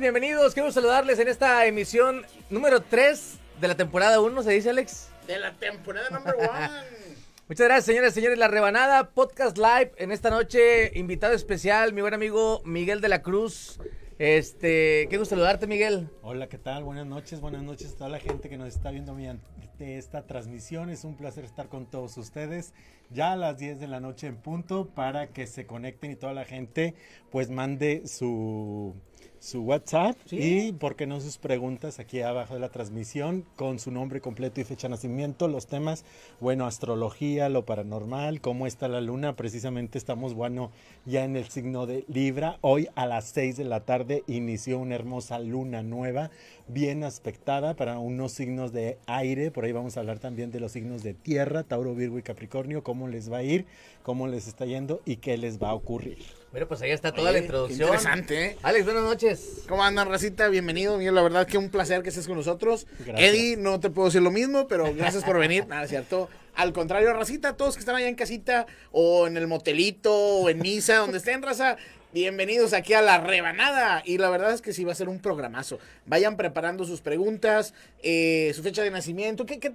[0.00, 5.10] Bienvenidos, quiero saludarles en esta emisión número 3 de la temporada 1, ¿se dice Alex?
[5.26, 6.70] De la temporada number one.
[7.48, 8.38] Muchas gracias, señoras y señores.
[8.38, 13.20] La Rebanada Podcast Live en esta noche, invitado especial, mi buen amigo Miguel de la
[13.20, 13.78] Cruz.
[14.18, 16.08] Este, qué gusto saludarte, Miguel.
[16.22, 16.84] Hola, ¿qué tal?
[16.84, 20.88] Buenas noches, buenas noches a toda la gente que nos está viendo mediante esta transmisión.
[20.88, 22.72] Es un placer estar con todos ustedes
[23.10, 26.32] ya a las 10 de la noche en punto para que se conecten y toda
[26.32, 26.94] la gente
[27.30, 28.94] pues mande su
[29.42, 33.90] su WhatsApp y, ¿por qué no sus preguntas aquí abajo de la transmisión con su
[33.90, 35.48] nombre completo y fecha de nacimiento?
[35.48, 36.04] Los temas,
[36.38, 39.34] bueno, astrología, lo paranormal, cómo está la luna.
[39.34, 40.70] Precisamente estamos, bueno,
[41.06, 42.58] ya en el signo de Libra.
[42.60, 46.30] Hoy a las 6 de la tarde inició una hermosa luna nueva,
[46.72, 49.50] bien aspectada para unos signos de aire.
[49.50, 52.82] Por ahí vamos a hablar también de los signos de tierra, Tauro, Virgo y Capricornio,
[52.82, 53.66] cómo les va a ir,
[54.02, 56.18] cómo les está yendo y qué les va a ocurrir.
[56.50, 57.88] Bueno, pues ahí está toda la introducción.
[57.88, 58.58] Interesante, ¿eh?
[58.62, 59.62] Alex, buenas noches.
[59.68, 60.48] ¿Cómo andan, Racita?
[60.48, 60.98] Bienvenido.
[60.98, 62.86] Miguel, la verdad que un placer que estés con nosotros.
[63.06, 65.66] Eddie, no te puedo decir lo mismo, pero gracias por venir.
[65.66, 66.28] Nada, cierto.
[66.54, 70.58] Al contrario, Racita, todos que están allá en casita, o en el motelito, o en
[70.58, 71.78] misa, donde estén, Raza,
[72.14, 74.02] Bienvenidos aquí a la rebanada.
[74.04, 75.78] Y la verdad es que sí va a ser un programazo.
[76.04, 79.46] Vayan preparando sus preguntas, eh, su fecha de nacimiento.
[79.46, 79.72] ¿Qué, qué,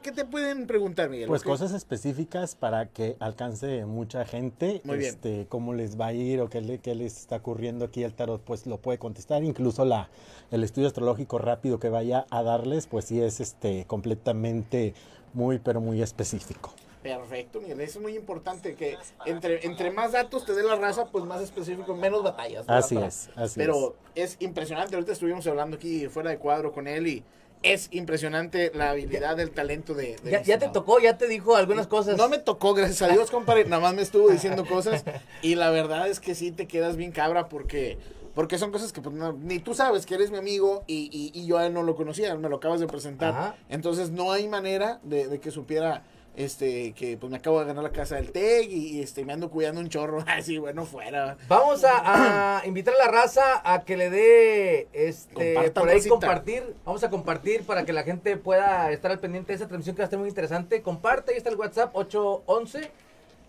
[0.00, 1.26] qué, te pueden preguntar, Miguel?
[1.26, 4.80] Pues cosas específicas para que alcance mucha gente.
[4.84, 5.10] Muy bien.
[5.10, 8.04] Este, cómo les va a ir o qué, le, qué, les está ocurriendo aquí.
[8.04, 9.42] El tarot pues lo puede contestar.
[9.42, 10.10] Incluso la,
[10.52, 14.94] el estudio astrológico rápido que vaya a darles, pues sí es este, completamente
[15.34, 16.72] muy, pero muy específico.
[17.02, 17.80] Perfecto, Miguel.
[17.80, 21.40] Eso es muy importante que entre, entre más datos te dé la raza, pues más
[21.40, 22.64] específico, menos batallas.
[22.68, 24.36] Así es, así Pero es.
[24.40, 24.94] impresionante.
[24.94, 27.24] Ahorita estuvimos hablando aquí fuera de cuadro con él y
[27.62, 30.16] es impresionante la habilidad, el talento de.
[30.44, 32.16] ya, te tocó, ya te dijo algunas cosas.
[32.16, 33.64] No me tocó, gracias a Dios, compadre.
[33.64, 35.04] Nada más me estuvo diciendo cosas.
[35.42, 37.98] Y la verdad es que sí te quedas bien cabra porque.
[38.34, 41.58] Porque son cosas que pues, ni tú sabes que eres mi amigo y, y, yo
[41.58, 43.56] a él no lo conocía, me lo acabas de presentar.
[43.68, 46.04] Entonces no hay manera de, de que supiera
[46.36, 49.50] este, que pues me acabo de ganar la casa del TEC y, este, me ando
[49.50, 51.36] cuidando un chorro, así, bueno, fuera.
[51.48, 57.04] Vamos a, invitar a la raza a que le dé, este, por ahí compartir, vamos
[57.04, 60.04] a compartir para que la gente pueda estar al pendiente de esa transmisión que va
[60.04, 60.82] a estar muy interesante.
[60.82, 62.90] Comparte, ahí está el WhatsApp, 811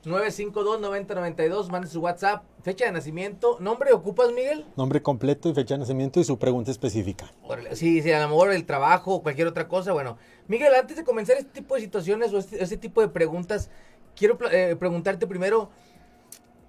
[0.05, 4.65] 952-9092, mande su WhatsApp, fecha de nacimiento, ¿nombre ocupas, Miguel?
[4.75, 7.31] Nombre completo y fecha de nacimiento y su pregunta específica.
[7.73, 10.17] Sí, sí, a lo mejor el trabajo o cualquier otra cosa, bueno.
[10.47, 13.69] Miguel, antes de comenzar este tipo de situaciones o este, este tipo de preguntas,
[14.15, 15.69] quiero eh, preguntarte primero,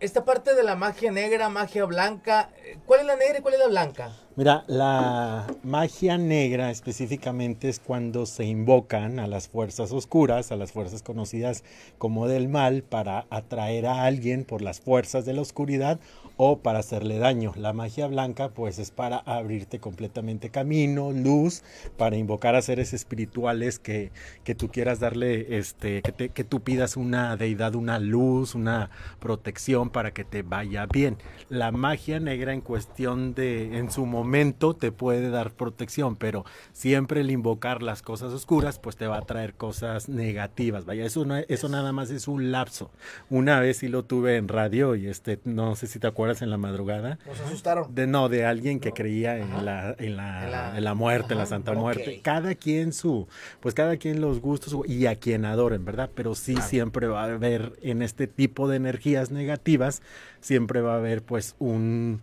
[0.03, 3.55] esta parte de la magia negra, magia blanca, eh, ¿cuál es la negra y cuál
[3.55, 4.11] es la blanca?
[4.35, 10.73] Mira, la magia negra específicamente es cuando se invocan a las fuerzas oscuras, a las
[10.73, 11.63] fuerzas conocidas
[11.99, 16.01] como del mal, para atraer a alguien por las fuerzas de la oscuridad
[16.37, 17.53] o para hacerle daño.
[17.57, 21.63] La magia blanca pues es para abrirte completamente camino, luz,
[21.97, 24.13] para invocar a seres espirituales que,
[24.45, 29.91] que tú quieras darle, este, que, que tú pidas una deidad, una luz, una protección
[29.91, 31.19] para que te vaya bien.
[31.49, 36.45] La magia negra en cuestión de, en su momento, momento te puede dar protección, pero
[36.73, 40.87] siempre el invocar las cosas oscuras, pues te va a traer cosas negativas.
[40.87, 42.91] Vaya, eso, no, eso nada más es un lapso.
[43.31, 46.51] Una vez sí lo tuve en radio y este, no sé si te acuerdas en
[46.51, 47.19] la madrugada.
[47.27, 47.95] Nos asustaron.
[47.95, 51.47] De, no, de alguien que creía en la, en la, en la, muerte, en la
[51.47, 52.21] Santa Muerte.
[52.23, 53.27] Cada quien su,
[53.61, 56.11] pues cada quien los gustos y a quien adoren, ¿verdad?
[56.15, 60.03] Pero sí siempre va a haber en este tipo de energías negativas,
[60.41, 62.21] siempre va a haber pues un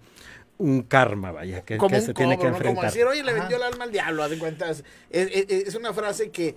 [0.59, 2.75] un karma, vaya, que, se tiene que enfrentar.
[2.75, 4.83] Como decir, oye, le vendió el alma al diablo, de cuentas.
[5.09, 6.53] Es, una frase que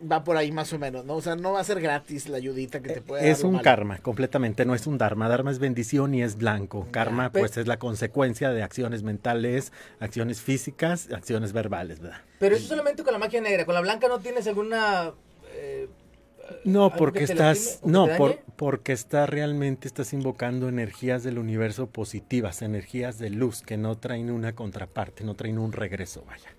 [0.00, 1.16] va por ahí más o menos, ¿no?
[1.16, 3.98] O sea, no va a ser gratis la ayudita que te puede Es un karma,
[3.98, 5.28] completamente, no es un dharma.
[5.28, 6.88] Dharma es bendición y es blanco.
[6.90, 12.18] Karma, pues, es la consecuencia de acciones mentales, acciones físicas, acciones verbales, ¿verdad?
[12.38, 13.64] Pero eso solamente con la magia negra.
[13.64, 15.12] ¿Con la blanca no tienes alguna...
[15.52, 15.88] Eh,
[16.64, 23.18] no, porque estás, no, por, porque está realmente estás invocando energías del universo positivas, energías
[23.18, 26.50] de luz que no traen una contraparte, no traen un regreso, vaya.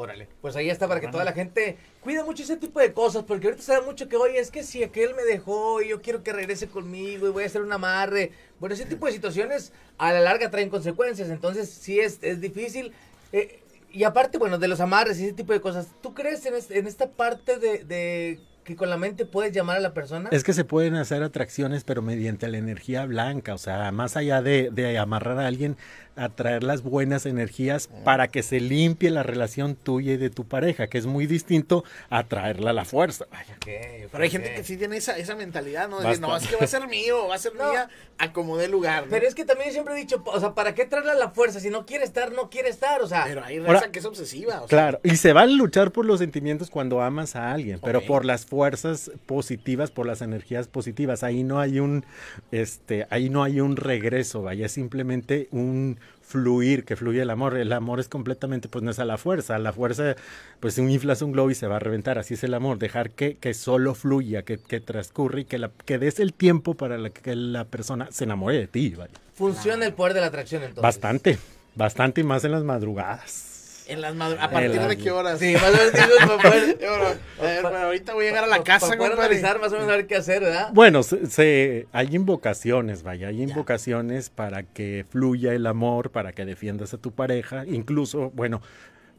[0.00, 3.22] Órale, pues ahí está para que toda la gente cuide mucho ese tipo de cosas,
[3.24, 6.00] porque ahorita se da mucho que, oye, es que si aquel me dejó y yo
[6.00, 8.32] quiero que regrese conmigo y voy a hacer un amarre.
[8.58, 12.94] Bueno, ese tipo de situaciones a la larga traen consecuencias, entonces sí es, es difícil.
[13.34, 13.60] Eh,
[13.92, 16.86] y aparte, bueno, de los amarres y ese tipo de cosas, ¿tú crees en, en
[16.86, 20.28] esta parte de que con la mente puedes llamar a la persona?
[20.32, 24.42] Es que se pueden hacer atracciones, pero mediante la energía blanca, o sea, más allá
[24.42, 25.76] de, de amarrar a alguien,
[26.16, 30.88] atraer las buenas energías para que se limpie la relación tuya y de tu pareja,
[30.88, 33.26] que es muy distinto a traerla a la fuerza.
[33.30, 33.56] Vaya.
[33.56, 36.00] Okay, Pero hay gente que sí tiene esa, esa mentalidad, ¿no?
[36.00, 38.68] De, no, es que va a ser mío, va a ser mía a como dé
[38.68, 39.06] lugar.
[39.08, 41.60] Pero es que también siempre he dicho, o sea, ¿para qué traerla a la fuerza?
[41.60, 43.24] Si no quiere estar, no quiere estar, o sea.
[43.24, 44.62] Pero hay raza que es obsesiva.
[44.62, 48.00] O claro, y se va a luchar por los sentimientos cuando amas a alguien, pero
[48.02, 51.22] por las fuerzas positivas, por las energías positivas.
[51.22, 52.04] Ahí no hay un,
[52.50, 57.56] este, ahí no hay un regreso, vaya, es simplemente un fluir, que fluye el amor.
[57.56, 59.56] El amor es completamente, pues no es a la fuerza.
[59.56, 60.16] A la fuerza,
[60.60, 62.18] pues un inflas un globo y se va a reventar.
[62.18, 62.78] Así es el amor.
[62.78, 66.74] Dejar que, que solo fluya, que, que transcurre y que, la, que des el tiempo
[66.74, 68.94] para la, que la persona se enamore de ti.
[69.34, 70.82] Funciona el poder de la atracción entonces.
[70.82, 71.38] Bastante,
[71.74, 73.49] bastante y más en las madrugadas.
[73.90, 75.40] En las ¿A partir de qué horas?
[75.40, 77.16] Sí, más o menos.
[77.40, 79.96] a ver, ahorita voy a llegar a la casa, para analizar más o menos a
[79.96, 80.70] ver qué hacer, ¿verdad?
[80.72, 86.94] Bueno, se, hay invocaciones, vaya, hay invocaciones para que fluya el amor, para que defiendas
[86.94, 88.62] a tu pareja, incluso, bueno,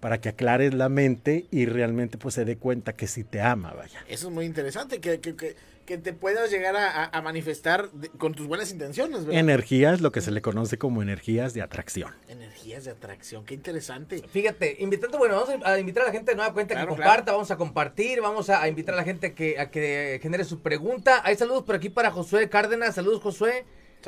[0.02, 3.72] para que aclares la mente y realmente pues se dé cuenta que sí te ama,
[3.72, 4.04] vaya.
[4.10, 5.56] Eso es muy interesante, que, que, que
[5.86, 9.40] que te puedas llegar a, manifestar con tus buenas intenciones, ¿verdad?
[9.40, 12.14] Energías, lo que se le conoce como energías de atracción.
[12.30, 14.24] Energías de atracción, qué interesante.
[14.32, 17.52] Fíjate, invitando, bueno, vamos a invitar a la gente de nueva cuenta que comparta, vamos
[17.52, 21.22] a compartir, vamos a, invitar a la gente que, a que genere su pregunta.
[21.26, 23.66] Hay saludos por aquí para Josué Cárdenas, saludos Josué.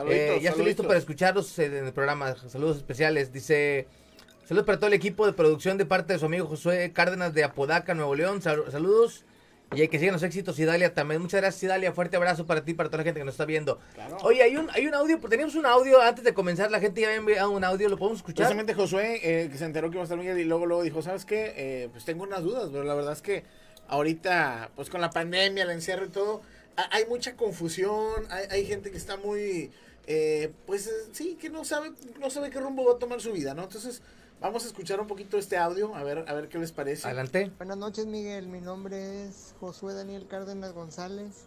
[0.08, 3.32] Eh, ya estoy listo para escucharlos en el programa, saludos especiales.
[3.32, 3.88] Dice,
[4.46, 7.44] saludos para todo el equipo de producción de parte de su amigo Josué Cárdenas de
[7.44, 9.26] Apodaca, Nuevo León, saludos.
[9.76, 11.20] Y hay que sigan los éxitos, Idalia también.
[11.20, 11.92] Muchas gracias, Idalia.
[11.94, 13.80] Fuerte abrazo para ti, para toda la gente que nos está viendo.
[14.22, 16.70] Oye, hay un, hay un audio, teníamos un audio antes de comenzar.
[16.70, 18.46] La gente ya había enviado un audio, ¿lo podemos escuchar?
[18.46, 21.02] Precisamente Josué, eh, que se enteró que iba a estar Miguel y luego, luego dijo,
[21.02, 21.54] ¿sabes qué?
[21.58, 23.46] Eh, pues tengo unas dudas, pero la verdad es que
[23.88, 26.42] ahorita, pues con la pandemia, el encierro y todo,
[26.76, 28.28] hay mucha confusión.
[28.30, 29.72] Hay, hay gente que está muy,
[30.06, 33.56] eh, pues sí, que no sabe, no sabe qué rumbo va a tomar su vida,
[33.56, 33.64] ¿no?
[33.64, 34.04] Entonces
[34.44, 37.08] Vamos a escuchar un poquito este audio, a ver, a ver qué les parece.
[37.08, 37.50] Adelante.
[37.58, 38.48] Buenas noches, Miguel.
[38.48, 41.46] Mi nombre es Josué Daniel Cárdenas González.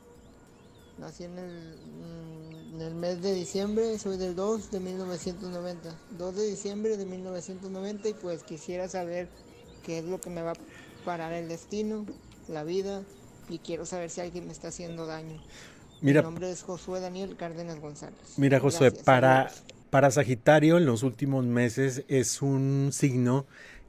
[0.97, 5.95] Nací en el, mm, en el mes de diciembre, soy del 2 de 1990.
[6.13, 9.29] 2 de diciembre de 1990 y pues quisiera saber
[9.85, 12.07] qué es lo que me va a parar el destino,
[12.49, 13.03] la vida
[13.51, 15.39] y quiero saber si alguien me está haciendo daño.
[16.01, 18.39] Mira, Mi nombre es Josué Daniel Cárdenas González.
[18.39, 19.53] Mira, Josué, para,
[19.97, 23.47] para Sagitario en los últimos meses es un signo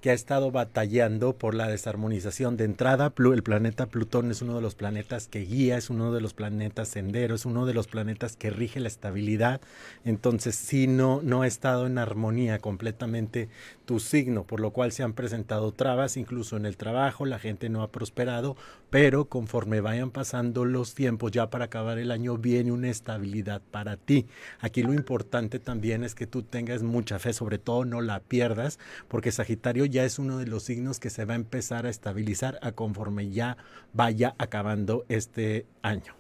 [0.07, 2.55] que ha estado batallando por la desarmonización.
[2.55, 6.21] De entrada, el planeta Plutón es uno de los planetas que guía, es uno de
[6.21, 9.59] los planetas senderos, es uno de los planetas que rige la estabilidad.
[10.05, 13.49] Entonces, sí, no, no ha estado en armonía completamente
[13.87, 17.69] tu signo, por lo cual se han presentado trabas, incluso en el trabajo, la gente
[17.69, 18.55] no ha prosperado,
[18.89, 23.97] pero conforme vayan pasando los tiempos, ya para acabar el año viene una estabilidad para
[23.97, 24.27] ti.
[24.59, 28.77] Aquí lo importante también es que tú tengas mucha fe, sobre todo no la pierdas,
[29.07, 32.59] porque Sagitario ya es uno de los signos que se va a empezar a estabilizar
[32.61, 33.57] a conforme ya
[33.93, 36.15] vaya acabando este año.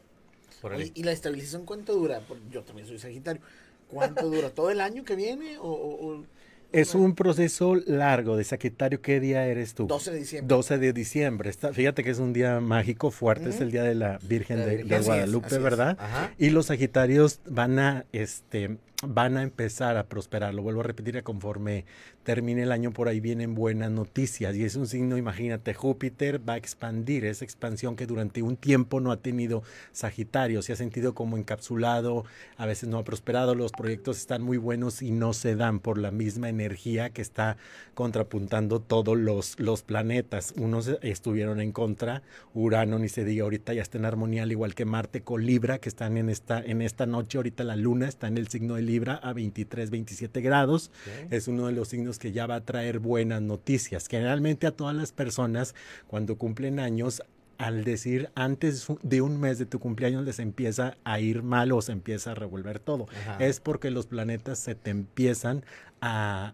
[0.95, 2.21] ¿Y, la estabilización cuánto dura?
[2.51, 3.41] Yo también soy Sagitario.
[3.89, 4.49] ¿Cuánto dura?
[4.49, 5.57] ¿Todo el año que viene?
[5.59, 6.23] o
[6.71, 9.01] es un proceso largo de Sagitario.
[9.01, 9.87] ¿Qué día eres tú?
[9.87, 10.55] 12 de diciembre.
[10.55, 11.53] 12 de diciembre.
[11.73, 15.57] fíjate que es un día mágico fuerte, es el día de la Virgen de, Guadalupe,
[15.59, 15.97] ¿verdad?
[16.37, 20.53] Y los Sagitarios van a, este, van a empezar a prosperar.
[20.55, 21.85] Lo vuelvo a repetir, conforme
[22.23, 24.55] termine el año por ahí vienen buenas noticias.
[24.55, 28.99] Y es un signo, imagínate, Júpiter va a expandir esa expansión que durante un tiempo
[28.99, 30.61] no ha tenido Sagitario.
[30.61, 32.25] Se ha sentido como encapsulado,
[32.57, 35.99] a veces no ha prosperado, los proyectos están muy buenos y no se dan por
[35.99, 37.57] la misma energía que está
[37.93, 40.53] contrapuntando todos los, los planetas.
[40.57, 42.23] Unos estuvieron en contra,
[42.53, 45.77] Urano ni se diga, ahorita ya está en armonía, al igual que Marte con Libra,
[45.77, 48.86] que están en esta, en esta noche, ahorita la luna está en el signo de
[48.87, 50.91] Libra a 23, 27 grados.
[51.29, 54.07] Es uno de los signos que ya va a traer buenas noticias.
[54.07, 55.75] Generalmente a todas las personas
[56.07, 57.21] cuando cumplen años
[57.57, 61.81] al decir antes de un mes de tu cumpleaños les empieza a ir mal o
[61.81, 63.07] se empieza a revolver todo.
[63.39, 65.63] Es porque los planetas se te empiezan
[66.01, 66.53] a,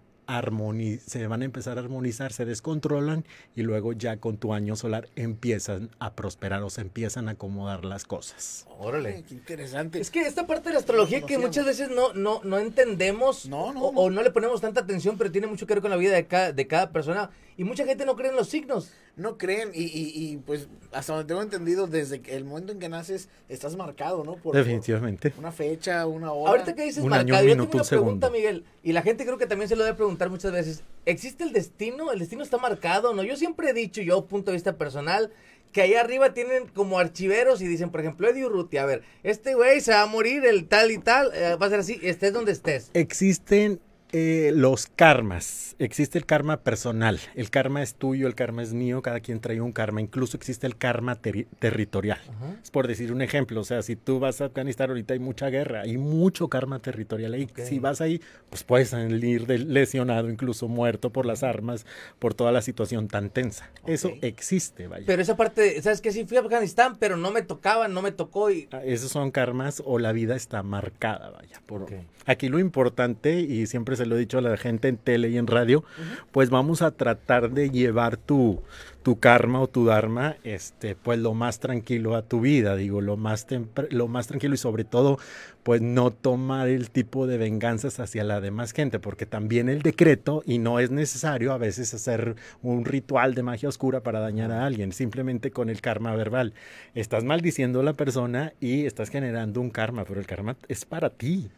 [1.05, 3.25] se van a empezar a armonizar, se descontrolan
[3.55, 7.85] y luego ya con tu año solar empiezan a prosperar o se empiezan a acomodar
[7.85, 8.65] las cosas.
[8.79, 9.99] Órale, qué interesante.
[9.99, 14.09] Es que esta parte de la astrología que muchas veces no, no, no entendemos o,
[14.09, 14.23] no.
[14.23, 16.67] le ponemos tanta atención, pero tiene mucho que ver con la vida de cada, de
[16.67, 20.67] cada persona y mucha gente no cree en los signos no creen y, y, pues
[20.91, 24.35] hasta donde tengo entendido, desde el momento en que naces estás marcado, ¿no?
[24.35, 25.33] Por, Definitivamente.
[25.37, 26.51] una fecha, una hora.
[26.51, 29.69] Ahorita que dices marcado, yo tengo una pregunta, Miguel, y la gente creo que también
[29.69, 30.83] se lo debe preguntar muchas veces.
[31.05, 32.11] ¿Existe el destino?
[32.11, 33.13] ¿El destino está marcado?
[33.13, 35.31] No, yo siempre he dicho, yo, punto de vista personal,
[35.71, 39.55] que ahí arriba tienen como archiveros y dicen, por ejemplo, Eddie Urruti, a ver, este
[39.55, 42.33] güey se va a morir, el tal y tal, eh, va a ser así, estés
[42.33, 42.89] donde estés.
[42.93, 43.79] Existen
[44.13, 45.75] Eh, los karmas.
[45.79, 47.19] Existe el karma personal.
[47.33, 50.01] El karma es tuyo, el karma es mío, cada quien trae un karma.
[50.01, 52.19] Incluso existe el karma territorial.
[52.29, 52.55] Ajá.
[52.61, 53.59] Es por decir un ejemplo.
[53.59, 57.33] O sea, si tú vas a Afganistán ahorita hay mucha guerra, hay mucho karma territorial
[57.33, 57.47] ahí.
[57.55, 61.85] Si vas ahí, pues puedes salir de- lesionado, incluso muerto por las armas,
[62.19, 63.71] por toda la situación tan tensa.
[63.87, 65.05] Eso existe, vaya.
[65.07, 66.11] Pero esa parte, ¿sabes qué?
[66.11, 68.67] Sí fui a Afganistán, pero no me tocaba, no me tocó y...
[68.71, 71.61] Ah, Esos son karmas o la vida está marcada, vaya.
[71.65, 71.87] Por...
[72.25, 75.37] Aquí lo importante, y siempre se lo he dicho a la gente en tele y
[75.37, 75.83] en radio,
[76.31, 78.61] pues vamos a tratar de llevar tu,
[79.03, 83.17] tu karma o tu dharma, este, pues lo más tranquilo a tu vida, digo, lo
[83.17, 83.45] más,
[83.89, 85.19] lo más tranquilo y sobre todo,
[85.63, 90.41] pues no tomar el tipo de venganzas hacia la demás gente, porque también el decreto,
[90.45, 94.65] y no es necesario a veces hacer un ritual de magia oscura para dañar a
[94.65, 96.53] alguien, simplemente con el karma verbal.
[96.95, 101.09] Estás maldiciendo a la persona y estás generando un karma, pero el karma es para
[101.09, 101.49] ti.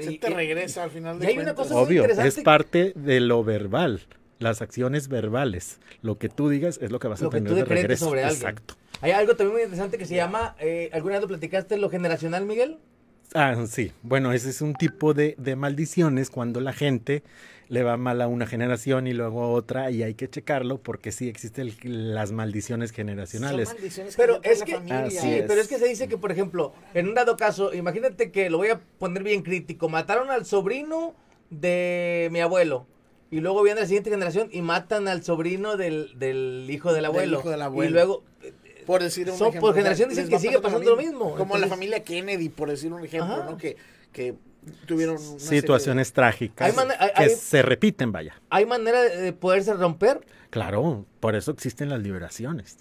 [0.00, 1.66] Se te y- regresa al final de y hay una cuentas.
[1.68, 4.00] cosa muy Obvio, es parte de lo verbal,
[4.38, 5.78] las acciones verbales.
[6.02, 8.06] Lo que tú digas es lo que vas a que tener tú de regreso.
[8.06, 8.40] sobre alguien.
[8.40, 8.74] Exacto.
[9.00, 12.46] Hay algo también muy interesante que se llama, eh, ¿alguna vez lo platicaste, lo generacional,
[12.46, 12.78] Miguel?
[13.34, 13.92] Ah, sí.
[14.02, 17.22] Bueno, ese es un tipo de, de maldiciones cuando la gente
[17.68, 21.12] le va mal a una generación y luego a otra y hay que checarlo porque
[21.12, 23.68] sí existen las maldiciones generacionales.
[23.68, 25.04] Son maldiciones Pero es que, la familia.
[25.06, 25.44] Así sí, es.
[25.46, 28.58] pero es que se dice que, por ejemplo, en un dado caso, imagínate que lo
[28.58, 31.14] voy a poner bien crítico, mataron al sobrino
[31.50, 32.86] de mi abuelo.
[33.30, 37.40] Y luego viene la siguiente generación y matan al sobrino del, del hijo del abuelo.
[37.40, 37.90] hijo del abuelo.
[37.90, 38.22] Y luego,
[38.86, 42.04] Por decir un ejemplo, por generación dicen que sigue pasando lo mismo, Como la familia
[42.04, 43.50] Kennedy, por decir un ejemplo, Ajá.
[43.50, 43.56] ¿no?
[43.56, 43.76] Que,
[44.12, 44.34] que
[44.86, 48.34] tuvieron de- Situaciones trágicas Hay mane- hay- que se repiten, vaya.
[48.50, 50.20] ¿hay manera de poderse romper?
[50.50, 52.78] Claro, por eso existen las liberaciones.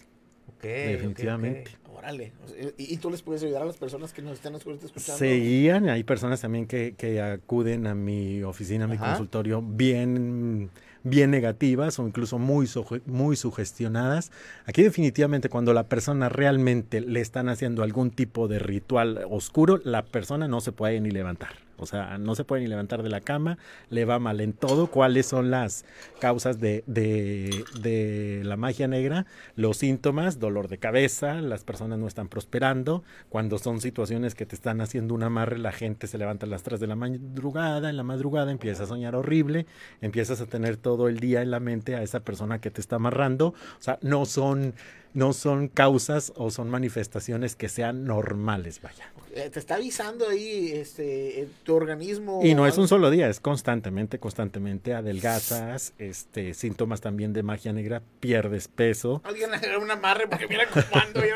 [0.57, 1.71] Ok, definitivamente.
[1.95, 2.33] Órale.
[2.77, 4.91] Y, y tú les puedes ayudar a las personas que nos están escuchando.
[4.99, 9.07] Se guían, hay personas también que, que acuden a mi oficina, a mi Ajá.
[9.09, 10.69] consultorio, bien,
[11.03, 12.69] bien negativas o incluso muy,
[13.05, 14.31] muy sugestionadas.
[14.65, 20.03] Aquí definitivamente cuando la persona realmente le están haciendo algún tipo de ritual oscuro, la
[20.03, 21.51] persona no se puede ni levantar.
[21.83, 23.57] O sea, no se puede ni levantar de la cama,
[23.89, 24.87] le va mal en todo.
[24.87, 25.85] ¿Cuáles son las
[26.19, 29.25] causas de, de, de la magia negra?
[29.55, 33.03] Los síntomas, dolor de cabeza, las personas no están prosperando.
[33.29, 36.63] Cuando son situaciones que te están haciendo un amarre, la gente se levanta a las
[36.63, 39.65] 3 de la madrugada, en la madrugada empieza a soñar horrible,
[40.01, 42.95] empiezas a tener todo el día en la mente a esa persona que te está
[42.95, 43.47] amarrando.
[43.47, 44.73] O sea, no son,
[45.13, 49.11] no son causas o son manifestaciones que sean normales, vaya.
[49.35, 52.41] Eh, te está avisando ahí este, eh, tu organismo.
[52.43, 57.73] Y no es un solo día, es constantemente, constantemente adelgazas, este, síntomas también de magia
[57.73, 59.21] negra, pierdes peso.
[59.23, 61.33] Alguien haga un amarre porque mira cómo ando yo.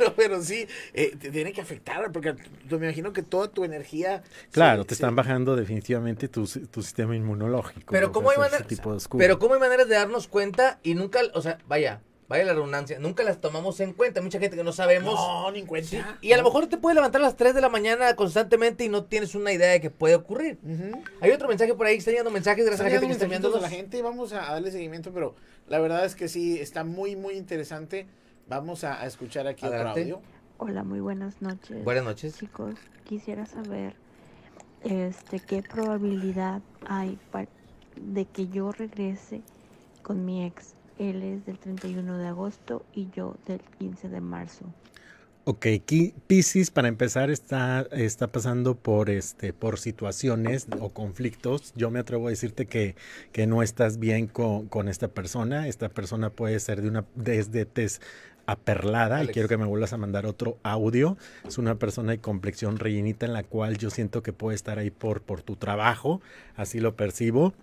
[0.00, 2.34] No, pero sí, eh, te tiene que afectar porque
[2.70, 4.22] me imagino que toda tu energía.
[4.50, 7.92] Claro, se- te se- están bajando definitivamente tu, tu sistema inmunológico.
[7.92, 9.18] Pero ¿cómo hay, manera- tipo de oscuro.
[9.20, 12.98] pero ¿cómo hay maneras de darnos cuenta y nunca, o sea, vaya, vaya la redundancia,
[12.98, 14.20] nunca las tomamos en cuenta?
[14.20, 15.14] Mucha gente que no sabemos.
[15.14, 15.88] No, ni en cuenta.
[15.88, 18.84] Sí, y a lo mejor te puede levantar a las 3 de la mañana constantemente
[18.84, 20.58] y no tienes una idea de que puede ocurrir.
[21.20, 23.54] Hay otro mensaje por ahí, está llegando mensajes, gracias a la gente que está mensajitos
[23.54, 25.34] de la gente, vamos a darle seguimiento, pero
[25.66, 28.06] la verdad es que sí, está muy, muy interesante.
[28.46, 29.90] Vamos a, a escuchar aquí Adelante.
[29.90, 30.20] otro audio.
[30.58, 31.84] Hola, muy buenas noches.
[31.84, 32.36] Buenas noches.
[32.38, 33.94] Chicos, quisiera saber
[34.84, 37.18] este qué probabilidad hay
[37.96, 39.42] de que yo regrese
[40.02, 40.74] con mi ex.
[40.98, 44.66] Él es del 31 de agosto y yo del 15 de marzo.
[45.50, 45.66] Ok,
[46.26, 51.72] Piscis para empezar está, está pasando por este por situaciones o conflictos.
[51.74, 52.96] Yo me atrevo a decirte que,
[53.32, 55.66] que no estás bien con, con esta persona.
[55.66, 58.02] Esta persona puede ser de una desde tez
[58.48, 61.16] aperlada y quiero que me vuelvas a mandar otro audio.
[61.46, 64.90] Es una persona de complexión rellenita en la cual yo siento que puede estar ahí
[64.90, 66.20] por, por tu trabajo,
[66.56, 67.54] así lo percibo.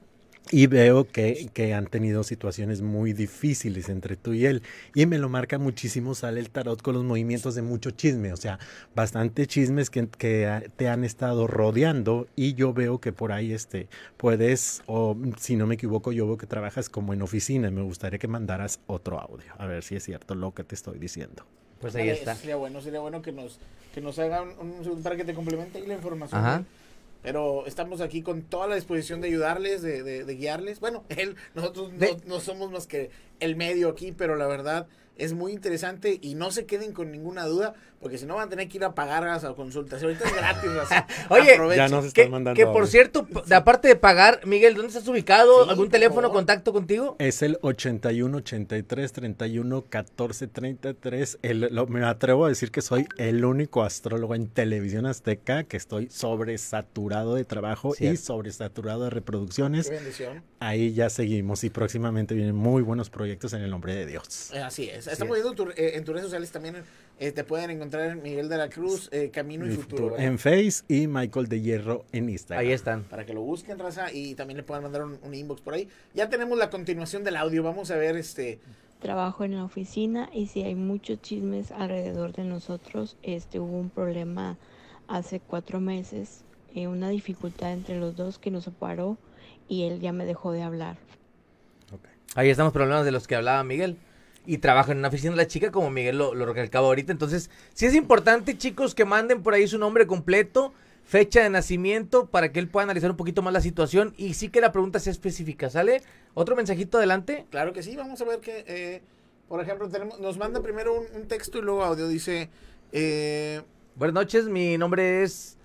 [0.51, 4.61] Y veo que, que han tenido situaciones muy difíciles entre tú y él.
[4.93, 8.37] Y me lo marca muchísimo, sale el tarot con los movimientos de mucho chisme, o
[8.37, 8.59] sea,
[8.95, 13.87] bastante chismes que, que te han estado rodeando y yo veo que por ahí este,
[14.17, 17.71] puedes, o si no me equivoco, yo veo que trabajas como en oficina.
[17.71, 20.99] Me gustaría que mandaras otro audio, a ver si es cierto lo que te estoy
[20.99, 21.43] diciendo.
[21.79, 22.35] Pues ahí está.
[22.35, 23.59] Sería bueno, sería bueno que nos,
[23.93, 26.39] que nos haga un, un segundo para que te complemente ahí la información.
[26.39, 26.59] Ajá.
[26.59, 26.84] ¿no?
[27.25, 30.79] Pero estamos aquí con toda la disposición de ayudarles, de, de- de guiarles.
[30.79, 31.91] Bueno, él, nosotros
[32.25, 36.51] no somos más que el medio aquí, pero la verdad, es muy interesante y no
[36.51, 37.73] se queden con ninguna duda,
[38.05, 40.03] porque si no van a tener que ir a pagar las consultas.
[40.03, 40.69] Ahorita es gratis.
[41.29, 41.57] Oye.
[41.75, 45.63] Ya nos están Que, mandando que por cierto, aparte de pagar, Miguel, ¿dónde estás ubicado?
[45.63, 46.35] Sí, ¿Algún teléfono, favor.
[46.35, 47.15] contacto contigo?
[47.17, 51.39] Es el 81 83 31 14 33.
[51.41, 55.75] El, lo- me atrevo a decir que soy el único astrólogo en televisión azteca que
[55.77, 59.89] estoy sobresaturado de trabajo y sobresaturado de reproducciones.
[59.89, 60.43] Qué bendición.
[60.59, 64.51] Ahí ya seguimos y próximamente vienen muy buenos proyectos en el nombre de Dios.
[64.53, 65.07] Eh, Así es.
[65.07, 66.83] Estamos viendo tu- eh, en tus redes sociales también.
[67.19, 70.17] Eh, te pueden encontrar en Miguel de la Cruz, eh, Camino y Futuro.
[70.17, 72.65] en Face y Michael de Hierro en Instagram.
[72.65, 73.03] Ahí están.
[73.03, 75.87] Para que lo busquen, raza, y también le puedan mandar un, un inbox por ahí.
[76.13, 77.63] Ya tenemos la continuación del audio.
[77.63, 78.59] Vamos a ver este.
[78.99, 83.89] Trabajo en la oficina y si hay muchos chismes alrededor de nosotros, este hubo un
[83.89, 84.57] problema
[85.07, 86.43] hace cuatro meses,
[86.73, 89.17] eh, una dificultad entre los dos que nos separó
[89.67, 90.97] y él ya me dejó de hablar.
[92.35, 93.97] Ahí estamos problemas de los que hablaba Miguel.
[94.45, 97.11] Y trabaja en una oficina de la chica, como Miguel lo, lo recalcaba ahorita.
[97.11, 100.73] Entonces, sí es importante, chicos, que manden por ahí su nombre completo,
[101.03, 104.13] fecha de nacimiento, para que él pueda analizar un poquito más la situación.
[104.17, 106.01] Y sí que la pregunta sea específica, ¿sale?
[106.33, 107.45] Otro mensajito adelante.
[107.49, 109.01] Claro que sí, vamos a ver que, eh,
[109.47, 112.07] por ejemplo, tenemos, nos manda primero un, un texto y luego audio.
[112.07, 112.49] Dice,
[112.91, 113.61] eh,
[113.95, 115.57] Buenas noches, mi nombre es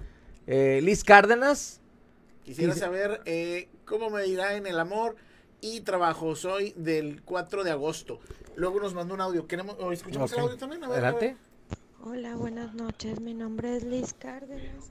[0.47, 1.81] eh, Liz Cárdenas.
[2.45, 5.17] quisiera Dice- saber eh, cómo me irá en el amor
[5.61, 6.35] y trabajo.
[6.37, 8.21] Soy del 4 de agosto.
[8.57, 9.47] Luego nos mandó un audio.
[9.47, 10.85] ¿Queremos, o ¿Escuchamos el audio también?
[10.85, 11.15] A ver, a ver.
[11.15, 11.51] Adelante.
[12.03, 13.21] Hola, buenas noches.
[13.21, 14.91] Mi nombre es Liz Cárdenas.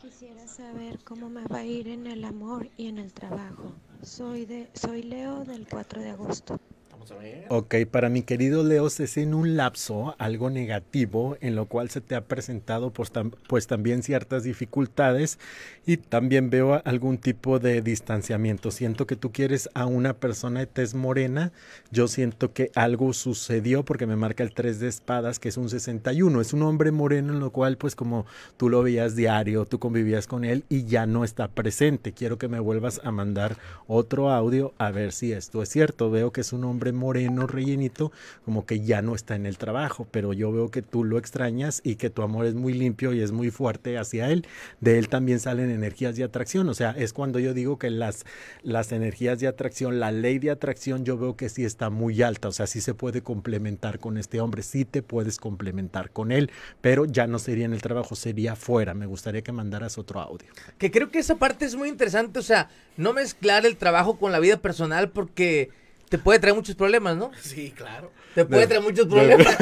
[0.00, 3.72] Quisiera saber cómo me va a ir en el amor y en el trabajo.
[4.02, 6.58] Soy de soy Leo del 4 de agosto.
[7.02, 7.46] Vamos a ver.
[7.48, 11.90] Ok, para mi querido Leo, se es en un lapso algo negativo en lo cual
[11.90, 15.40] se te ha presentado pues, tam- pues también ciertas dificultades
[15.84, 18.70] y también veo algún tipo de distanciamiento.
[18.70, 21.50] Siento que tú quieres a una persona de tez morena,
[21.90, 25.68] yo siento que algo sucedió porque me marca el 3 de espadas que es un
[25.68, 29.80] 61, es un hombre moreno en lo cual pues como tú lo veías diario, tú
[29.80, 32.12] convivías con él y ya no está presente.
[32.12, 33.56] Quiero que me vuelvas a mandar
[33.88, 36.08] otro audio a ver si esto es cierto.
[36.10, 38.12] Veo que es un hombre moreno, rellenito,
[38.44, 41.80] como que ya no está en el trabajo, pero yo veo que tú lo extrañas
[41.84, 44.46] y que tu amor es muy limpio y es muy fuerte hacia él.
[44.80, 48.24] De él también salen energías de atracción, o sea, es cuando yo digo que las,
[48.62, 52.48] las energías de atracción, la ley de atracción, yo veo que sí está muy alta,
[52.48, 56.50] o sea, sí se puede complementar con este hombre, sí te puedes complementar con él,
[56.80, 58.94] pero ya no sería en el trabajo, sería fuera.
[58.94, 60.48] Me gustaría que mandaras otro audio.
[60.78, 64.32] Que creo que esa parte es muy interesante, o sea, no mezclar el trabajo con
[64.32, 65.70] la vida personal porque
[66.12, 67.30] te puede traer muchos problemas, ¿no?
[67.40, 68.12] Sí, claro.
[68.34, 69.56] Te puede De- traer muchos de- problemas.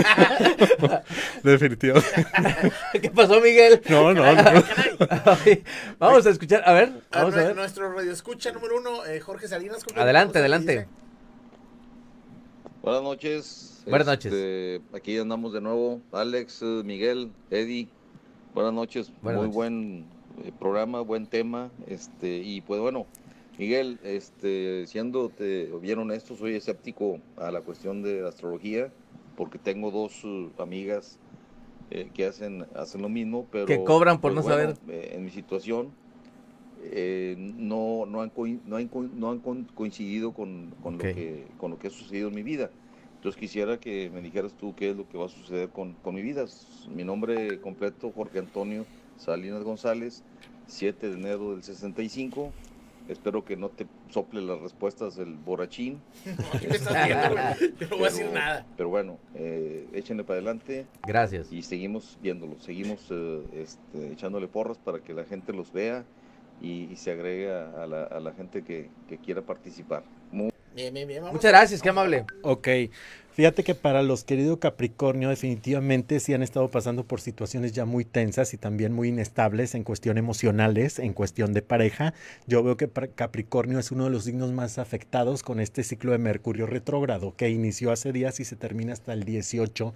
[1.44, 2.26] Definitivamente.
[3.00, 3.80] ¿Qué pasó, Miguel?
[3.88, 4.64] No, no, no.
[5.44, 5.62] Ay,
[5.98, 7.54] vamos a escuchar, a ver, A vamos a ver.
[7.56, 9.84] Nuestro radio escucha número uno, eh, Jorge Salinas.
[9.84, 10.72] ¿cómo- Adelante, adelante.
[10.72, 10.88] dice?
[12.82, 13.82] Buenas noches.
[13.86, 14.32] Buenas noches.
[14.32, 16.00] Este, Aquí andamos de nuevo.
[16.12, 17.88] Alex, eh, Miguel, Eddie.
[18.54, 19.12] Buenas noches.
[19.22, 19.54] Buenas Muy noches.
[19.54, 20.06] buen
[20.44, 21.70] eh, programa, buen tema.
[21.86, 23.06] Este, y pues bueno,
[23.60, 25.30] Miguel, este, siendo
[25.82, 28.90] bien honesto, soy escéptico a la cuestión de astrología,
[29.36, 31.18] porque tengo dos eh, amigas
[31.90, 34.94] eh, que hacen, hacen lo mismo, pero Que cobran por pues, no bueno, saber.
[34.94, 35.92] eh, en mi situación
[36.82, 38.32] eh, no, no, han,
[38.66, 39.40] no, han, no han
[39.74, 42.70] coincidido con, con lo que, con lo que ha sucedido en mi vida.
[43.16, 46.14] Entonces quisiera que me dijeras tú qué es lo que va a suceder con, con
[46.14, 46.46] mi vida.
[46.88, 48.86] Mi nombre completo, Jorge Antonio
[49.18, 50.22] Salinas González,
[50.66, 52.50] 7 de enero del 65.
[53.10, 56.00] Espero que no te sople las respuestas del borrachín.
[56.60, 57.74] ¿Qué me estás viendo, güey?
[57.78, 58.66] Yo no voy a decir Pero- nada.
[58.76, 61.52] Pero bueno, eh, échenle para adelante Gracias.
[61.52, 66.04] y seguimos viéndolo, seguimos eh, este, echándole porras para que la gente los vea
[66.62, 70.04] y, y se agregue a, la, a la gente que, que quiera participar.
[70.30, 71.24] Muy Bien, bien, bien.
[71.24, 72.24] Muchas gracias, qué amable.
[72.42, 72.68] Ok,
[73.34, 78.04] fíjate que para los queridos Capricornio definitivamente sí han estado pasando por situaciones ya muy
[78.04, 82.14] tensas y también muy inestables en cuestión emocionales, en cuestión de pareja.
[82.46, 86.18] Yo veo que Capricornio es uno de los signos más afectados con este ciclo de
[86.18, 89.94] Mercurio retrógrado que inició hace días y se termina hasta el 18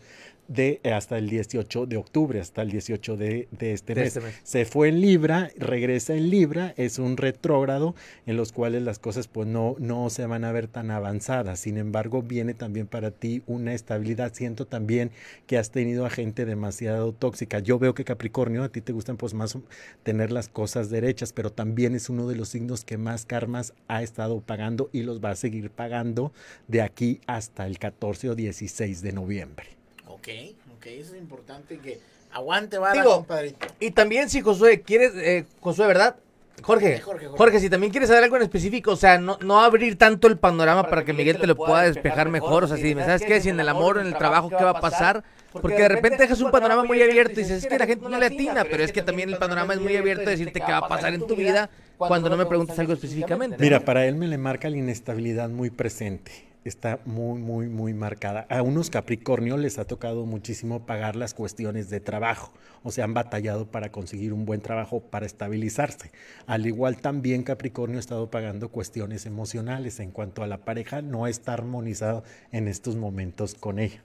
[0.48, 4.08] de eh, hasta el 18 de octubre, hasta el 18 de, de este De mes.
[4.08, 4.40] este mes.
[4.42, 7.94] Se fue en Libra, regresa en Libra, es un retrógrado
[8.26, 11.60] en los cuales las cosas pues no, no se van a ver tan avanzadas.
[11.60, 14.32] Sin embargo, viene también para ti una estabilidad.
[14.34, 15.10] Siento también
[15.46, 17.58] que has tenido a gente demasiado tóxica.
[17.58, 19.56] Yo veo que Capricornio, a ti te gustan pues más
[20.02, 24.02] tener las cosas derechas, pero también es uno de los signos que más karmas ha
[24.02, 26.32] estado pagando y los va a seguir pagando
[26.68, 29.66] de aquí hasta el 14 o 16 de noviembre.
[30.06, 30.28] Ok,
[30.76, 32.00] ok, eso es importante que
[32.32, 33.66] aguante Digo, compadrito.
[33.80, 36.16] Y también si Josué, quieres, eh, Josué, ¿verdad?
[36.62, 37.60] Jorge, Jorge, Jorge, Jorge.
[37.60, 40.88] si también quieres saber algo en específico, o sea, no, no abrir tanto el panorama
[40.88, 43.40] para, que Miguel te lo pueda despejar mejor, o sea, si dime, ¿sabes qué?
[43.40, 45.24] Si en el amor o en el trabajo, ¿qué va a pasar?
[45.52, 48.18] Porque de repente dejas un panorama muy abierto y dices, es que la gente no
[48.18, 50.78] le atina, pero es que también el panorama es muy abierto de decirte qué va
[50.78, 53.56] a pasar en tu vida cuando no me preguntas algo específicamente.
[53.60, 56.53] Mira, para él me le marca la inestabilidad muy presente.
[56.64, 58.46] Está muy, muy, muy marcada.
[58.48, 62.54] A unos Capricornio les ha tocado muchísimo pagar las cuestiones de trabajo.
[62.82, 66.10] O sea, han batallado para conseguir un buen trabajo, para estabilizarse.
[66.46, 71.02] Al igual también Capricornio ha estado pagando cuestiones emocionales en cuanto a la pareja.
[71.02, 74.02] No está armonizado en estos momentos con ella.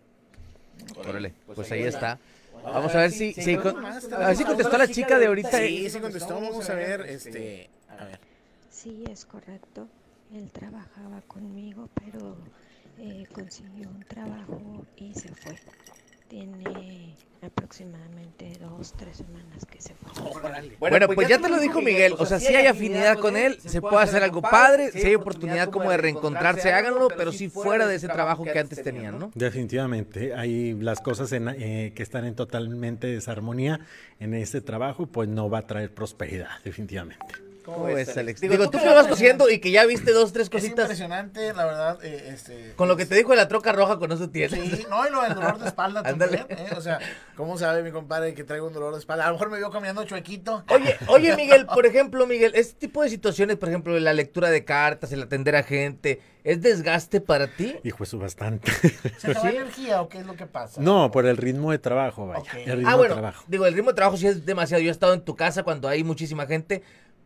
[0.97, 2.19] Órale, pues ahí está.
[2.61, 5.57] Vamos a ver si, si con- a ver si contestó la chica de ahorita.
[5.59, 6.33] Sí, sí contestó.
[6.35, 7.69] Vamos a ver, este.
[7.97, 8.19] A ver.
[8.69, 9.87] Sí, es correcto.
[10.33, 12.37] Él trabajaba conmigo, pero
[12.99, 15.55] eh, consiguió un trabajo y se fue.
[16.27, 20.69] Tiene aproximadamente dos, tres semanas que se fue.
[20.79, 23.81] Bueno, pues ya te lo dijo Miguel, o sea, si hay afinidad con él, se
[23.81, 27.95] puede hacer algo padre, si hay oportunidad como de reencontrarse, háganlo, pero si fuera de
[27.95, 29.31] ese trabajo que antes tenían, ¿no?
[29.33, 33.79] Definitivamente, hay las cosas en, eh, que están en totalmente desarmonía
[34.19, 37.48] en ese trabajo, pues no va a traer prosperidad, definitivamente.
[37.73, 38.41] ¿Cómo ves, Alex?
[38.41, 41.53] Digo, tú que lo vas cociendo y que ya viste dos, tres Es cositas, impresionante,
[41.53, 41.99] la verdad.
[42.03, 44.51] eh, este, con lo que te dijo de la troca roja, con eso tienes.
[44.59, 46.69] Sí, no, y lo del dolor de espalda también, ¿eh?
[46.77, 46.99] O sea,
[47.35, 49.25] ¿cómo sabe mi compadre que traigo un dolor de espalda?
[49.25, 50.63] A lo mejor me vio caminando chuequito.
[50.69, 54.65] Oye, oye, Miguel, por ejemplo, Miguel, este tipo de situaciones, por ejemplo, la lectura de
[54.65, 57.75] cartas, el atender a gente, ¿es desgaste para ti?
[57.83, 58.71] Hijo, eso bastante.
[59.17, 60.81] ¿Se te va energía o qué es lo que pasa?
[60.81, 62.51] no, por el ritmo de trabajo, vaya.
[62.65, 63.43] El ritmo Ah, de bueno, trabajo.
[63.47, 64.81] digo, el ritmo de trabajo sí es demasiado.
[64.81, 66.81] Yo he estado en tu casa cuando hay muchísima gente,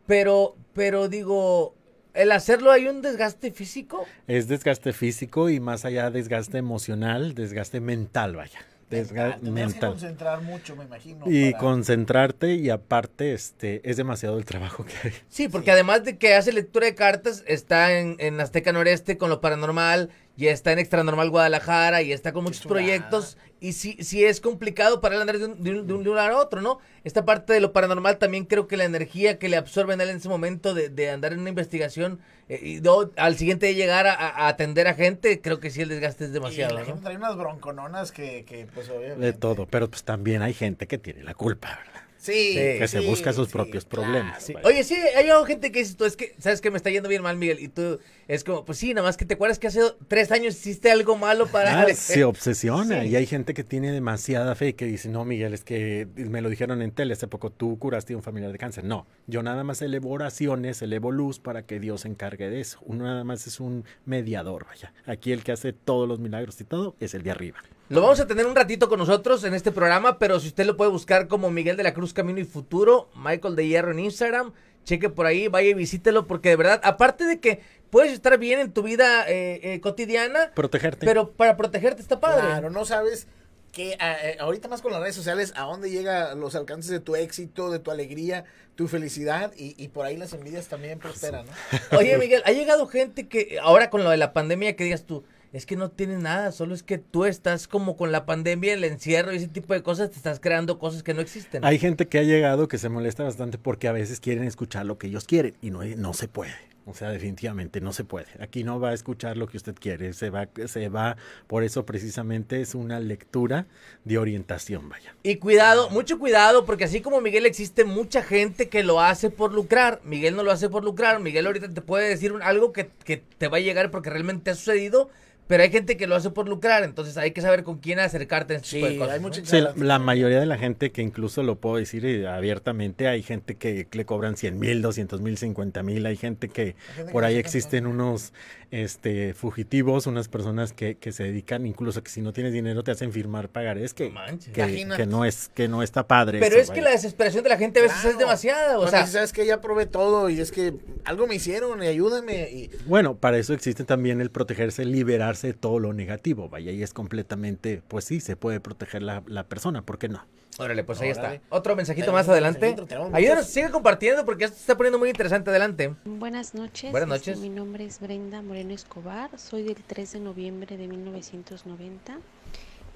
[0.06, 1.74] pero, pero digo,
[2.14, 4.04] el hacerlo hay un desgaste físico.
[4.26, 8.60] Es desgaste físico y más allá desgaste emocional, desgaste mental, vaya.
[8.90, 9.90] Desgaste Tendrías que mental.
[9.90, 11.24] concentrar mucho, me imagino.
[11.26, 15.14] Y para- concentrarte y aparte, este, es demasiado el trabajo que hay.
[15.28, 19.30] Sí, porque además de que hace lectura de cartas, está en, en Azteca Noreste con
[19.30, 23.96] lo paranormal, y está en Extra Normal Guadalajara, y está con muchos proyectos, y sí,
[24.00, 26.60] sí es complicado para él andar de un, de, un, de un lugar a otro,
[26.60, 26.80] ¿no?
[27.04, 30.10] Esta parte de lo paranormal también creo que la energía que le absorbe en él
[30.10, 32.82] en ese momento de, de andar en una investigación, eh, y
[33.16, 36.30] al siguiente de llegar a, a atender a gente, creo que sí el desgaste es
[36.30, 36.86] Y demasiado, la ¿no?
[36.86, 39.24] gente trae unas broncononas que, que pues obviamente.
[39.24, 42.03] De todo, pero pues también hay gente que tiene la culpa, ¿verdad?
[42.24, 42.54] Sí.
[42.54, 44.04] Que se sí, busca sus sí, propios claro.
[44.04, 44.50] problemas.
[44.62, 47.06] Oye, sí, hay algo, gente que dices tú, es que, ¿sabes que Me está yendo
[47.10, 47.60] bien mal, Miguel.
[47.60, 50.54] Y tú, es como, pues sí, nada más que te acuerdas que hace tres años
[50.54, 51.82] hiciste algo malo para...
[51.82, 53.08] Ah, se obsesiona Sí.
[53.08, 56.40] y hay gente que tiene demasiada fe y que dice, no, Miguel, es que me
[56.40, 58.84] lo dijeron en tele hace poco, tú curaste a un familiar de cáncer.
[58.84, 62.78] No, yo nada más elevo oraciones, elevo luz para que Dios se encargue de eso.
[62.86, 64.94] Uno nada más es un mediador, vaya.
[65.04, 67.58] Aquí el que hace todos los milagros y todo es el de arriba.
[67.90, 70.76] Lo vamos a tener un ratito con nosotros en este programa, pero si usted lo
[70.76, 74.52] puede buscar como Miguel de la Cruz Camino y Futuro, Michael de Hierro en Instagram,
[74.84, 78.58] cheque por ahí, vaya y visítelo, porque de verdad, aparte de que puedes estar bien
[78.60, 81.04] en tu vida eh, eh, cotidiana, Protegerte.
[81.04, 82.40] pero para protegerte está padre.
[82.46, 83.26] Claro, no sabes
[83.70, 87.16] que eh, ahorita más con las redes sociales, a dónde llega los alcances de tu
[87.16, 88.44] éxito, de tu alegría,
[88.76, 91.98] tu felicidad y, y por ahí las envidias también prosperan, ¿no?
[91.98, 95.24] Oye, Miguel, ha llegado gente que ahora con lo de la pandemia que digas tú,
[95.54, 98.84] es que no tienes nada, solo es que tú estás como con la pandemia, el
[98.84, 101.64] encierro y ese tipo de cosas, te estás creando cosas que no existen.
[101.64, 104.98] Hay gente que ha llegado que se molesta bastante porque a veces quieren escuchar lo
[104.98, 106.54] que ellos quieren y no, no se puede.
[106.86, 108.26] O sea, definitivamente no se puede.
[108.40, 110.12] Aquí no va a escuchar lo que usted quiere.
[110.12, 113.64] Se va, se va, por eso precisamente es una lectura
[114.04, 115.14] de orientación, vaya.
[115.22, 119.54] Y cuidado, mucho cuidado, porque así como Miguel existe mucha gente que lo hace por
[119.54, 120.02] lucrar.
[120.04, 121.20] Miguel no lo hace por lucrar.
[121.20, 124.50] Miguel ahorita te puede decir un- algo que, que te va a llegar porque realmente
[124.50, 125.08] ha sucedido.
[125.46, 128.54] Pero hay gente que lo hace por lucrar, entonces hay que saber con quién acercarte
[128.54, 129.12] en este tipo de Sí, cosas.
[129.14, 129.28] hay ¿no?
[129.28, 133.08] mucha Sí, la, la mayoría de la gente que incluso lo puedo decir eh, abiertamente,
[133.08, 137.12] hay gente que le cobran 100 mil, 200 mil, 50 mil, hay gente que gente
[137.12, 138.32] por que ahí existen unos
[138.74, 142.90] este, fugitivos, unas personas que, que se dedican, incluso que si no tienes dinero te
[142.90, 144.12] hacen firmar pagarés que,
[144.52, 146.40] que, no es que no está padre.
[146.40, 148.80] Pero eso, es que la desesperación de la gente a veces es demasiada.
[148.80, 152.50] O sea, sabes que ya probé todo y es que algo me hicieron y ayúdame
[152.50, 156.82] y Bueno, para eso existe también el protegerse, liberarse de todo lo negativo, vaya, y
[156.82, 160.26] es completamente, pues sí, se puede proteger la, la persona, ¿por qué no?
[160.58, 161.36] Órale, pues ahí Órale.
[161.36, 161.46] está.
[161.56, 162.74] Otro mensajito Tenemos más adelante.
[162.76, 163.10] mensajito.
[163.12, 165.50] Ayúdanos, sigue compartiendo porque esto se está poniendo muy interesante.
[165.50, 165.94] Adelante.
[166.04, 166.90] Buenas noches.
[166.90, 167.42] Buenas este, noches.
[167.42, 169.38] mi nombre es Brenda Moreno Escobar.
[169.38, 172.18] Soy del 3 de noviembre de 1990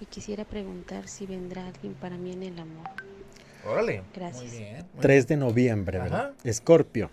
[0.00, 2.88] y quisiera preguntar si vendrá alguien para mí en el amor.
[3.66, 4.02] Órale.
[4.14, 4.44] Gracias.
[4.44, 4.86] muy bien.
[4.92, 6.32] muy 3 de noviembre, ¿verdad?
[6.44, 7.10] Escorpio.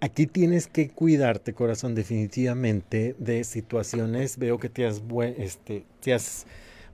[0.00, 4.38] Aquí tienes que cuidarte, corazón, definitivamente de situaciones.
[4.38, 5.02] Veo que te has,
[5.36, 6.46] este, te has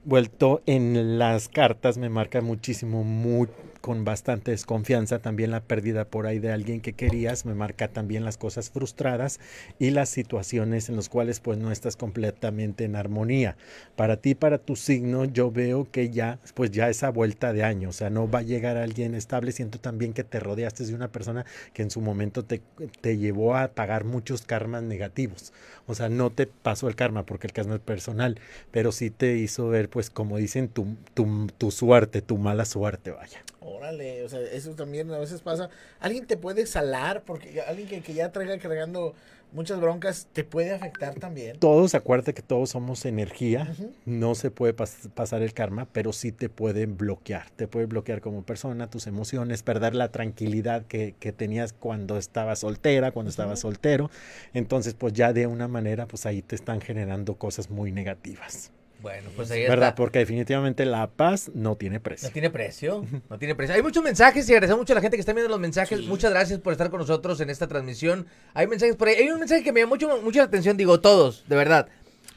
[0.05, 3.47] vuelto en las cartas me marca muchísimo, muy,
[3.81, 5.19] con bastante desconfianza.
[5.19, 9.39] También la pérdida por ahí de alguien que querías me marca también las cosas frustradas
[9.79, 13.57] y las situaciones en las cuales pues no estás completamente en armonía.
[13.95, 17.89] Para ti, para tu signo, yo veo que ya, pues ya esa vuelta de año,
[17.89, 19.51] o sea, no va a llegar alguien estable.
[19.51, 22.61] Siento también que te rodeaste de una persona que en su momento te,
[23.01, 25.53] te llevó a pagar muchos karmas negativos.
[25.87, 28.39] O sea, no te pasó el karma porque el karma es personal,
[28.71, 33.11] pero sí te hizo ver, pues como dicen, tu, tu, tu suerte, tu mala suerte,
[33.11, 33.43] vaya.
[33.63, 35.69] Órale, o sea, eso también a veces pasa.
[35.99, 39.13] Alguien te puede salar, porque alguien que, que ya traiga cargando
[39.51, 41.59] muchas broncas, te puede afectar también.
[41.59, 43.71] Todos, acuérdate que todos somos energía,
[44.05, 48.19] no se puede pas- pasar el karma, pero sí te puede bloquear, te puede bloquear
[48.19, 53.59] como persona, tus emociones, perder la tranquilidad que, que tenías cuando estabas soltera, cuando estabas
[53.59, 54.09] soltero,
[54.55, 58.71] entonces pues ya de una manera pues ahí te están generando cosas muy negativas.
[59.01, 59.89] Bueno, pues ahí ¿Verdad?
[59.89, 59.95] está.
[59.95, 62.27] Porque definitivamente la paz no tiene precio.
[62.27, 63.75] No tiene precio, no tiene precio.
[63.75, 66.01] Hay muchos mensajes y agradecemos mucho a la gente que está viendo los mensajes.
[66.01, 68.27] Muchas gracias por estar con nosotros en esta transmisión.
[68.53, 69.15] Hay mensajes por ahí.
[69.15, 71.87] Hay un mensaje que me llamó mucho, mucho la atención, digo todos, de verdad.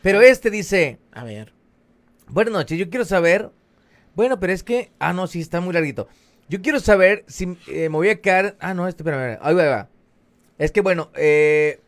[0.00, 1.52] Pero este dice, A ver.
[2.28, 3.50] buenas noches, yo quiero saber...
[4.14, 4.92] Bueno, pero es que...
[5.00, 6.08] Ah, no, sí, está muy larguito.
[6.48, 8.56] Yo quiero saber si eh, me voy a quedar...
[8.60, 9.88] Ah, no, este, espérame, ahí va, ahí va.
[10.56, 11.80] Es que bueno, eh,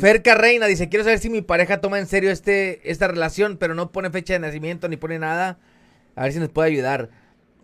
[0.00, 3.74] Ferca Reina dice, quiero saber si mi pareja toma en serio este, esta relación, pero
[3.74, 5.58] no pone fecha de nacimiento ni pone nada.
[6.16, 7.10] A ver si nos puede ayudar.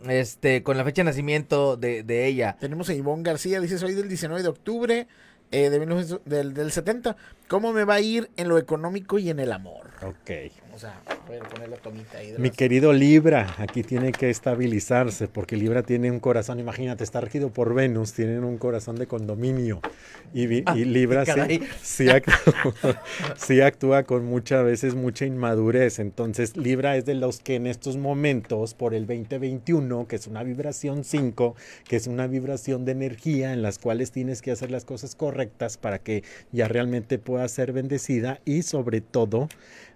[0.09, 2.57] Este, con la fecha de nacimiento de, de ella.
[2.61, 5.09] Tenemos a Ivonne García, dice, soy del 19 de octubre
[5.51, 7.17] eh, de 1900 del, del 70.
[7.49, 9.91] ¿Cómo me va a ir en lo económico y en el amor?
[10.03, 10.53] Ok.
[10.83, 12.31] Vamos a, voy a poner la tomita ahí.
[12.31, 17.21] de Mi querido Libra, aquí tiene que estabilizarse porque Libra tiene un corazón, imagínate, está
[17.21, 19.81] regido por Venus, tienen un corazón de condominio
[20.33, 21.69] y, y Libra sí, caray.
[21.83, 23.03] sí actúa,
[23.37, 25.99] sí actúa con muchas veces mucha inmadurez.
[25.99, 30.45] Entonces Libra es de los que en estos momentos, por el 2021, que es una
[30.45, 31.57] vibración 5,
[31.89, 35.77] que es una vibración de energía en las cuales tienes que hacer las cosas correctas
[35.77, 39.49] para que ya realmente pueda ser bendecida y sobre todo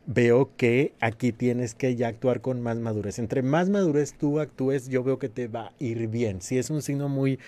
[0.07, 3.19] veo que aquí tienes que ya actuar con más madurez.
[3.19, 6.43] Entre más madurez tú actúes, yo veo que te va a ir bien.
[6.43, 7.39] Si es un signo muy,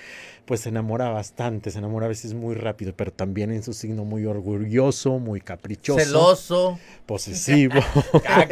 [0.44, 4.04] pues se enamora bastante, se enamora a veces muy rápido, pero también es un signo
[4.04, 6.78] muy orgulloso, muy caprichoso, Celoso.
[7.06, 7.80] posesivo.
[8.26, 8.46] Ah,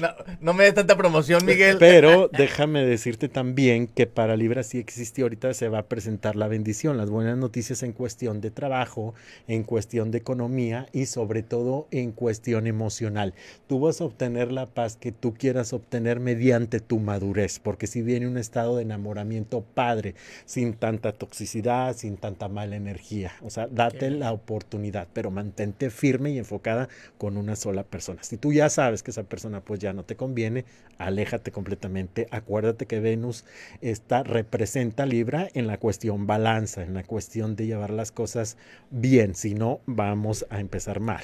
[0.00, 0.08] no,
[0.40, 1.76] no me des tanta promoción, Miguel.
[1.78, 6.48] Pero déjame decirte también que para Libra sí existe ahorita se va a presentar la
[6.48, 9.14] bendición, las buenas noticias en cuestión de trabajo,
[9.48, 13.34] en cuestión de economía y sobre todo en cuestión emocional.
[13.66, 18.02] Tú vas a obtener la paz que tú quieras obtener mediante tu madurez, porque si
[18.02, 23.32] viene un estado de enamoramiento padre, sin tanta toxicidad, sin tanta mala energía.
[23.42, 28.22] O sea, date la oportunidad, pero mantente firme y enfocada con una sola persona.
[28.22, 30.64] Si tú ya sabes que esa persona pues ya no te conviene,
[30.98, 32.26] aléjate completamente.
[32.30, 33.44] Acuérdate que Venus
[33.80, 38.56] está representa Libra en la cuestión balanza, en la cuestión de llevar las cosas
[38.90, 41.22] bien, si no vamos a empezar mal.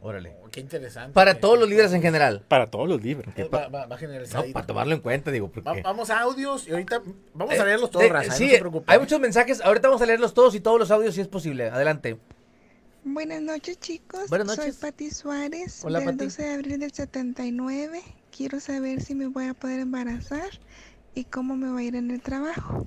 [0.00, 0.36] Órale.
[0.44, 1.12] Oh, qué interesante.
[1.12, 2.44] Para todos los líderes en general.
[2.46, 3.34] Para todos los libros.
[3.36, 4.46] Eh, Va, va, va a generalizar.
[4.46, 5.68] No, para tomarlo en cuenta, digo, porque...
[5.68, 7.02] Va- vamos a audios y ahorita
[7.34, 8.32] vamos Eh, a leerlos todos, eh, raza.
[8.32, 8.84] sí, no se preocupen.
[8.94, 9.60] hay muchos mensajes.
[9.60, 11.68] Ahorita vamos a leerlos todos y todos los audios si es posible.
[11.68, 12.16] Adelante.
[13.04, 14.28] Buenas noches, chicos.
[14.28, 14.76] Buenas Soy noches.
[14.76, 16.24] Pati Suárez, Hola, del Pati.
[16.26, 18.02] 12 de abril del 79.
[18.36, 20.48] Quiero saber si me voy a poder embarazar
[21.14, 22.86] y cómo me va a ir en el trabajo.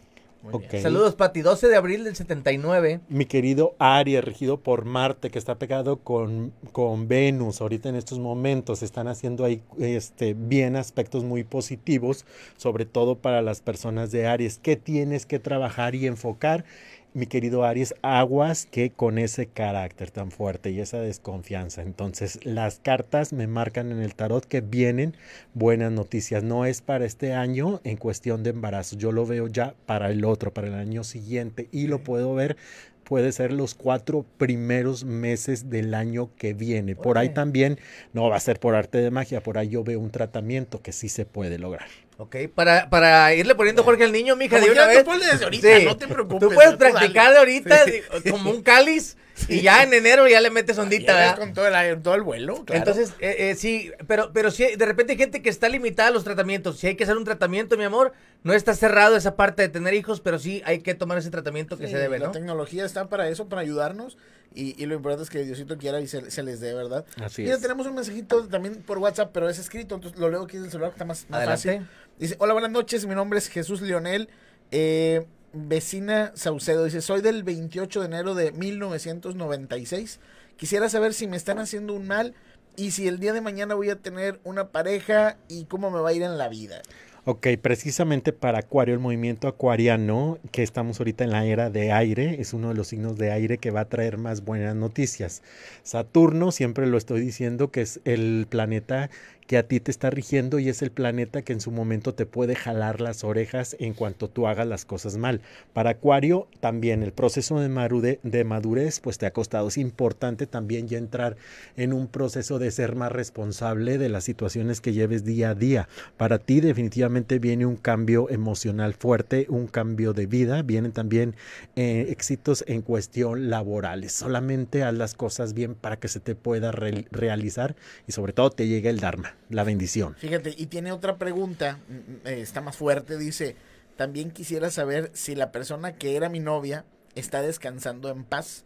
[0.82, 1.42] Saludos, Pati.
[1.42, 3.02] 12 de abril del 79.
[3.10, 8.20] Mi querido Aries, regido por Marte, que está pegado con, con Venus, ahorita en estos
[8.20, 12.26] momentos están haciendo ahí este, bien aspectos muy positivos,
[12.58, 14.58] sobre todo para las personas de Aries.
[14.58, 16.66] ¿Qué tienes que trabajar y enfocar?
[17.14, 21.82] Mi querido Aries, aguas que con ese carácter tan fuerte y esa desconfianza.
[21.82, 25.18] Entonces, las cartas me marcan en el tarot que vienen
[25.54, 26.42] buenas noticias.
[26.42, 28.96] No es para este año en cuestión de embarazo.
[28.96, 31.68] Yo lo veo ya para el otro, para el año siguiente.
[31.74, 32.56] Y lo puedo ver,
[33.04, 36.96] puede ser los cuatro primeros meses del año que viene.
[36.96, 37.78] Por ahí también,
[38.14, 40.94] no va a ser por arte de magia, por ahí yo veo un tratamiento que
[40.94, 41.90] sí se puede lograr.
[42.22, 45.32] Ok, para, para irle poniendo Jorge al niño, mija, Como de una tú vez.
[45.32, 45.86] desde ahorita, Sí.
[45.86, 46.48] no te preocupes.
[46.50, 48.30] Tú puedes practicar de ahorita Sí.
[48.30, 51.40] como un cáliz y ya en enero ya le metes ondita, ¿verdad?
[51.40, 52.78] con todo el, todo el vuelo, claro.
[52.78, 56.12] Entonces, eh, eh, sí, pero, pero sí, de repente hay gente que está limitada a
[56.12, 56.78] los tratamientos.
[56.78, 59.94] Si hay que hacer un tratamiento, mi amor, no está cerrado esa parte de tener
[59.94, 62.32] hijos, pero sí hay que tomar ese tratamiento que Sí, se debe, La ¿no?
[62.32, 64.18] tecnología está para eso, para ayudarnos.
[64.54, 67.06] Y, y lo importante es que Diosito quiera y se, se les dé, ¿verdad?
[67.24, 67.62] Así Mira, es.
[67.62, 70.72] tenemos un mensajito también por WhatsApp, pero es escrito, entonces lo leo aquí en el
[70.72, 71.88] celular, que está más, más fácil.
[72.20, 74.28] Dice, hola, buenas noches, mi nombre es Jesús Leonel,
[74.72, 76.84] eh, vecina Saucedo.
[76.84, 80.20] Dice, soy del 28 de enero de 1996.
[80.58, 82.34] Quisiera saber si me están haciendo un mal
[82.76, 86.10] y si el día de mañana voy a tener una pareja y cómo me va
[86.10, 86.82] a ir en la vida.
[87.24, 92.42] Ok, precisamente para Acuario, el movimiento acuariano, que estamos ahorita en la era de aire,
[92.42, 95.44] es uno de los signos de aire que va a traer más buenas noticias.
[95.84, 99.12] Saturno, siempre lo estoy diciendo, que es el planeta
[99.48, 102.26] que a ti te está rigiendo y es el planeta que en su momento te
[102.26, 105.42] puede jalar las orejas en cuanto tú hagas las cosas mal.
[105.74, 109.68] Para Acuario también el proceso de, de madurez pues te ha costado.
[109.68, 111.38] Es importante también ya entrar
[111.76, 115.90] en un proceso de ser más responsable de las situaciones que lleves día a día.
[116.18, 121.36] Para ti definitivamente viene un cambio emocional fuerte, un cambio de vida, vienen también
[121.76, 124.14] eh, éxitos en cuestión laborales.
[124.14, 127.76] Solamente haz las cosas bien para que se te pueda re realizar
[128.08, 130.16] y sobre todo te llegue el Dharma la bendición.
[130.16, 133.56] Fíjate, y tiene otra pregunta, mm, eh, está más fuerte, dice,
[133.98, 138.66] también quisiera saber si la persona que era mi novia está descansando en paz.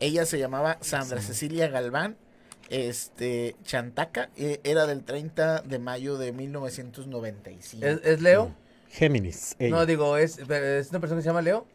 [0.00, 2.16] Ella se llamaba Sandra Cecilia Galván,
[2.70, 7.84] este, Chantaca, eh, era del 30 de mayo de 1995.
[7.86, 8.54] ¿Es, es Leo?
[8.88, 9.56] Géminis.
[9.58, 9.76] ella.
[9.76, 11.66] No, digo, ¿es, ¿es una persona que se llama Leo?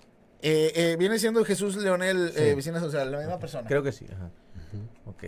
[0.42, 2.42] Eh, eh, viene siendo Jesús Leonel Sí.
[2.42, 3.68] eh, Vicinas, o sea, la misma persona.
[3.68, 4.06] Creo que sí.
[4.12, 4.30] Ajá.
[5.06, 5.24] Ok.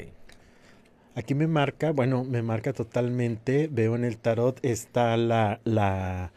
[1.18, 6.32] Aquí me marca, bueno, me marca totalmente, veo en el tarot está la, la,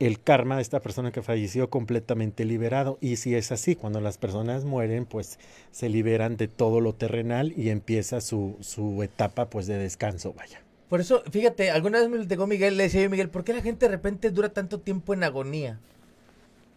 [0.00, 2.98] el karma de esta persona que falleció completamente liberado.
[3.00, 5.38] Y si es así, cuando las personas mueren, pues
[5.70, 10.60] se liberan de todo lo terrenal y empieza su, su etapa pues de descanso, vaya.
[10.88, 13.62] Por eso, fíjate, alguna vez me lo Miguel, le decía yo, Miguel, ¿por qué la
[13.62, 15.78] gente de repente dura tanto tiempo en agonía?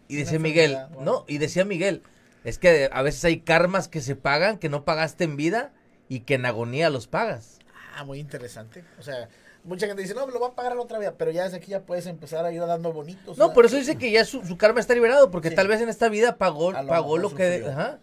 [0.06, 2.02] Y Una decía Miguel, no, y decía Miguel,
[2.44, 5.72] es que a veces hay karmas que se pagan, que no pagaste en vida
[6.10, 7.58] y que en agonía los pagas.
[7.96, 8.84] Ah, muy interesante.
[8.98, 9.28] O sea,
[9.64, 11.56] mucha gente dice, no, me lo va a pagar la otra vida, pero ya desde
[11.56, 13.38] aquí ya puedes empezar a ir dando bonitos.
[13.38, 15.54] No, por eso dice que ya su, su karma está liberado, porque Sí.
[15.54, 17.64] tal vez en esta vida pagó, lo pagó lo que...
[17.66, 17.98] Ajá.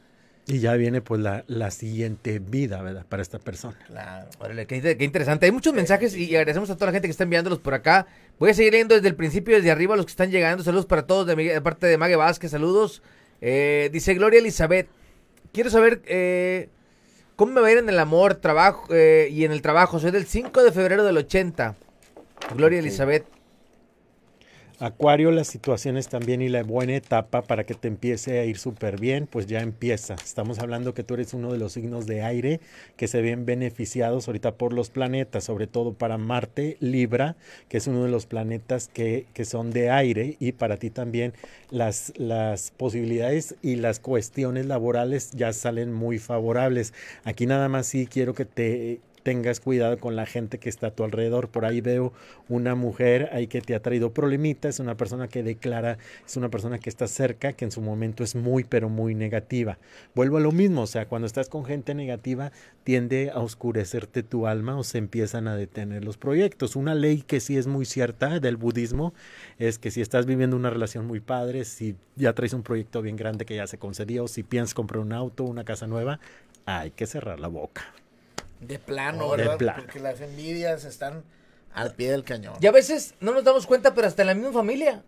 [0.50, 3.06] Y ya viene pues la, la siguiente vida, ¿verdad?
[3.10, 3.78] Para esta persona.
[3.86, 4.30] Claro.
[4.40, 5.46] Órale, qué, qué interesante.
[5.46, 8.08] Hay muchos mensajes y agradecemos a toda la gente que está enviándolos por acá.
[8.40, 10.64] Voy a seguir leyendo desde el principio, desde arriba, los que están llegando.
[10.64, 12.52] Saludos para todos de, de parte de Mague Vázquez.
[12.52, 13.02] Saludos.
[13.42, 14.88] Eh, dice Gloria Elizabeth.
[15.52, 16.70] Quiero saber eh,
[17.38, 20.00] cómo me va a ir en el amor trabajo eh, y en el trabajo.
[20.00, 21.76] Soy del 5 de febrero del 80.
[22.56, 22.80] Gloria.
[22.80, 23.37] Elizabeth.
[24.80, 29.00] Acuario, las situaciones también y la buena etapa para que te empiece a ir súper
[29.00, 30.14] bien, pues ya empieza.
[30.14, 32.60] Estamos hablando que tú eres uno de los signos de aire
[32.96, 37.36] que se ven beneficiados ahorita por los planetas, sobre todo para Marte, Libra,
[37.70, 41.34] que es uno de los planetas que, que son de aire, y para ti también
[41.72, 46.94] las, las posibilidades y las cuestiones laborales ya salen muy favorables.
[47.24, 50.92] Aquí nada más sí quiero que te tengas cuidado con la gente que está a
[50.92, 51.50] tu alrededor.
[51.50, 52.14] Por ahí veo
[52.48, 56.48] una mujer ahí que te ha traído problemitas, es una persona que declara, es una
[56.48, 59.80] persona que está cerca, que en su momento es muy, pero muy negativa.
[60.16, 62.54] Vuelvo a lo mismo, o sea, cuando estás con gente negativa,
[62.86, 66.78] tiende a oscurecerte tu alma o se empiezan a detener los proyectos.
[66.78, 69.14] Una ley que sí es muy cierta del budismo
[69.60, 73.18] es que si estás viviendo una relación muy padre, si ya traes un proyecto bien
[73.18, 76.22] grande que ya se concedió, si piensas comprar un auto, una casa nueva,
[76.66, 77.94] hay que cerrar la boca.
[78.60, 79.58] De plano, ¿verdad?
[79.58, 79.84] plano.
[79.84, 81.24] Porque las envidias están
[81.74, 82.56] al pie del cañón.
[82.60, 85.04] Y a veces no nos damos cuenta, pero hasta en la misma familia.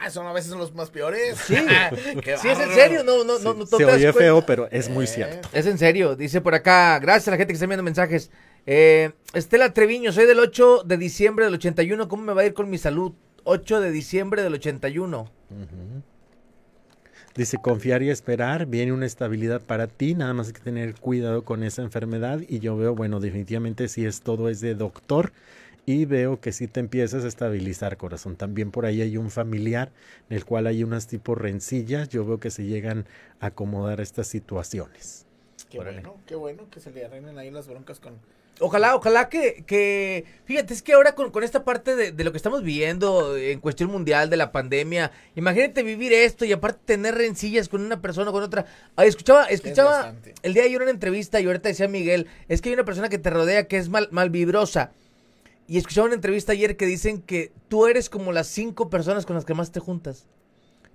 [0.00, 1.38] Ah, son a veces los más peores.
[1.46, 1.54] Sí,
[2.24, 3.04] Qué sí, es en serio.
[3.04, 4.12] No, no, no, no se oye cuenta.
[4.12, 5.48] feo, pero es muy Eh, cierto.
[5.52, 6.98] Es en serio, dice por acá.
[6.98, 8.30] Gracias a la gente que está enviando mensajes.
[8.66, 12.08] Eh, Estela Treviño, soy del 8 de diciembre del 81.
[12.08, 13.12] ¿Cómo me va a ir con mi salud?
[13.44, 15.20] 8 de diciembre del 81.
[15.50, 16.02] Ujú.
[17.38, 21.44] Dice confiar y esperar, viene una estabilidad para ti, nada más hay que tener cuidado
[21.44, 25.30] con esa enfermedad y yo veo, bueno, definitivamente si es todo es de doctor
[25.86, 28.34] y veo que si te empiezas a estabilizar corazón.
[28.34, 29.92] También por ahí hay un familiar
[30.28, 33.06] en el cual hay unas tipo rencillas, yo veo que se llegan
[33.38, 35.24] a acomodar estas situaciones.
[35.70, 36.00] Qué Órale.
[36.00, 38.14] bueno, qué bueno que se le arreglen ahí las broncas con...
[38.60, 42.32] Ojalá, ojalá que, que fíjate, es que ahora con, con esta parte de, de lo
[42.32, 47.14] que estamos viviendo en cuestión mundial de la pandemia, imagínate vivir esto y aparte tener
[47.14, 48.66] rencillas con una persona o con otra.
[48.96, 52.70] Ay, escuchaba, escuchaba el día de ayer una entrevista y ahorita decía Miguel, es que
[52.70, 54.92] hay una persona que te rodea que es mal, malvibrosa.
[55.68, 59.36] Y escuchaba una entrevista ayer que dicen que tú eres como las cinco personas con
[59.36, 60.26] las que más te juntas.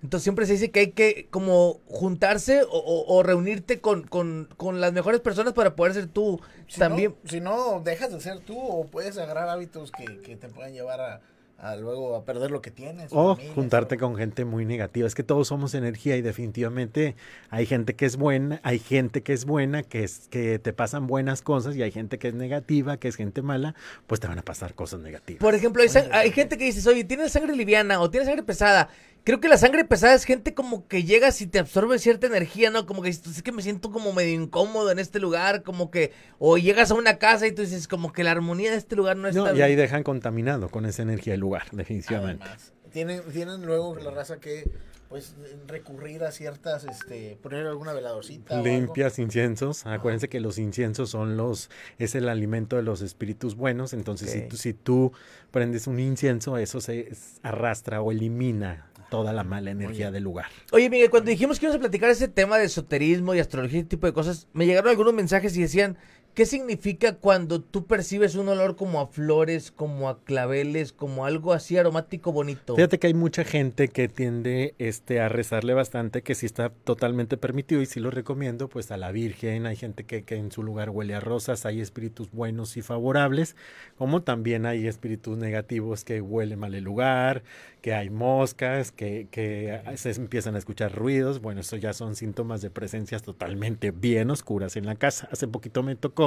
[0.04, 4.50] Entonces siempre se dice que hay que como juntarse o, o- o reunirte con, con,
[4.58, 7.16] con las mejores personas para poder ser tú Si también.
[7.24, 10.74] No, si no, dejas de ser tú o puedes agarrar hábitos que, que te puedan
[10.74, 11.22] llevar a,
[11.58, 13.14] a luego a perder lo que tienes.
[13.14, 15.08] O familia, juntarte con gente muy negativa.
[15.08, 17.16] Es que todos somos energía y definitivamente
[17.50, 21.08] hay gente que es buena, hay gente que es buena, que, es, que te pasan
[21.08, 23.74] buenas cosas y hay gente que es negativa, que es gente mala,
[24.08, 25.40] pues te van a pasar cosas negativas.
[25.40, 28.90] Por ejemplo, hay, hay gente que dice, oye, tienes sangre liviana o tienes sangre pesada.
[29.24, 32.70] Creo que la sangre pesada es gente como que llegas y te absorbe cierta energía,
[32.70, 32.86] ¿no?
[32.86, 36.12] Como que dices, es que me siento como medio incómodo en este lugar, como que,
[36.40, 39.18] o llegas a una casa y tú dices, como que la armonía de este lugar
[39.18, 39.66] no está No, y bien.
[39.66, 42.44] ahí dejan contaminado con esa energía el lugar, definitivamente.
[42.44, 44.70] Además, tienen, tienen luego la raza que
[45.10, 45.36] pues
[45.68, 48.56] recurrir a ciertas, este, poner alguna veladorcita.
[48.56, 48.68] o algo.
[48.68, 49.86] Limpias inciensos.
[49.86, 51.70] Acuérdense que los inciensos son los,
[52.00, 53.94] es el alimento de los espíritus buenos.
[53.94, 55.12] Entonces, si, tú, si tú
[55.52, 57.12] prendes un incienso, eso se
[57.44, 60.48] arrastra o elimina toda la mala energía del lugar.
[60.72, 63.82] Oye, Miguel, cuando dijimos que íbamos a platicar ese tema de esoterismo y astrología y
[63.82, 66.00] ese tipo de cosas, me llegaron algunos mensajes y decían,
[66.34, 71.54] ¿qué significa cuando tú percibes un olor como a flores, como a claveles, como algo
[71.54, 72.76] así aromático bonito?
[72.76, 77.38] Fíjate que hay mucha gente que tiende este, a rezarle bastante, que sí está totalmente
[77.38, 80.64] permitido y sí lo recomiendo, pues a la Virgen, hay gente que, que en su
[80.64, 83.56] lugar huele a rosas, hay espíritus buenos y favorables,
[83.98, 87.44] como también hay espíritus negativos que huele mal el lugar,
[87.82, 92.62] que hay moscas, que, que se empiezan a escuchar ruidos, bueno, eso ya son síntomas
[92.62, 95.28] de presencias totalmente bien oscuras en la casa.
[95.32, 96.23] Hace poquito me tocó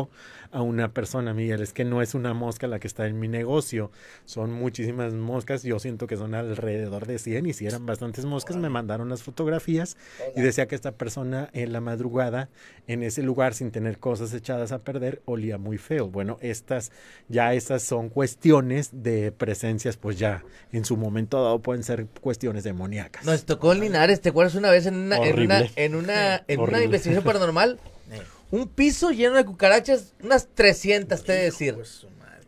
[0.52, 3.28] a una persona, Miguel, es que no es una mosca la que está en mi
[3.28, 3.90] negocio,
[4.24, 8.56] son muchísimas moscas, yo siento que son alrededor de 100 y si eran bastantes moscas,
[8.56, 9.96] me mandaron las fotografías
[10.34, 12.48] y decía que esta persona en la madrugada,
[12.86, 16.08] en ese lugar sin tener cosas echadas a perder, olía muy feo.
[16.08, 16.92] Bueno, estas,
[17.28, 22.64] ya estas son cuestiones de presencias, pues ya en su momento dado pueden ser cuestiones
[22.64, 23.24] demoníacas.
[23.24, 26.60] Nos tocó en Linares, ¿te acuerdas una vez en una, en una, en una, en
[26.60, 26.84] una Horrible.
[26.84, 27.80] investigación paranormal?
[28.50, 31.76] Un piso lleno de cucarachas, unas 300, te he de decir.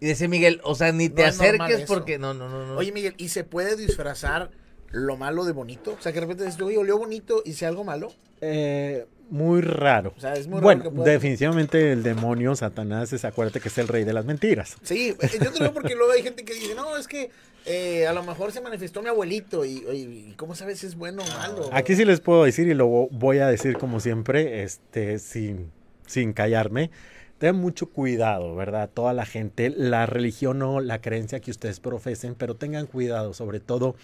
[0.01, 2.19] Y dice Miguel, o sea, ni te No acerques porque...
[2.19, 2.77] No, no, no, no.
[2.77, 4.51] Oye, Miguel, ¿y se puede disfrazar
[4.91, 5.97] lo malo de bonito?
[5.99, 8.13] O sea, que de repente dices, oye, olió bonito y sea algo malo.
[8.41, 10.15] Eh, muy raro.
[10.17, 13.69] O sea, es muy raro bueno, que pueda- definitivamente el demonio, Satanás, es, acuérdate que
[13.69, 14.77] es el rey de las mentiras.
[14.85, 17.31] Sí, eh, yo te lo digo porque luego hay gente que dice, no, es que
[17.67, 20.95] eh, a lo mejor se manifestó mi abuelito y, y- y ¿cómo sabes si es
[20.95, 21.69] bueno o malo?
[21.73, 25.71] Aquí sí les puedo decir y lo vo- voy a decir como siempre, este, sin,
[26.09, 26.91] sin callarme.
[27.39, 28.91] Tengan mucho cuidado, ¿verdad?
[28.93, 33.61] Toda la gente, la religión o la creencia que ustedes profesen, pero tengan cuidado, sobre
[33.61, 33.95] todo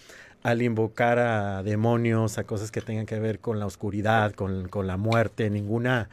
[0.41, 4.87] al invocar a demonios, a cosas que tengan que ver con la oscuridad, con, con
[4.87, 6.07] la muerte, ninguna,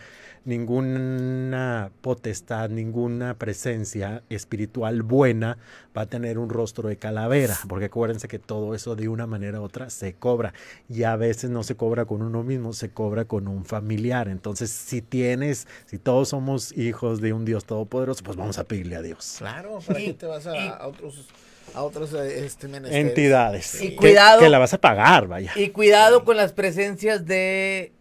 [0.44, 5.58] ninguna potestad, ninguna presencia espiritual buena
[5.96, 9.60] va a tener un rostro de calavera, porque acuérdense que todo eso de una manera
[9.60, 10.52] u otra se cobra
[10.88, 14.28] y a veces no se cobra con uno mismo, se cobra con un familiar.
[14.28, 18.96] Entonces, si tienes, si todos somos hijos de un Dios todopoderoso, pues vamos a pedirle
[18.96, 19.36] a Dios.
[19.38, 21.28] Claro, ¿para Y- qué te vas a, otros,
[21.74, 22.66] a otros eh, este?
[22.98, 23.80] Entidades.
[23.82, 24.40] Y que- cuidado.
[24.40, 25.52] Que, la vas a pagar, vaya.
[25.56, 27.92] Y cuidado con las presencias de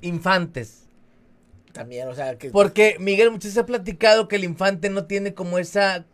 [0.00, 0.87] infantes.
[1.78, 2.50] También, o sea, que...
[2.50, 6.04] Porque Miguel muchas veces ha platicado que el infante no tiene como esa...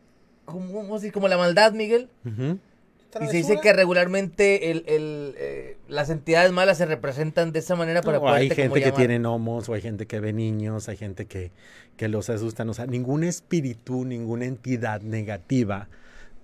[0.44, 1.10] Como, ¿cómo dice?
[1.10, 2.10] como la maldad, Miguel.
[3.18, 7.76] Y se dice que regularmente el, el, eh, las entidades malas se representan de esa
[7.76, 8.98] manera para O hay poderte como gente que llamar.
[8.98, 11.50] tiene gnomos, o hay gente que ve niños, hay gente que,
[11.96, 12.68] que los asustan.
[12.68, 15.88] O sea, ningún espíritu, ninguna entidad negativa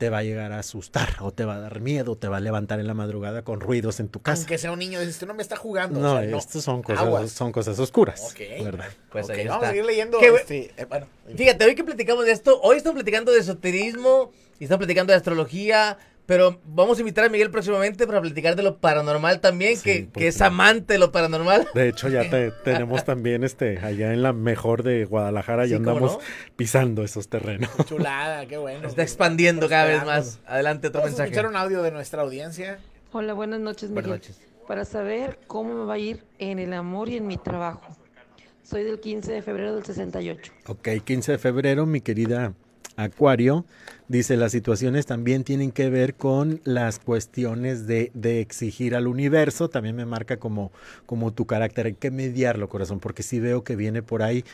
[0.00, 2.40] te va a llegar a asustar, o te va a dar miedo, te va a
[2.40, 4.40] levantar en la madrugada con ruidos en tu casa.
[4.40, 6.00] Aunque sea un niño, dices, "Este no me está jugando.
[6.00, 7.30] No, o sea, estos son cosas, Aguas.
[7.30, 8.64] son cosas oscuras, Ok.
[8.64, 8.88] ¿verdad?
[9.12, 9.66] Pues Ok, ahí vamos está.
[9.66, 10.18] a seguir leyendo.
[10.20, 14.64] Este, eh, bueno, Fíjate, hoy que platicamos de esto, hoy estamos platicando de esoterismo y
[14.64, 15.96] estamos platicando de astrología,
[16.30, 20.02] pero vamos a invitar a Miguel próximamente para platicar de lo paranormal también, Sí, que,
[20.04, 21.66] ¿por que es amante de lo paranormal.
[21.74, 25.78] De hecho, ya te- tenemos también este allá en la mejor de Guadalajara, Sí, ya
[25.78, 26.18] ¿cómo andamos no?
[26.54, 27.68] pisando esos terrenos.
[27.84, 28.86] chulada, qué bueno.
[28.86, 30.38] Está expandiendo cada vez más.
[30.46, 31.30] Adelante, otro Vamos a mensaje.
[31.30, 32.78] escuchar un audio de nuestra audiencia.
[33.10, 34.20] Hola, buenas noches, Buenas Miguel.
[34.20, 34.40] noches.
[34.68, 37.96] Para saber cómo me va a ir en el amor y en mi trabajo.
[38.62, 40.52] Soy del 15 de febrero del 68.
[40.68, 42.52] Ok, 15 de febrero, mi querida
[42.96, 43.64] Acuario,
[44.10, 49.94] dice, las situaciones también tienen que ver con las cuestiones de, exigir al universo, también
[49.94, 50.72] me marca como,
[51.06, 54.44] como tu carácter, hay que mediarlo, corazón, porque sí veo que viene por ahí,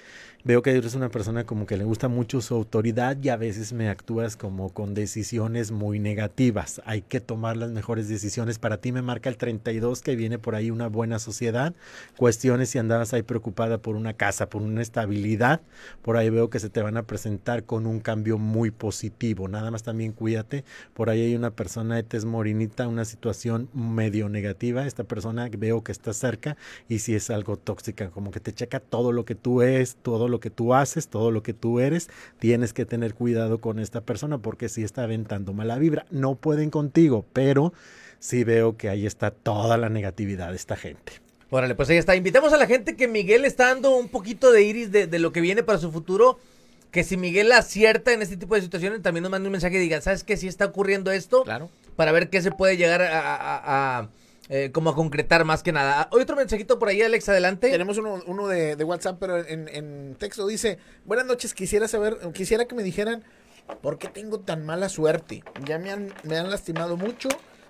[0.45, 3.73] veo que eres una persona como que le gusta mucho su autoridad y a veces
[3.73, 8.93] me actúas como con decisiones muy negativas, hay que tomar las mejores decisiones, para ti
[8.93, 11.75] me marca el 32 que viene por ahí una buena sociedad,
[12.19, 15.63] cuestiones si andabas ahí preocupada por una casa, por una estabilidad,
[16.03, 19.46] por ahí veo que se te van a presentar con un cambio muy positivo.
[19.49, 20.65] Nada más también cuídate.
[20.95, 24.87] Por ahí hay una persona de tez morinita, una situación medio negativa.
[24.87, 26.57] Esta persona veo que está cerca
[26.89, 30.29] y si es algo tóxica, como que te checa todo lo que tú es, todo
[30.29, 32.09] lo que tú haces, todo lo que tú eres.
[32.39, 36.07] Tienes que tener cuidado con esta persona porque si está aventando mala vibra.
[36.11, 37.73] No pueden contigo, pero
[38.19, 41.13] sí veo que ahí está toda la negatividad de esta gente.
[41.51, 42.17] Órale, pues ahí está.
[42.17, 45.33] Invitamos a la gente que Miguel está dando un poquito de iris de, de lo
[45.33, 46.39] que viene para su futuro.
[46.97, 49.81] Que si Miguel acierta en este tipo de situaciones, también nos mande un mensaje y
[49.81, 50.39] diga, ¿sabes qué?
[50.39, 51.69] Si está ocurriendo esto, Claro.
[51.95, 54.09] para ver qué se puede llegar a, a- a-
[54.49, 56.09] eh, como a concretar más que nada.
[56.11, 57.69] Hoy otro mensajito por ahí, Alex, adelante.
[57.71, 62.17] Tenemos uno, uno de, de WhatsApp, pero en, en texto dice, buenas noches, quisiera saber,
[62.33, 63.23] quisiera que me dijeran
[63.83, 65.45] por qué tengo tan mala suerte.
[65.67, 67.29] Ya me han, me han lastimado mucho.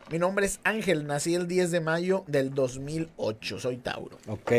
[0.08, 4.18] Mi nombre es Ángel, nací el 10 de mayo del 2008, soy Tauro.
[4.28, 4.52] Ok.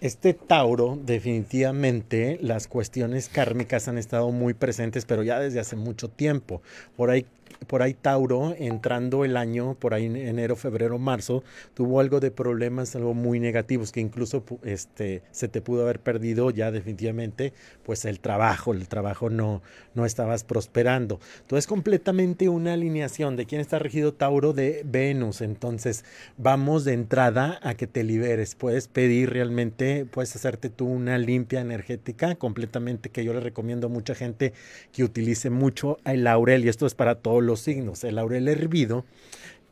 [0.00, 6.08] Este Tauro, definitivamente, las cuestiones kármicas han estado muy presentes, pero ya desde hace mucho
[6.08, 6.62] tiempo.
[6.96, 7.26] Por ahí
[7.66, 11.42] por ahí Tauro, entrando el año, por ahí en enero, febrero, marzo,
[11.74, 16.50] tuvo algo de problemas, algo muy negativos, que incluso este, se te pudo haber perdido
[16.50, 17.52] ya definitivamente,
[17.84, 19.62] pues el trabajo, el trabajo no,
[19.94, 21.20] no estabas prosperando.
[21.40, 25.40] Entonces, completamente una alineación de quién está regido Tauro de Venus.
[25.40, 26.04] Entonces,
[26.36, 28.54] vamos de entrada a que te liberes.
[28.54, 33.90] Puedes pedir realmente, puedes hacerte tú una limpia energética completamente, que yo le recomiendo a
[33.90, 34.52] mucha gente
[34.92, 38.04] que utilice mucho el laurel, y esto es para todos los signos.
[38.04, 39.04] El laurel hervido,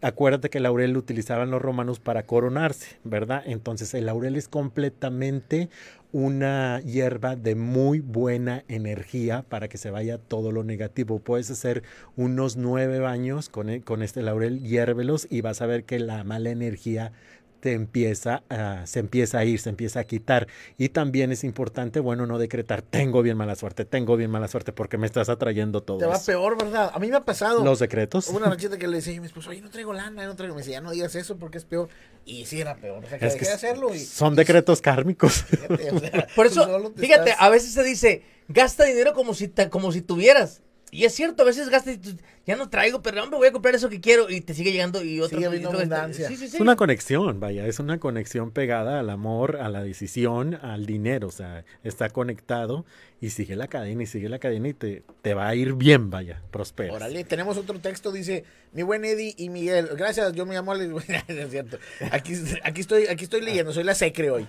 [0.03, 3.43] acuérdate que el laurel lo utilizaban los romanos para coronarse, ¿verdad?
[3.47, 5.69] Entonces el laurel es completamente
[6.13, 11.19] una hierba de muy buena energía para que se vaya todo lo negativo.
[11.19, 11.83] Puedes hacer
[12.17, 16.25] unos nueve baños con, e, con este laurel, hiérvelos y vas a ver que la
[16.25, 17.13] mala energía
[17.61, 20.47] te empieza a, se empieza a ir, se empieza a quitar.
[20.77, 24.73] Y también es importante, bueno, no decretar, tengo bien mala suerte, tengo bien mala suerte,
[24.73, 25.99] porque me estás atrayendo todo.
[25.99, 26.91] Te va peor, ¿verdad?
[26.95, 27.65] A mí me ha pasado.
[27.65, 28.29] Los decretos.
[28.29, 30.55] Hubo una nochita que le decía a mi esposo, oye, no traigo lana, no traigo.
[30.55, 31.89] Me decía, ya no digas eso porque es peor.
[32.25, 33.05] Y sí era peor.
[33.05, 33.95] O sea, que es dejé que de hacerlo.
[33.95, 35.45] Y, son decretos kármicos.
[35.45, 39.49] Fíjate, o sea, Por eso, fíjate, estás- a veces se dice, gasta dinero como si,
[39.71, 40.63] como si tuvieras.
[40.91, 42.11] Y es cierto, a veces gastas y tú,
[42.47, 45.05] ya no traigo, pero hombre, voy a comprar eso que quiero y te sigue llegando
[45.05, 45.37] y otro.
[45.37, 46.29] Sigue y habiendo otro- abundancia.
[46.29, 46.57] Sí, sí, sí.
[46.57, 51.29] Es una conexión, vaya, es una conexión pegada al amor, a la decisión, al dinero,
[51.29, 52.87] o sea, está conectado
[53.21, 56.09] y sigue la cadena y sigue la cadena y te, te va a ir bien,
[56.11, 56.97] vaya, prosperas.
[56.97, 60.95] Órale, tenemos otro texto, dice, mi buen Eddie y Miguel, gracias, yo me llamo Alex,
[61.29, 61.79] es cierto,
[62.13, 64.47] aquí, aquí, estoy, aquí estoy leyendo, soy la secre hoy.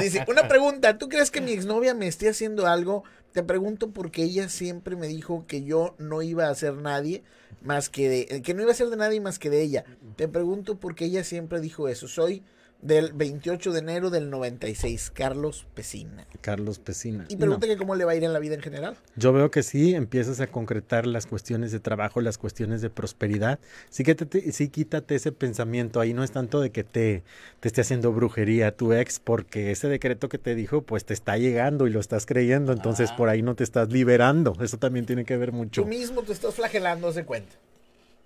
[0.00, 3.04] Dice, una pregunta, ¿tú crees que mi exnovia me esté haciendo algo?
[3.36, 7.22] Te pregunto porque ella siempre me dijo que yo no iba a ser nadie
[7.60, 9.84] más que de, que no iba a ser de nadie más que de ella.
[10.16, 12.08] Te pregunto porque ella siempre dijo eso.
[12.08, 12.42] Soy
[12.82, 16.26] del 28 de enero del 96, Carlos Pesina.
[16.40, 17.24] Carlos Pesina.
[17.28, 17.40] Y No.
[17.40, 18.96] pregunta que cómo le va a ir en la vida en general.
[19.16, 23.58] Yo veo que sí, empiezas a concretar las cuestiones de trabajo, las cuestiones de prosperidad.
[23.90, 26.00] Sí, que te- sí quítate ese pensamiento.
[26.00, 27.24] Ahí no es tanto de que te,
[27.60, 31.38] te esté haciendo brujería tu ex, porque ese decreto que te dijo, pues te está
[31.38, 32.72] llegando y lo estás creyendo.
[32.72, 34.54] Entonces por ahí no te estás liberando.
[34.60, 35.82] Eso también tiene que ver mucho.
[35.82, 37.52] Tú mismo te estás flagelando, se cuenta.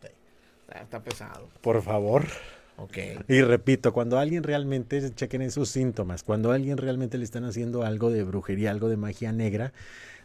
[0.03, 0.09] Sí.
[0.69, 1.49] Está, está pesado.
[1.63, 2.25] Por favor.
[2.81, 2.97] Ok.
[3.29, 8.11] Y repito, cuando alguien realmente, chequen esos síntomas, cuando alguien realmente le están haciendo algo
[8.11, 9.75] de brujería, algo de magia negra,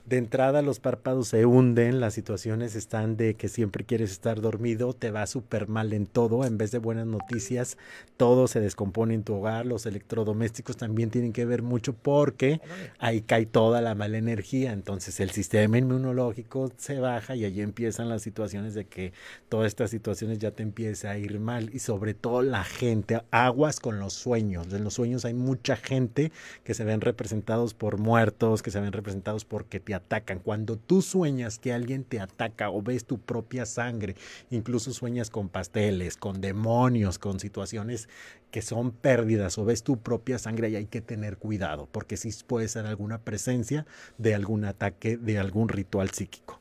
[0.06, 4.94] de entrada los párpados se hunden, las situaciones están de que siempre quieres estar dormido,
[4.94, 7.78] te va súper mal en todo, en vez de buenas noticias,
[8.16, 12.62] todo se descompone en tu hogar, los electrodomésticos también tienen que ver mucho porque
[13.00, 18.08] ahí cae toda la mala energía, entonces el sistema inmunológico se baja y allí empiezan
[18.08, 19.14] las situaciones de que
[19.50, 21.70] todas estas situaciones ya te empieza a ir mal.
[21.74, 26.32] Y sobre todo la gente, aguas con los sueños, en los sueños hay mucha gente
[26.64, 30.40] que se ven representados por muertos, que se ven representados porque te atacan.
[30.40, 34.16] Cuando tú sueñas que alguien te ataca o ves tu propia sangre,
[34.52, 38.10] incluso sueñas con pasteles, con demonios, con situaciones
[38.52, 42.30] que son pérdidas o ves tu propia sangre y hay que tener cuidado porque sí
[42.46, 43.86] puede ser alguna presencia
[44.18, 46.60] de algún ataque, de algún ritual psíquico.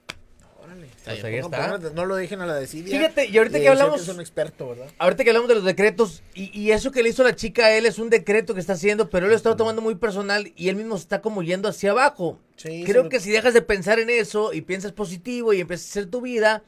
[1.05, 1.79] Pues ahí está.
[1.79, 2.97] pongan- no lo dejen a la desidia.
[2.97, 4.87] Fíjate, y ahorita que hablamos- Es un experto, ¿verdad?
[4.99, 7.77] Ahorita que hablamos de los decretos, y, y eso que le hizo la chica a
[7.77, 10.69] él es un decreto que está haciendo, pero él lo está tomando muy personal y
[10.69, 12.39] él mismo está como yendo hacia abajo.
[12.57, 15.91] Sí, Creo que si dejas de pensar en eso y piensas positivo y empiezas a
[15.91, 16.63] hacer tu vida,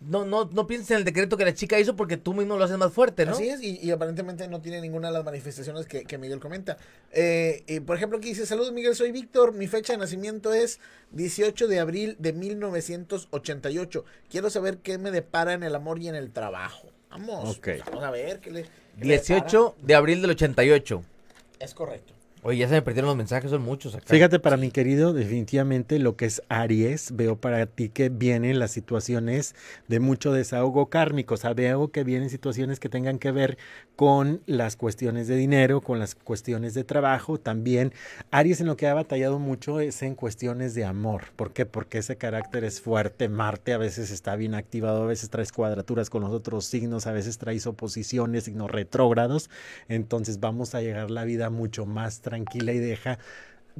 [0.00, 2.64] no, no, no pienses en el decreto que la chica hizo porque tú mismo lo
[2.64, 3.32] haces más fuerte, ¿no?
[3.32, 6.78] Así es, y, y aparentemente no tiene ninguna de las manifestaciones que, que Miguel comenta.
[7.12, 10.80] Eh, y por ejemplo, aquí dice, saludos Miguel, soy Víctor, mi fecha de nacimiento es
[11.12, 14.04] 18 de abril de 1988.
[14.30, 16.88] Quiero saber qué me depara en el amor y en el trabajo.
[17.10, 18.62] Vamos, vamos a ver qué le...
[18.62, 20.94] qué le 18 de abril del 88.
[20.96, 21.10] depara.
[21.58, 22.14] Es correcto.
[22.42, 24.06] Oye, ya se me perdieron los mensajes, son muchos acá.
[24.06, 28.70] Fíjate, para mi querido, definitivamente lo que es Aries, veo para ti que vienen las
[28.70, 29.54] situaciones
[29.88, 33.58] de mucho desahogo kármico, o sea, veo que vienen situaciones que tengan que ver
[33.94, 37.92] con las cuestiones de dinero, con las cuestiones de trabajo, también
[38.30, 41.66] Aries en lo que ha batallado mucho es en cuestiones de amor, ¿por qué?
[41.66, 46.08] Porque ese carácter es fuerte, Marte a veces está bien activado, a veces traes cuadraturas
[46.08, 49.50] con los otros signos, a veces traes oposiciones, signos retrógrados,
[49.88, 53.18] entonces vamos a llegar la vida mucho más tranquila y deja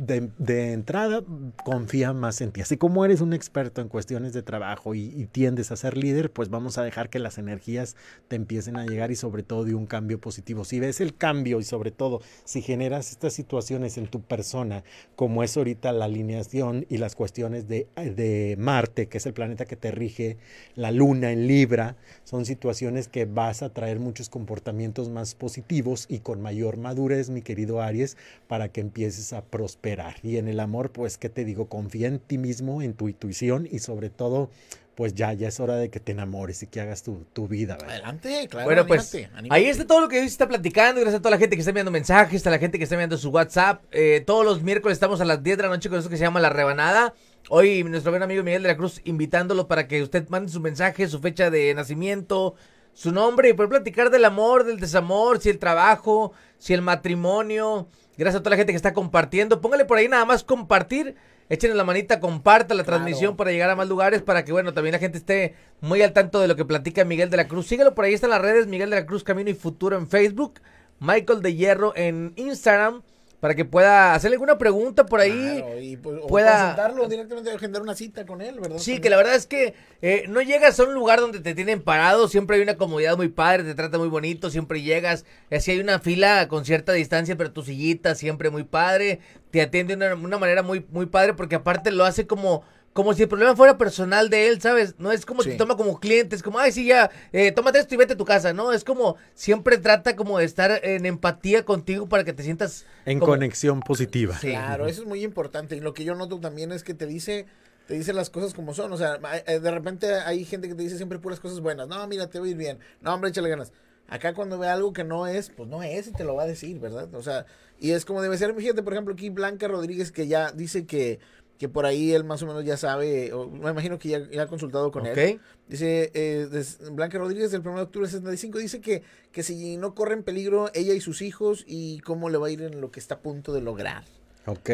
[0.01, 1.23] de, entrada
[1.65, 2.63] confía más en ti.
[2.63, 6.33] Así como eres un experto en cuestiones de trabajo y, y tiendes a ser líder,
[6.33, 7.97] pues vamos a dejar que las energías
[8.29, 10.65] te empiecen a llegar y sobre todo de un cambio positivo.
[10.65, 14.85] Si ves el cambio y sobre todo si generas estas situaciones en tu persona,
[15.17, 19.67] como es ahorita la alineación y las cuestiones de, de Marte, que es el planeta
[19.67, 20.39] que te rige,
[20.77, 26.21] la luna en Libra, son situaciones que vas a traer muchos comportamientos más positivos y
[26.21, 28.17] con mayor madurez, mi querido Aries,
[28.49, 29.89] para que empieces a prosperar.
[30.22, 31.68] Y en el amor, pues, ¿qué te digo?
[31.68, 34.51] Confía en ti mismo, en tu intuición y sobre todo,
[34.95, 37.74] pues ya, ya es hora de que te enamores y que hagas tu, tu vida.
[37.74, 37.91] ¿verdad?
[37.91, 38.66] Adelante, claro.
[38.66, 39.61] Bueno, pues anímate, anímate.
[39.61, 41.01] ahí está todo lo que hoy se está platicando.
[41.01, 43.16] Gracias a toda la gente que está enviando mensajes, a la gente que está enviando
[43.16, 43.82] su WhatsApp.
[43.93, 46.24] Eh, todos los miércoles estamos a las 10 de la noche con eso que se
[46.24, 47.14] llama La Rebanada.
[47.49, 51.09] Hoy nuestro buen amigo Miguel de la Cruz invitándolo para que usted mande su mensaje,
[51.09, 52.55] su fecha de nacimiento,
[52.93, 57.88] su nombre y poder platicar del amor, del desamor, si el trabajo, si el matrimonio.
[58.21, 59.62] Gracias a toda la gente que está compartiendo.
[59.62, 61.14] Póngale por ahí nada más compartir.
[61.49, 64.93] Échenle la manita, comparta la transmisión para llegar a más lugares, para que, bueno, también
[64.93, 67.66] la gente esté muy al tanto de lo que platica Miguel de la Cruz.
[67.66, 70.61] Síguelo por ahí, están las redes, Miguel de la Cruz Camino y Futuro en Facebook,
[70.99, 73.01] Michael de Hierro en Instagram,
[73.41, 75.59] para que pueda hacerle alguna pregunta por ahí.
[75.62, 78.78] Claro, y, pues, o pueda- consultarlo directamente, agendar una cita con él, ¿verdad?
[78.78, 81.80] Sí, que la verdad es que eh, no llegas a un lugar donde te tienen
[81.82, 85.80] parado, siempre hay una comodidad muy padre, te trata muy bonito, siempre llegas, así hay
[85.80, 89.20] una fila con cierta distancia, pero tu sillita siempre muy padre,
[89.51, 92.62] te atiende de una, una manera muy, muy padre, porque aparte lo hace como...
[92.93, 94.97] Como si el problema fuera personal de él, ¿sabes?
[94.99, 95.51] No es como Sí.
[95.51, 98.16] te toma como cliente, es como, ay, sí, ya, eh, tómate esto y vete a
[98.16, 98.72] tu casa, ¿no?
[98.72, 102.84] Es como, siempre trata como de estar en empatía contigo para que te sientas...
[103.07, 104.36] En como- conexión positiva.
[104.41, 104.49] Sí.
[104.49, 105.76] Claro, eso es muy importante.
[105.76, 107.47] Y lo que yo noto también es que te dice,
[107.86, 108.93] te dice las cosas como son.
[108.93, 111.86] O sea, eh, de repente hay gente que te dice siempre puras cosas buenas.
[111.86, 112.80] No, mira, te va a ir bien.
[113.03, 113.72] No, hombre, échale ganas.
[114.09, 116.47] Acá cuando ve algo que no es, pues no es y te lo va a
[116.49, 117.14] decir, ¿verdad?
[117.14, 117.47] O sea,
[117.78, 118.53] y es como debe ser.
[118.57, 121.20] Fíjate, por ejemplo, aquí Blanca Rodríguez que ya dice que,
[121.61, 124.45] que por ahí él más o menos ya sabe, o me imagino que ya, ya
[124.45, 125.43] ha consultado con él.
[125.69, 126.49] Dice, eh,
[126.91, 130.23] Blanca Rodríguez del 1 de octubre del 65 dice que, que si no corre en
[130.23, 133.17] peligro ella y sus hijos y cómo le va a ir en lo que está
[133.17, 134.05] a punto de lograr.
[134.47, 134.71] Ok.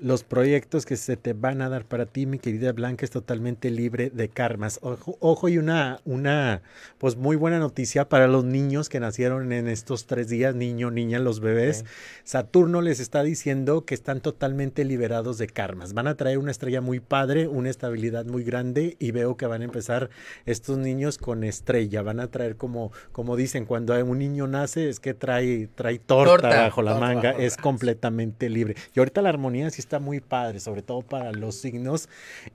[0.00, 3.70] Los proyectos que se te van a dar para ti, mi querida Blanca, es totalmente
[3.70, 4.78] libre de karmas.
[4.82, 6.62] Ojo, ojo y una, una,
[6.98, 11.18] pues muy buena noticia para los niños que nacieron en estos tres días, niño, niña,
[11.18, 11.84] los bebés.
[12.24, 15.94] Saturno les está diciendo que están totalmente liberados de karmas.
[15.94, 19.62] Van a traer una estrella muy padre, una estabilidad muy grande y veo que van
[19.62, 20.10] a empezar
[20.46, 22.02] estos niños con estrella.
[22.02, 26.30] Van a traer como, como dicen, cuando un niño nace es que trae, trae torta,
[26.30, 26.48] Torta.
[26.48, 27.30] bajo la Torta manga.
[27.30, 28.74] es completamente libre.
[28.94, 32.08] Y ahorita la armonía sí está muy padre, sobre todo para los signos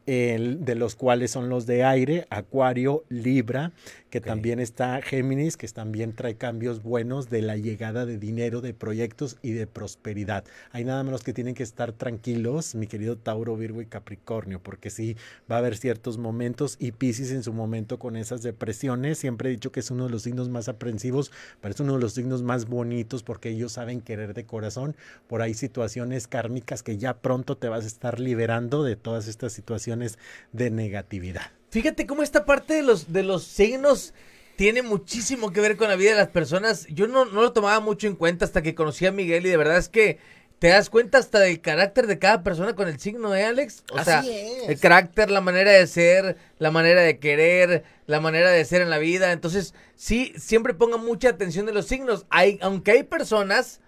[0.05, 3.71] de los cuales son los de aire, Acuario, Libra,
[4.09, 8.73] que también está Géminis, que también trae cambios buenos de la llegada de dinero, de
[8.73, 10.43] proyectos y de prosperidad.
[10.71, 14.89] Hay nada menos que tienen que estar tranquilos, mi querido Tauro, Virgo y Capricornio, porque
[14.89, 15.15] sí
[15.49, 19.19] va a haber ciertos momentos y Pisces en su momento con esas depresiones.
[19.19, 21.99] Siempre he dicho que es uno de los signos más aprensivos, pero es uno de
[21.99, 24.95] los signos más bonitos porque ellos saben querer de corazón.
[25.27, 29.53] Por ahí situaciones kármicas que ya pronto te vas a estar liberando de todas estas
[29.53, 30.17] situaciones
[30.51, 31.51] de negatividad.
[31.70, 34.13] Fíjate cómo esta parte de los, de los signos
[34.55, 36.86] tiene muchísimo que ver con la vida de las personas.
[36.88, 39.57] Yo no, no lo tomaba mucho en cuenta hasta que conocí a Miguel y de
[39.57, 40.20] verdad es que
[40.59, 43.84] te das cuenta hasta del carácter de cada persona con el signo, ¿eh, Alex?
[43.93, 44.70] O sea, Así es.
[44.70, 48.89] el carácter, la manera de ser, la manera de querer, la manera de ser en
[48.89, 49.32] la vida.
[49.32, 52.26] Entonces, sí, siempre ponga mucha atención de los signos.
[52.30, 53.80] Hay, aunque hay personas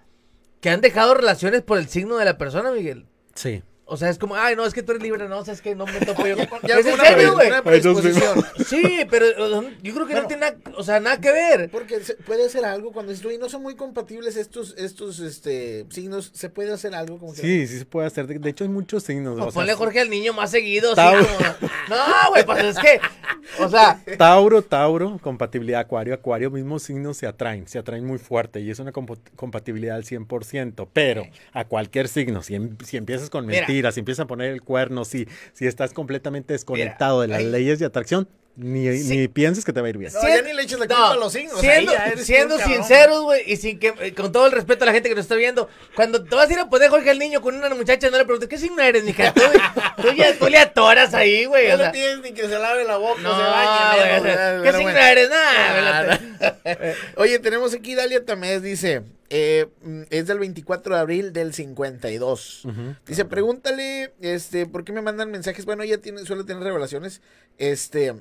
[0.62, 3.06] que han dejado relaciones por el signo de la persona, Miguel.
[3.36, 3.64] Sí.
[3.94, 5.62] O sea, es como, ay, no, es que tú eres libre, no, o sea, es
[5.62, 6.36] que no me topo yo.
[6.64, 7.50] Ya ¿Es en serio, güey?
[8.66, 9.26] Sí, pero
[9.84, 11.70] yo creo que no tiene nada, o sea, nada que ver.
[11.70, 16.32] Porque se- puede hacer algo cuando estoy no son muy compatibles estos estos este signos,
[16.34, 18.28] se puede hacer algo como que Sí, sí se puede hacer.
[18.28, 19.38] De, de hecho, hay muchos signos.
[19.38, 21.26] O o sea, ponle Jorge al niño más seguido, sí, Tauro.
[21.28, 23.02] como- No, güey, pues es que,
[23.60, 28.62] o sea, Tauro, Tauro, compatibilidad Acuario, Acuario, mismos signos se atraen, se atraen muy fuerte
[28.62, 33.46] y es una compatibilidad al 100%, pero a cualquier signo, si, em- si empiezas con
[33.82, 33.92] Mira.
[33.92, 37.80] si empiezas a poner el cuerno, si, si estás completamente desconectado de las ahí- leyes
[37.80, 38.28] de atracción,
[38.58, 39.16] ni, Sí.
[39.18, 40.12] ni pienses que te va a ir bien.
[40.12, 43.56] No, ya ni le eches la culpa a los signos, Siendo, siendo sinceros, güey, y
[43.56, 46.22] sin que, eh, con todo el respeto a la gente que nos está viendo, cuando
[46.22, 48.50] te vas a ir a poner Jorge al niño con una muchacha, no le preguntes,
[48.50, 49.34] ¿qué signo eres, mija?
[49.34, 49.42] Tú,
[50.02, 51.86] tú ya, tú le atoras ahí, güey, Ya o sea.
[51.88, 54.64] no tienes ni que se lave la boca, No, se bañe.
[54.64, 55.00] ¿qué signo bueno.
[55.00, 55.30] eres?
[55.30, 55.38] Nah,
[56.14, 56.20] Ah.
[57.16, 59.04] Oye, tenemos aquí Dalia Tamés, dice,
[59.34, 59.68] eh,
[60.10, 62.66] es del 24 de abril del 52.
[62.66, 62.96] Ujú.
[63.08, 65.66] Dice, pregúntale, este, ¿por qué me mandan mensajes?
[65.66, 67.22] Bueno, ella tiene, suele tener revelaciones,
[67.58, 68.14] este,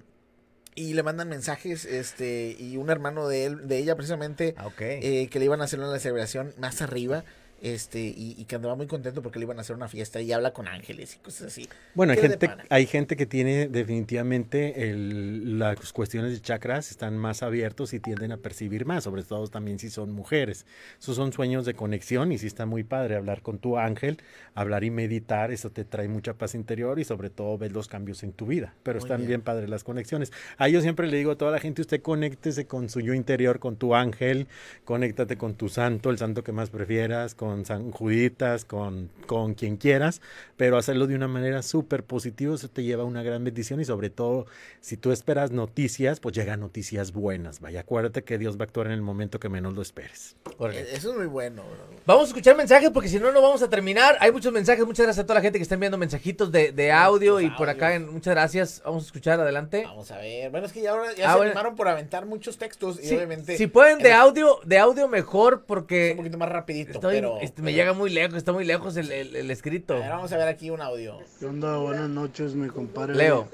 [0.76, 5.28] y le mandan mensajes, este, y un hermano de él, de ella precisamente, Ah, eh,
[5.28, 7.24] que le iban a hacer una celebración más arriba.
[7.60, 10.32] Este, y, y que andaba muy contento porque le iban a hacer una fiesta y
[10.32, 11.68] habla con ángeles y cosas así.
[11.92, 16.90] Bueno, hay ¿Qué le gente, hay gente que tiene definitivamente el- las cuestiones de chakras
[16.92, 20.66] están más abiertos y tienden a percibir más, sobre todo también si son mujeres.
[21.00, 24.18] Esos son sueños de conexión y sí está muy padre hablar con tu ángel,
[24.54, 28.22] hablar y meditar, eso te trae mucha paz interior y sobre todo ves los cambios
[28.22, 28.72] en tu vida.
[28.84, 29.28] Pero Muy están bien.
[29.28, 30.30] bien padres las conexiones.
[30.58, 33.58] A yo siempre le digo a toda la gente, usted conéctese con su yo interior,
[33.58, 34.46] con tu ángel,
[34.84, 39.76] conéctate con tu santo, el santo que más prefieras, con San Juditas, con, con quien
[39.76, 40.20] quieras,
[40.56, 43.84] pero hacerlo de una manera súper positiva, eso te lleva a una gran bendición y
[43.84, 44.46] sobre todo,
[44.80, 47.60] si tú esperas noticias, pues llegan noticias buenas.
[47.60, 50.36] Vaya, acuérdate que Dios va a actuar en el momento que menos lo esperes.
[50.60, 52.00] Eh, Eso es muy bueno, bro.
[52.06, 54.16] Vamos a escuchar mensajes porque si no, no vamos a terminar.
[54.20, 54.84] Hay muchos mensajes.
[54.86, 57.68] Muchas gracias a toda la gente que está enviando mensajitos de, de audio y por
[57.68, 57.94] acá.
[57.94, 58.82] En, muchas gracias.
[58.84, 59.82] Vamos a escuchar adelante.
[59.84, 60.50] Vamos a ver.
[60.50, 61.50] Bueno, es que ya ahora ya Ah, se bueno.
[61.52, 63.56] animaron por aventar muchos textos y Sí, obviamente.
[63.56, 67.62] si pueden de audio, de audio mejor porque un poquito más rapidito, estoy- pero este,
[67.62, 69.94] me llega muy lejos, está muy lejos el, el- el escrito.
[69.94, 71.18] A ver, vamos a ver aquí un audio.
[71.38, 71.76] ¿Qué onda?
[71.78, 73.14] Buenas noches, mi compadre.
[73.16, 73.48] Leo.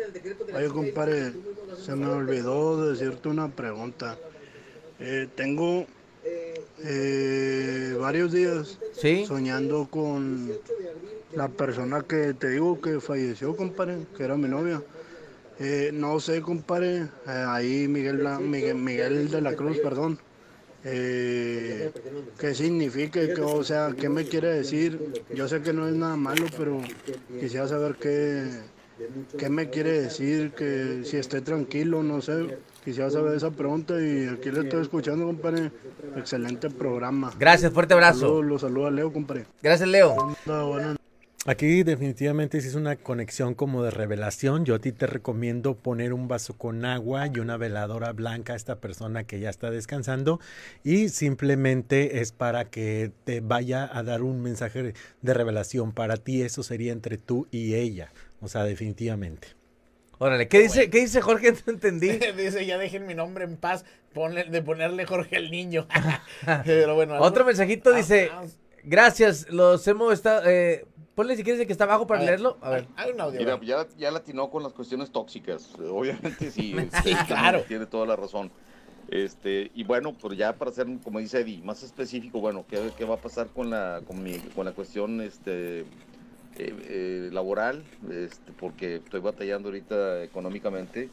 [0.54, 1.32] Oye, compadre,
[1.84, 4.16] se me olvidó decirte una pregunta.
[5.00, 5.86] Eh, tengo
[6.84, 9.24] eh, varios días ¿Sí?
[9.26, 10.50] soñando con
[11.34, 14.82] la persona que te digo que falleció, compadre, que era mi novia.
[15.58, 20.18] Eh, no sé, compadre, eh, ahí Miguel, Miguel, Miguel de la Cruz, perdón.
[20.88, 21.90] Eh,
[22.38, 23.20] ¿Qué significa?
[23.20, 25.24] ¿Qué, o sea, ¿qué me quiere decir?
[25.34, 26.80] Yo sé que no es nada malo, pero
[27.40, 28.48] quisiera saber qué,
[29.36, 32.58] qué me quiere decir, que si esté tranquilo, no sé.
[32.84, 35.72] Quisiera saber esa pregunta y aquí le estoy escuchando, compadre.
[36.16, 37.32] Excelente programa.
[37.36, 38.20] Gracias, fuerte abrazo.
[38.20, 39.46] Saludos, Los saluda Leo, compadre.
[39.60, 40.14] Gracias, Leo.
[40.46, 40.95] Buenas
[41.48, 44.64] Aquí definitivamente sí es una conexión como de revelación.
[44.64, 48.56] Yo a ti te recomiendo poner un vaso con agua y una veladora blanca a
[48.56, 50.40] esta persona que ya está descansando
[50.82, 54.92] y simplemente es para que te vaya a dar un mensaje
[55.22, 56.42] de revelación para ti.
[56.42, 58.10] Eso sería entre tú y ella.
[58.40, 59.48] O sea, definitivamente.
[60.18, 61.52] Órale, ¿qué dice, ¿qué dice Jorge?
[61.66, 62.08] No entendí.
[62.36, 63.84] Dice, ya dejen mi nombre en paz
[64.14, 65.86] ponle- de ponerle Jorge el niño.
[66.64, 67.20] Pero bueno.
[67.20, 68.30] Otro mensajito dice,
[68.82, 70.42] gracias, los hemos estado...
[70.46, 70.86] Eh,
[71.16, 72.58] ponle si quieres el que está abajo para A ver, leerlo.
[72.60, 72.86] A ver.
[72.94, 73.40] Hay un audio.
[73.40, 75.74] Mira, ya, ya latinó con las cuestiones tóxicas.
[75.90, 76.76] Obviamente sí.
[77.02, 77.62] Sí, este, claro.
[77.66, 78.52] Tiene toda la razón.
[79.08, 83.04] Este, y bueno, pues ya para ser, como dice Eddie, más específico, bueno, ¿qué, qué
[83.04, 85.84] va a pasar con la, con mi- con la cuestión este, eh,
[86.58, 87.82] eh, laboral?
[88.10, 91.08] Este, porque estoy batallando ahorita económicamente.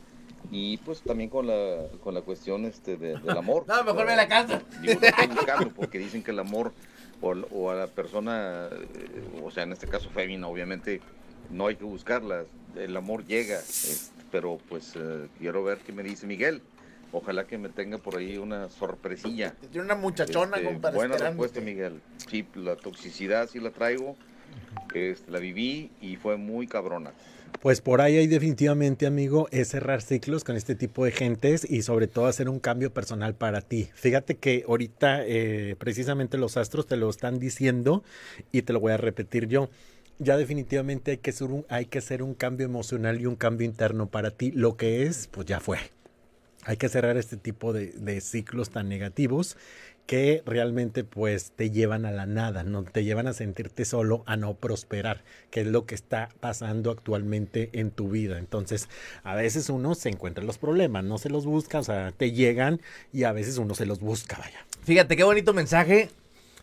[0.51, 3.63] Y pues también con la, con la cuestión este, de- del amor.
[3.67, 4.61] No, mejor ve a la casa.
[4.81, 6.73] Digo, no estoy buscando porque dicen que el amor
[7.23, 11.01] o, o a la persona, eh, o sea, en este caso fémina, obviamente,
[11.49, 12.43] no hay que buscarla.
[12.75, 16.61] El amor llega, este, pero pues eh, quiero ver qué me dice Miguel.
[17.11, 19.53] Ojalá que me tenga por ahí una sorpresilla.
[19.71, 20.95] Tiene una muchachona, Este, compadre.
[20.97, 22.01] buena respuesta, Miguel.
[22.27, 24.15] Sí, la toxicidad sí la traigo.
[24.93, 27.11] Este, la viví y fue muy cabrona.
[27.61, 31.81] Pues por ahí hay definitivamente, amigo, es cerrar ciclos con este tipo de gentes y
[31.81, 33.89] sobre todo hacer un cambio personal para ti.
[33.93, 38.03] Fíjate que ahorita eh, precisamente los astros te lo están diciendo
[38.51, 39.69] y te lo voy a repetir yo.
[40.19, 44.07] Ya definitivamente hay que, un, hay que hacer un cambio emocional y un cambio interno
[44.07, 44.51] para ti.
[44.51, 45.79] Lo que es, pues ya fue.
[46.65, 49.57] Hay que cerrar este tipo de, de ciclos tan negativos
[50.05, 54.35] que realmente pues te llevan a la nada, no te llevan a sentirte solo, a
[54.35, 58.37] no prosperar, que es lo que está pasando actualmente en tu vida.
[58.37, 58.89] Entonces,
[59.23, 62.81] a veces uno se encuentra los problemas, no se los busca, o sea, te llegan
[63.13, 64.65] y a veces uno se los busca, vaya.
[64.83, 66.09] Fíjate qué bonito mensaje.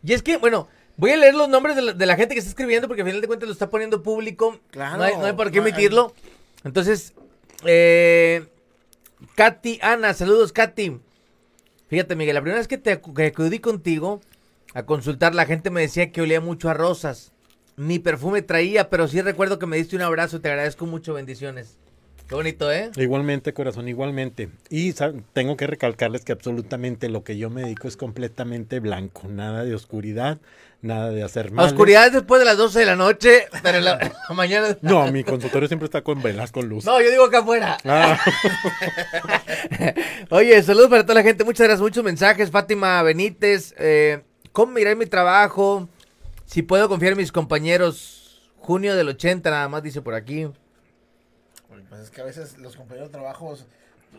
[0.05, 2.41] Y es que, bueno, voy a leer los nombres de la, de la gente que
[2.41, 4.61] está escribiendo porque al final de cuentas lo está poniendo público.
[4.71, 4.99] Claro.
[4.99, 6.15] No hay, no hay por qué emitirlo.
[6.63, 7.15] Entonces,
[7.65, 8.47] eh,
[9.35, 11.01] Katy, Ana, saludos, Katy.
[11.89, 14.21] Fíjate, Miguel, la primera vez que, te, acudí contigo
[14.75, 17.33] a consultar, la gente me decía que olía mucho a rosas.
[17.77, 20.41] Ni perfume traía, pero sí recuerdo que me diste un abrazo.
[20.41, 21.15] Te agradezco mucho.
[21.15, 21.80] Bendiciones.
[22.31, 22.93] Qué bonito, ¿eh?
[22.95, 24.51] Igualmente, corazón, igualmente.
[24.69, 24.95] Y
[25.33, 29.75] tengo que recalcarles que absolutamente lo que yo me dedico es completamente blanco, nada de
[29.75, 30.39] oscuridad,
[30.81, 31.67] nada de hacer mal.
[31.67, 34.79] oscuridad es después de las 12 de la noche, pero en la, en la mañana.
[34.81, 36.85] No, mi consultorio siempre está con velas, con luz.
[36.85, 37.79] No, yo digo acá afuera.
[37.85, 38.17] Ah.
[40.31, 41.43] Oye, saludos para toda la gente.
[41.43, 41.83] Muchas gracias.
[41.83, 42.49] Muchos mensajes.
[42.53, 43.75] Fátima Benítez.
[43.77, 44.23] Eh,
[44.53, 45.89] ¿Cómo mirar mi trabajo?
[46.47, 48.41] Si puedo confiar en mis compañeros.
[48.59, 50.47] Junio del 80, nada más dice por aquí.
[52.01, 53.55] Pues es que a veces los compañeros de trabajo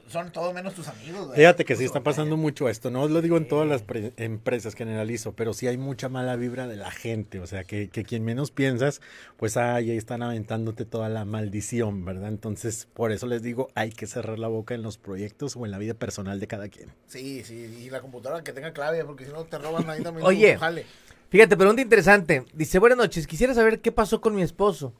[0.07, 1.25] son todo menos tus amigos.
[1.25, 1.37] güey.
[1.39, 4.75] Fíjate que sí está pasando mucho esto, no lo digo en todas las pre- empresas
[4.75, 8.23] generalizo, pero sí hay mucha mala vibra de la gente, o sea, que, que quien
[8.23, 9.01] menos piensas,
[9.37, 12.29] pues ay, ahí están aventándote toda la maldición, ¿verdad?
[12.29, 15.71] Entonces, por eso les digo, hay que cerrar la boca en los proyectos o en
[15.71, 16.91] la vida personal de cada quien.
[17.07, 20.23] Sí, sí, y la computadora que tenga clave, porque si no te roban ahí también
[20.27, 20.55] Oye.
[20.59, 20.85] jale.
[21.31, 22.45] Fíjate, pregunta interesante.
[22.53, 24.93] Dice, buenas noches, quisiera saber qué pasó con mi esposo.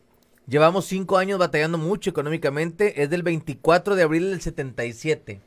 [0.48, 3.02] Llevamos cinco años batallando mucho económicamente.
[3.02, 5.40] Es del 24 de abril del 77.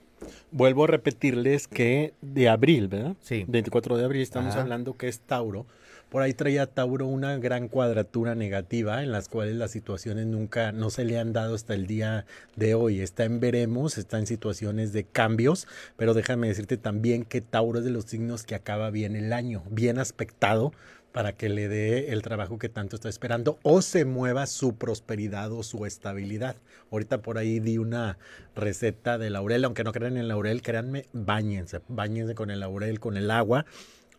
[0.51, 3.17] Vuelvo a repetirles que de abril, ¿verdad?
[3.23, 3.45] Sí.
[3.49, 4.63] 24 de abril estamos Ajá.
[4.63, 5.67] hablando que es Tauro.
[6.09, 10.91] Por ahí traía Tauro una gran cuadratura negativa en las cuales las situaciones nunca no
[10.91, 12.25] se le han dado hasta el día
[12.55, 13.01] de hoy.
[13.01, 15.67] Está en veremos, está en situaciones de cambios,
[15.97, 19.65] pero déjame decirte también que Tauro es de los signos que acaba bien el año,
[19.71, 20.73] bien aspectado
[21.15, 25.53] para que le dé el trabajo que tanto está esperando o se mueva su prosperidad
[25.53, 26.57] o su estabilidad.
[26.91, 28.19] Ahorita por ahí di una
[28.57, 32.99] receta de laurel, aunque no crean en el laurel, créanme, bañense, bañense con el laurel,
[32.99, 33.65] con el agua,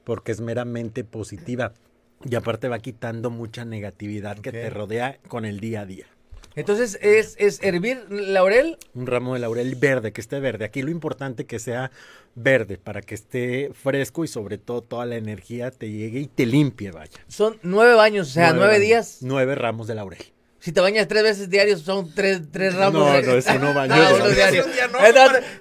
[0.06, 1.74] porque es meramente positiva.
[2.24, 6.14] Y aparte va quitando mucha negatividad que te rodea con el día a día.
[6.56, 8.78] Entonces, ¿es, es hervir laurel?
[8.93, 10.66] Un ramo de laurel verde, que esté verde.
[10.66, 11.91] Aquí lo importante que sea
[12.36, 16.45] verde, para que esté fresco y sobre todo toda la energía te llegue y te
[16.45, 17.20] limpie, vaya.
[17.28, 19.18] Son nueve baños, o sea, nueve, baños, días.
[19.22, 20.35] Nueve ramos de laurel.
[20.66, 22.93] Si te bañas tres veces diarios, son tres, tres ramos.
[23.07, 23.95] No, no, eso no baño.
[23.95, 24.30] No.
[24.32, 24.66] diario.
[24.91, 24.99] No,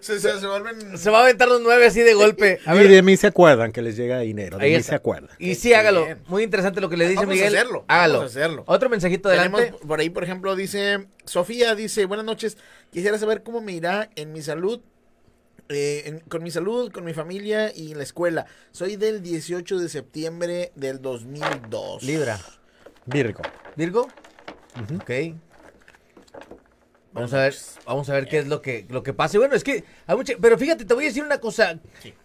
[0.01, 0.97] se, se- se vuelven...
[0.97, 2.59] se va a aventar los nueve así de golpe.
[2.65, 4.93] A y ver, de mí se acuerdan que les llega dinero, de Ahí mí está.
[4.93, 5.29] se acuerdan.
[5.39, 6.07] y sí, hágalo.
[6.07, 6.23] bien.
[6.27, 7.55] Muy interesante lo que le dice Vamos a Miguel.
[7.55, 8.15] hacerlo, Hágalo.
[8.21, 8.65] vamos a hacerlo.
[8.67, 9.59] Otro mensajito adelante.
[9.61, 12.57] Tenemos por ahí, por ejemplo, dice Sofía, dice, buenas noches,
[12.91, 14.81] quisiera saber cómo me irá en mi salud,
[15.69, 18.47] eh, en- con mi salud, con mi familia y en la escuela.
[18.73, 22.03] Soy del 18 de septiembre del 2002.
[22.05, 22.41] Libra.
[23.05, 23.43] Virgo.
[23.77, 24.09] ¿Virgo?
[24.77, 25.11] Ok.
[27.13, 27.55] Vamos a ver,
[27.87, 29.37] vamos a ver qué es lo que, lo que pasa.
[29.37, 31.79] Y bueno, es que hay mucha, pero fíjate, te voy a decir una cosa.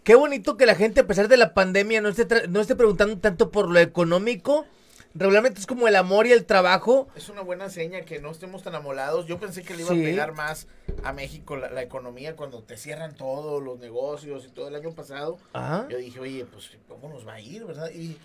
[0.03, 2.75] Qué bonito que la gente, a pesar de la pandemia, no esté, tra- no esté
[2.75, 4.65] preguntando tanto por lo económico.
[5.13, 7.07] Regularmente es como el amor y el trabajo.
[7.15, 9.27] Es una buena seña que no estemos tan amolados.
[9.27, 10.01] Yo pensé que le iba Sí.
[10.01, 10.67] a pegar más
[11.03, 14.91] a México la, la economía cuando te cierran todos los negocios y todo el año
[14.91, 15.37] pasado.
[15.53, 15.87] Ajá.
[15.89, 17.91] Yo dije, oye, pues, ¿cómo nos va a ir, verdad?
[17.91, 18.17] Y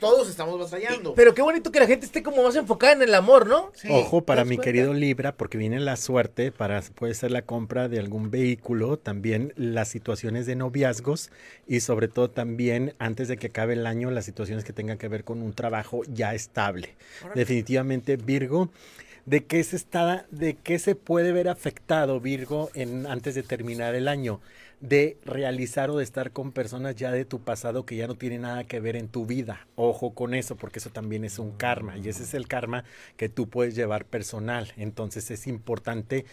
[0.00, 1.14] todos estamos batallando.
[1.14, 3.70] Pero qué bonito que la gente esté como más enfocada en el amor, ¿no?
[3.74, 4.64] Sí, Ojo para ¿te das mi cuenta?
[4.64, 9.52] querido Libra, porque viene la suerte para puede ser la compra de algún vehículo, también
[9.56, 11.30] las situaciones de noviazgos
[11.66, 15.08] y sobre todo también antes de que acabe el año las situaciones que tengan que
[15.08, 16.94] ver con un trabajo ya estable.
[17.34, 18.70] Definitivamente Virgo,
[19.26, 23.94] ¿de qué se está de qué se puede ver afectado Virgo en antes de terminar
[23.94, 24.40] el año?
[24.82, 28.42] de realizar o de estar con personas ya de tu pasado que ya no tienen
[28.42, 29.66] nada que ver en tu vida.
[29.76, 32.84] Ojo con eso, porque eso también es un karma y ese es el karma
[33.16, 34.72] que tú puedes llevar personal.
[34.76, 36.26] Entonces es importante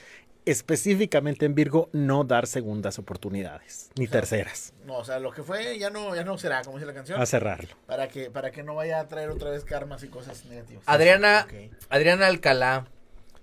[0.45, 4.73] específicamente en Virgo no dar segundas oportunidades ni terceras.
[4.85, 7.21] No, o sea, lo que fue ya no, ya no será, como dice la canción.
[7.21, 7.69] A cerrarlo.
[7.85, 10.83] Para que, para que no vaya a traer otra vez karmas y cosas negativas.
[10.85, 11.47] Adriana.
[11.89, 12.87] Adriana Alcalá.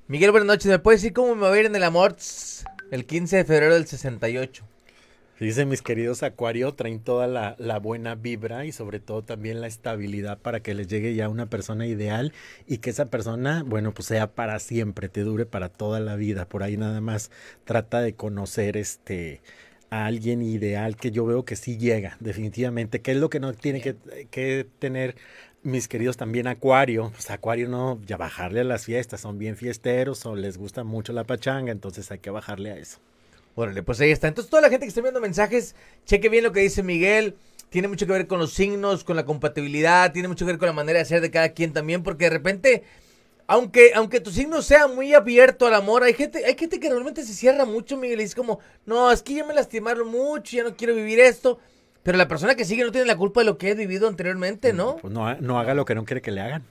[0.09, 0.66] Miguel, buenas noches.
[0.66, 2.16] ¿Me puedes decir cómo me va a ir en el amor?
[2.90, 4.64] El 15 de febrero del 68.
[5.39, 10.39] Dice mis queridos Acuario, traen toda la, buena vibra y sobre todo también la estabilidad
[10.39, 12.32] para que les llegue ya una persona ideal
[12.66, 16.49] y que esa persona, bueno, pues sea para siempre, te dure para toda la vida.
[16.49, 17.30] Por ahí nada más
[17.64, 19.43] trata de conocer este
[19.91, 23.03] a alguien ideal que yo veo que sí llega, definitivamente.
[23.03, 23.95] ¿Qué es lo que no tiene que,
[24.30, 25.16] que tener
[25.62, 27.11] mis queridos también Acuario?
[27.11, 31.12] Pues Acuario no, ya bajarle a las fiestas, son bien fiesteros o les gusta mucho
[31.12, 33.01] la pachanga, entonces hay que bajarle a eso.
[33.57, 34.29] Órale, pues ahí está.
[34.29, 37.35] Entonces, toda la gente que está enviando mensajes, cheque bien lo que dice Miguel.
[37.71, 40.67] Tiene mucho que ver con los signos, con la compatibilidad, tiene mucho que ver con
[40.67, 42.85] la manera de ser de cada quien también, porque de repente,
[43.49, 47.25] aunque, aunque tu signo sea muy abierto al amor, hay gente, hay gente que realmente
[47.25, 50.63] se cierra mucho, Miguel, y es como, no, es que ya me lastimaron mucho, ya
[50.63, 51.59] no quiero vivir esto.
[52.05, 54.73] Pero la persona que sigue no tiene la culpa de lo que he vivido anteriormente,
[54.73, 54.99] ¿no?
[54.99, 56.63] Pues no, ha- no haga lo que no quiere que le hagan.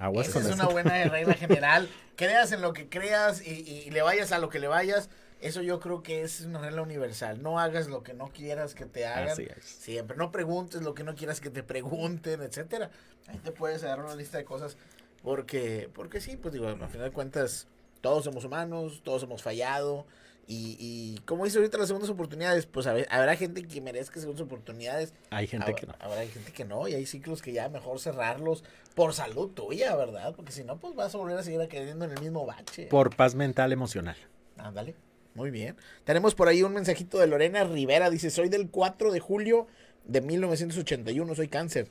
[0.00, 0.56] Aguas Esa con es eso.
[0.56, 1.88] una buena regla general.
[2.16, 3.50] Creas en lo que creas y,
[3.86, 5.10] y le vayas a lo que le vayas.
[5.44, 7.42] Eso yo creo que es una regla universal.
[7.42, 9.28] No hagas lo que no quieras que te hagan.
[9.28, 9.62] Así es.
[9.62, 10.16] Siempre.
[10.16, 12.90] No preguntes lo que no quieras que te pregunten, etcétera.
[13.26, 14.78] Ahí te puedes dar una lista de cosas.
[15.22, 17.68] Porque, porque sí, pues digo, al final de cuentas,
[18.00, 20.06] todos somos humanos, todos hemos fallado.
[20.46, 24.40] Y, y como dice ahorita las segundas oportunidades, pues ver, habrá gente que merezca segundas
[24.42, 25.12] oportunidades.
[25.28, 25.94] Hay gente Habrá- que no.
[26.00, 28.64] Habrá gente que no, y hay ciclos que ya mejor cerrarlos
[28.94, 30.34] por salud tuya, ¿verdad?
[30.34, 32.86] Porque si no, pues vas a volver a seguir cayendo en el mismo bache.
[32.86, 34.16] Por paz mental emocional.
[34.56, 34.94] Ándale.
[35.34, 35.76] Muy bien.
[36.04, 38.10] Tenemos por ahí un mensajito de Lorena Rivera.
[38.10, 39.66] Dice, soy del 4 de julio
[40.04, 41.88] de 1981, soy cáncer.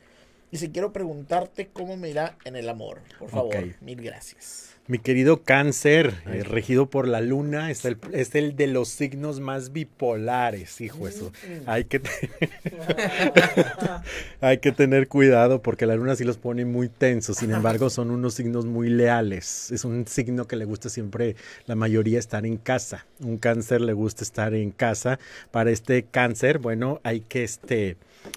[0.52, 3.02] Dice, quiero preguntarte cómo me irá en el amor.
[3.20, 4.73] Por favor, mil gracias.
[4.86, 9.40] Mi querido cáncer, eh, regido por la luna, es el, es el de los signos
[9.40, 11.32] más bipolares, hijo eso.
[11.66, 12.02] Hay que,
[14.42, 18.12] hay que tener cuidado porque la luna sí los pone muy tensos, sin embargo son
[18.12, 19.72] unos signos muy leales.
[19.72, 23.06] Es un signo que le gusta siempre, la mayoría, estar en casa.
[23.22, 25.18] Un cáncer le gusta estar en casa.
[25.52, 27.96] Para este cáncer, bueno, hay que, este,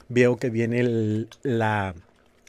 [0.08, 1.96] veo que viene el- la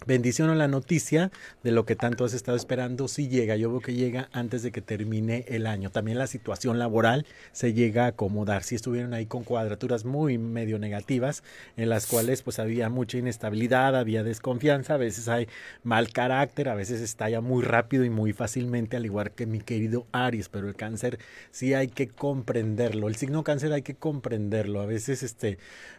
[0.06, 1.32] Bendición a la noticia
[1.64, 4.72] de lo que tanto has estado esperando, sí llega, yo veo que llega antes de
[4.72, 5.90] que termine el año.
[5.90, 8.64] También la situación laboral se llega a acomodar.
[8.64, 11.44] Si estuvieron ahí con cuadraturas muy medio negativas,
[11.78, 15.48] en las cuales pues había mucha inestabilidad, había desconfianza, a veces hay
[15.84, 20.06] mal carácter, a veces estalla muy rápido y muy fácilmente, al igual que mi querido
[20.12, 21.18] Aries, pero el cáncer
[21.50, 23.08] sí hay que comprenderlo.
[23.08, 24.80] El signo cáncer hay que comprenderlo.
[24.80, 25.58] A veces este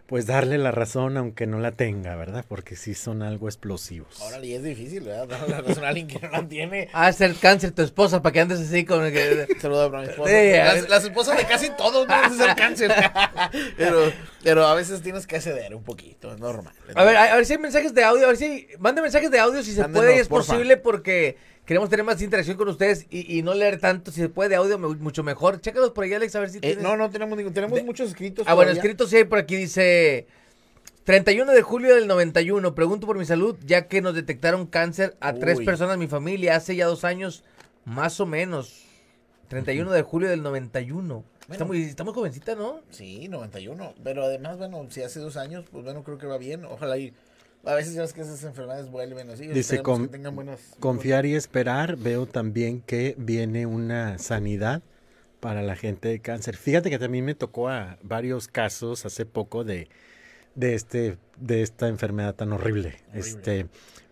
[0.08, 2.42] pues darle la razón aunque no la tenga, ¿verdad?
[2.48, 4.18] Porque sí son algo explosivos.
[4.22, 5.28] Ahora y es difícil, ¿verdad?
[5.28, 6.88] Darle la razón a alguien que no la tiene.
[6.94, 9.46] Ah, ser cáncer tu esposa para que andes así con que...
[9.60, 10.30] Saludos para mi esposa.
[10.30, 12.90] Sí, a las, esposas de casi todos no es ser cáncer.
[13.76, 14.10] pero,
[14.42, 16.72] pero a veces tienes que ceder un poquito, es normal.
[16.94, 19.30] A ver, a, a ver si hay mensajes de audio, a ver si mande mensajes
[19.30, 20.54] de audio si se Mándenos, puede y es porfa.
[20.54, 21.36] posible porque
[21.68, 24.56] queremos tener más interacción con ustedes y, y no leer tanto, si se puede de
[24.56, 25.60] audio me- mucho mejor.
[25.60, 28.08] Chécalos por ahí Alex a ver si Eh, tienes- no, no tenemos ningún, tenemos muchos
[28.08, 28.46] escritos.
[28.48, 28.80] Ah, bueno, todavía.
[28.90, 30.26] escrito sí hay por aquí, dice
[31.04, 35.34] 31 de julio del 91, pregunto por mi salud, ya que nos detectaron cáncer a
[35.34, 37.44] tres personas en mi familia hace ya dos años,
[37.84, 38.84] más o menos.
[39.48, 41.22] 31 de julio del 91.
[41.50, 42.80] Está muy, está muy jovencita, ¿no?
[42.90, 43.94] Sí, 91.
[44.04, 46.64] Pero además, bueno, si hace dos años, pues bueno, creo que va bien.
[46.66, 47.12] Ojalá y.
[47.64, 49.46] A veces ya ves que esas enfermedades vuelven así.
[49.48, 50.60] Dice con- que tengan buenas.
[50.80, 51.96] confiar y esperar.
[51.96, 54.82] Veo también que viene una sanidad
[55.40, 56.56] para la gente de cáncer.
[56.56, 59.88] Fíjate que también me tocó a varios casos hace poco de,
[60.54, 62.96] de este de esta enfermedad tan horrible.
[63.12, 63.66] Este,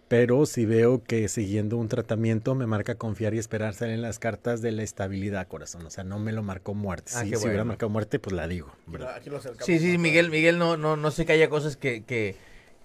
[0.09, 4.63] pero si veo que siguiendo un tratamiento me marca confiar y esperar salen las cartas
[4.63, 5.85] de la estabilidad, corazón.
[5.85, 7.13] O sea, no me lo marcó muerte.
[7.17, 8.73] Ah, si, hubiera marcado muerte, pues la digo.
[9.15, 9.67] Aquí lo acercamos.
[9.67, 12.37] Sí, sí, Miguel, Miguel no, no, no sé que haya cosas que, que,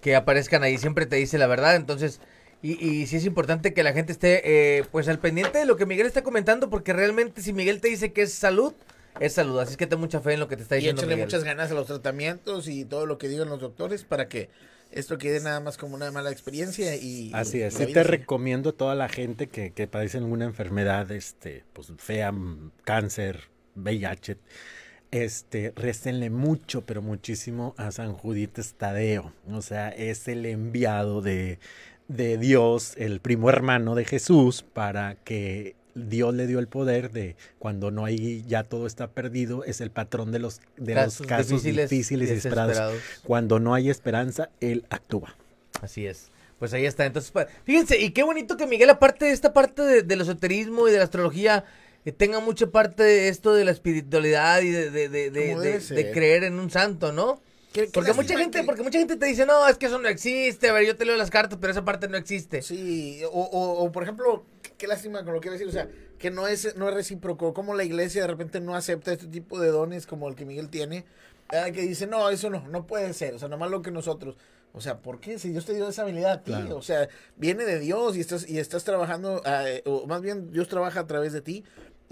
[0.02, 2.20] que aparezcan ahí, siempre te dice la verdad, entonces,
[2.62, 4.42] y, y sí es importante que la gente esté
[4.80, 7.88] eh, pues al pendiente de lo que Miguel está comentando, porque realmente si Miguel te
[7.88, 8.74] dice que es salud,
[9.18, 11.02] es salud, así es que ten mucha fe en lo que te está Y diciendo
[11.02, 11.18] échale Miguel.
[11.18, 14.50] muchas ganas a los tratamientos y todo lo que digan los doctores para que
[14.90, 18.04] esto quede nada más como una mala experiencia y Así es, y sí te sigue.
[18.04, 22.32] recomiendo a toda la gente que, que padece alguna enfermedad, este, pues fea,
[22.84, 24.36] cáncer, VIH,
[25.12, 29.32] este, réstenle mucho, pero muchísimo a San Juditas Tadeo.
[29.50, 31.58] O sea, es el enviado de,
[32.08, 37.36] de Dios, el primo hermano de Jesús, para que Dios le dio el poder de
[37.58, 41.28] cuando no hay, ya todo está perdido, es el patrón de los, de Casos los
[41.28, 42.68] casos difíciles difíciles, y y esperados.
[42.70, 43.02] desesperados.
[43.22, 45.36] Cuando no hay esperanza, Él actúa.
[45.82, 46.30] Así es.
[46.58, 47.04] Pues ahí está.
[47.04, 47.32] Entonces,
[47.64, 50.98] fíjense, y qué bonito que Miguel, aparte de esta parte de- del esoterismo y de
[50.98, 51.64] la astrología,
[52.10, 56.68] tenga mucha parte de esto de la espiritualidad y de, de, de, creer en un
[56.70, 57.40] santo, ¿no?
[57.72, 59.98] Qué- qué Porque mucha gente, que- porque mucha gente te dice, no, es que eso
[59.98, 62.60] no existe, a ver, yo te leo las cartas, pero esa parte no existe.
[62.62, 64.44] Sí, o, o, o, por ejemplo,
[64.76, 65.88] qué- lástima con lo que decir, o sea,
[66.18, 69.60] que no es, no es recíproco, como la iglesia de repente no acepta este tipo
[69.60, 71.04] de dones como el que Miguel tiene,
[71.50, 74.36] eh, que dice, no, eso no, no puede ser, o sea, nomás lo que nosotros.
[74.74, 75.38] O sea, ¿por qué?
[75.38, 76.76] Si Dios te dio esa habilidad a ti, Claro.
[76.78, 80.66] o sea, viene de Dios y estás, y estás trabajando, eh, o más bien Dios
[80.68, 81.62] trabaja a través de ti.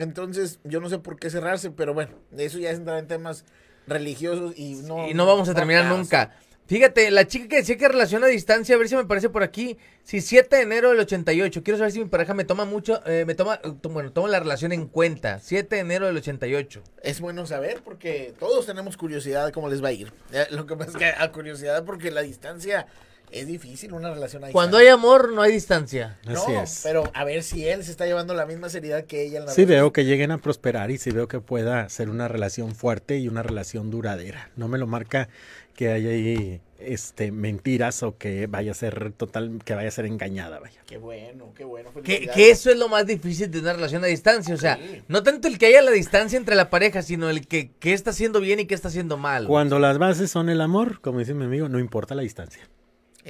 [0.01, 3.44] Entonces, yo no sé por qué cerrarse, pero bueno, eso ya es entrar en temas
[3.86, 5.07] religiosos y no...
[5.07, 6.34] y no vamos a terminar nunca.
[6.66, 9.42] Fíjate, la chica que decía que relación a distancia, a ver si me parece por
[9.42, 9.76] aquí.
[10.05, 13.24] Si 7 de enero del 88, quiero saber si mi pareja me toma mucho, eh,
[13.26, 15.38] me toma, eh, bueno, toma la relación en cuenta.
[15.40, 16.82] 7 de enero del 88.
[17.03, 20.12] Es bueno saber porque todos tenemos curiosidad de cómo les va a ir.
[20.51, 22.86] Lo que pasa es que a curiosidad porque la distancia
[23.32, 26.18] es difícil, una relación a Cuando hay amor, no hay distancia.
[26.26, 26.80] Así no, es.
[26.82, 29.52] pero a ver si él se está llevando la misma seriedad que ella en la
[29.52, 29.68] Sí relación.
[29.84, 33.28] veo que lleguen a prosperar y sí veo que pueda ser una relación fuerte y
[33.28, 34.50] una relación duradera.
[34.56, 35.28] No me lo marca
[35.74, 40.06] que haya ahí este mentiras o que vaya a ser total, que vaya a ser
[40.06, 40.80] engañada, vaya.
[40.86, 41.90] Qué bueno, qué bueno.
[42.02, 44.54] Que, que eso es lo más difícil de una relación a distancia.
[44.54, 45.02] O sea, Sí.
[45.08, 48.10] no tanto el que haya la distancia entre la pareja, sino el que, que está
[48.10, 49.46] haciendo bien y que está haciendo mal.
[49.46, 52.62] Cuando las bases son el amor, como dice mi amigo, no importa la distancia.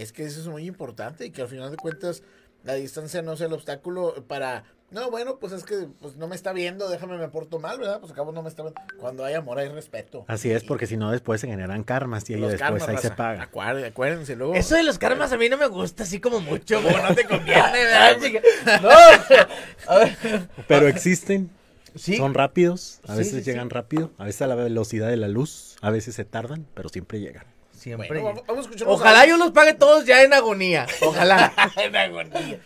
[0.02, 2.22] Es que eso es muy importante y que al final de cuentas
[2.64, 4.64] la distancia no sea el obstáculo para...
[4.90, 8.00] No, bueno, pues es que pues no me está viendo, déjame me porto mal, ¿verdad?
[8.00, 8.80] Pues acabo no me está viendo.
[8.98, 10.24] Cuando hay amor hay respeto.
[10.26, 13.10] Así es, porque si no después se generan karmas y Los después karmas, ahí se
[13.12, 13.44] paga.
[13.44, 14.54] Acuérdense, acuérdense luego.
[14.56, 17.24] Eso de los karmas a mí no me gusta así como mucho, como no te
[17.24, 18.40] conviene, ¿verdad, chica?
[18.82, 18.90] No,
[19.94, 20.16] a ver.
[20.66, 21.50] Pero existen,
[21.94, 22.16] Sí.
[22.16, 23.50] son rápidos, a Sí, veces sí, sí.
[23.50, 26.88] llegan rápido, a veces a la velocidad de la luz, a veces se tardan, pero
[26.88, 27.44] siempre llegan.
[27.80, 28.08] Siempre.
[28.08, 30.86] Bueno, vamos, vamos a escuchar unos Ojalá yo los pague todos ya en agonía.
[31.00, 31.50] Ojalá.
[31.76, 32.60] en agonía.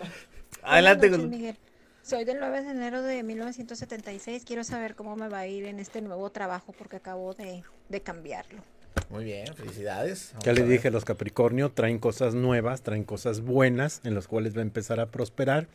[0.65, 1.31] Adelante Buenas noches, con...
[1.31, 1.57] Miguel.
[2.03, 4.43] Soy del 9 de enero de 1976.
[4.45, 8.01] Quiero saber cómo me va a ir en este nuevo trabajo porque acabo de, de
[8.01, 8.61] cambiarlo.
[9.09, 10.31] Muy bien, felicidades.
[10.33, 14.57] Vamos Ya le dije, los Capricornio traen cosas nuevas, traen cosas buenas en las cuales
[14.57, 15.69] va a empezar a prosperar.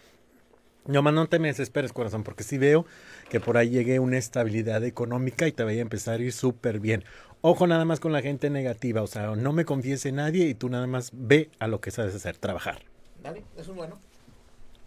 [0.85, 2.85] No, más no te me desesperes, corazón, porque sí veo
[3.29, 6.79] que por ahí llegue una estabilidad económica y te vaya a empezar a ir súper
[6.79, 7.03] bien.
[7.41, 10.53] Ojo nada más con la gente negativa, o sea, no me confíes en nadie y
[10.53, 12.81] tú nada más ve a lo que sabes hacer, trabajar.
[13.23, 13.99] Dale, eso es bueno.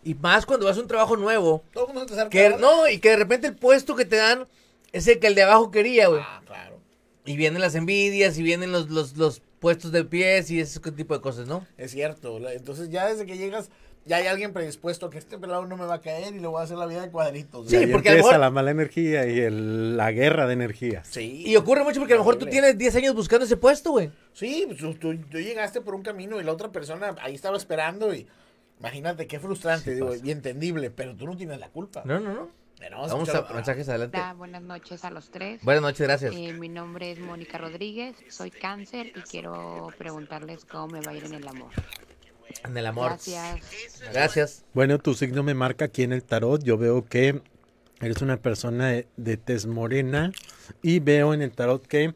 [0.05, 1.63] Y más cuando vas a un trabajo nuevo.
[1.73, 4.47] Todo el mundo te Que, no, y que de repente el puesto que te dan
[4.93, 6.21] es el que el de abajo quería, güey.
[6.23, 6.79] Ah, claro.
[7.25, 11.15] Y vienen las envidias, y vienen los, los, los puestos de pies y ese tipo
[11.15, 11.67] de cosas, ¿no?
[11.79, 12.37] Es cierto.
[12.51, 13.71] Entonces ya desde que llegas,
[14.05, 16.47] ya hay alguien predispuesto a que este pelado no me va a caer y le
[16.47, 17.69] voy a hacer la vida de cuadritos.
[17.69, 21.07] Sí, porque a empieza mejor- la mala energía y el- la guerra de energías.
[21.09, 21.43] Sí.
[21.47, 24.11] Y ocurre mucho porque a lo mejor tú tienes 10 años buscando ese puesto, güey.
[24.33, 27.57] Sí, pues, tú, tú- tú llegaste por un camino y la otra persona ahí estaba
[27.57, 28.27] esperando y
[28.81, 32.03] imagínate qué frustrante, digo, y entendible, pero tú no tienes la culpa.
[32.05, 32.63] No, no, no.
[32.91, 33.55] Vamos a otro.
[33.55, 34.19] mensajes adelante.
[34.19, 35.63] Hola, buenas noches a los tres.
[35.63, 36.35] Buenas noches, gracias.
[36.35, 41.15] Eh, mi nombre es Mónica Rodríguez, soy cáncer y quiero preguntarles cómo me va a
[41.15, 41.71] ir en el amor.
[42.65, 43.09] En el amor.
[43.09, 44.01] Gracias.
[44.13, 44.65] Gracias.
[44.75, 46.63] Bueno, tu signo me marca aquí en el tarot.
[46.63, 47.41] Yo veo que
[48.01, 50.33] eres una persona de, de tez morena
[50.83, 52.15] y veo en el tarot que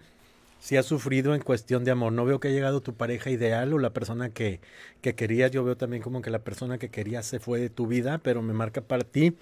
[0.60, 2.12] si has sufrido en cuestión de amor.
[2.12, 4.60] No veo que ha llegado tu pareja ideal o la persona que,
[5.00, 5.50] que querías.
[5.50, 8.42] Yo veo también como que la persona que querías se fue de tu vida, pero
[8.42, 9.36] me marca para ti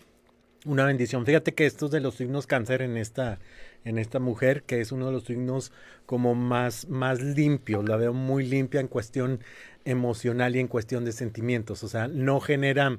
[0.64, 1.26] una bendición.
[1.26, 3.38] Fíjate que estos de los signos cáncer en esta,
[3.84, 5.72] en esta mujer, que es uno de los signos
[6.06, 9.40] como más, más limpios, la veo muy limpia en cuestión
[9.84, 11.84] emocional y en cuestión de sentimientos.
[11.84, 12.98] O sea, no genera,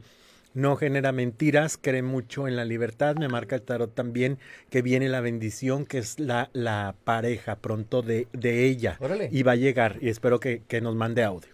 [0.54, 3.16] no genera mentiras, cree mucho en la libertad.
[3.16, 4.38] Me marca el tarot también
[4.70, 8.98] que viene la bendición, que es la, la pareja pronto de, de ella.
[9.00, 9.30] Órale.
[9.32, 11.50] Y va a llegar y espero que, que nos mande audio.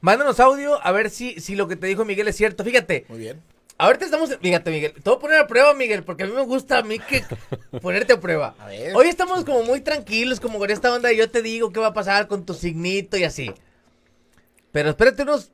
[0.00, 2.62] Mándanos audio a ver si, si lo que te dijo Miguel es cierto.
[2.62, 3.06] Fíjate.
[3.08, 3.55] Muy bien.
[3.78, 4.34] Ahorita estamos.
[4.40, 4.92] Fíjate, Miguel.
[4.94, 7.22] Te voy a poner a prueba, Miguel, porque a mí me gusta a mí que
[7.82, 8.54] ponerte a prueba.
[8.58, 8.96] A ver.
[8.96, 11.88] Hoy estamos como muy tranquilos, como con esta onda de yo te digo qué va
[11.88, 13.52] a pasar con tu signito y así.
[14.72, 15.52] Pero espérate unos.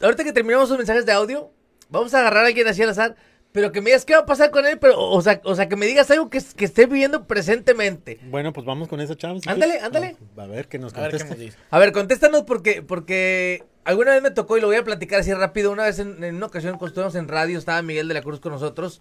[0.00, 1.50] Ahorita que terminemos los mensajes de audio,
[1.88, 3.16] vamos a agarrar a alguien así al azar.
[3.52, 5.68] Pero que me digas qué va a pasar con él, pero, o sea, o sea
[5.68, 8.18] que me digas algo que, que esté viviendo presentemente.
[8.24, 9.38] Bueno, pues vamos con esa chava.
[9.38, 9.84] si Ándale, quieres.
[9.86, 10.16] ándale.
[10.36, 11.34] A ver que nos A ver qué conteste.
[11.34, 11.58] nos dice.
[11.70, 15.32] A ver, contéstanos porque, porque alguna vez me tocó y lo voy a platicar así
[15.32, 15.70] rápido.
[15.70, 18.40] Una vez en, en una ocasión cuando estuvimos en radio, estaba Miguel de la Cruz
[18.40, 19.00] con nosotros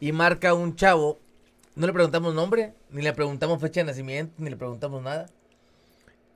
[0.00, 1.20] y marca un chavo.
[1.74, 5.26] No le preguntamos nombre, ni le preguntamos fecha de nacimiento, ni le preguntamos nada.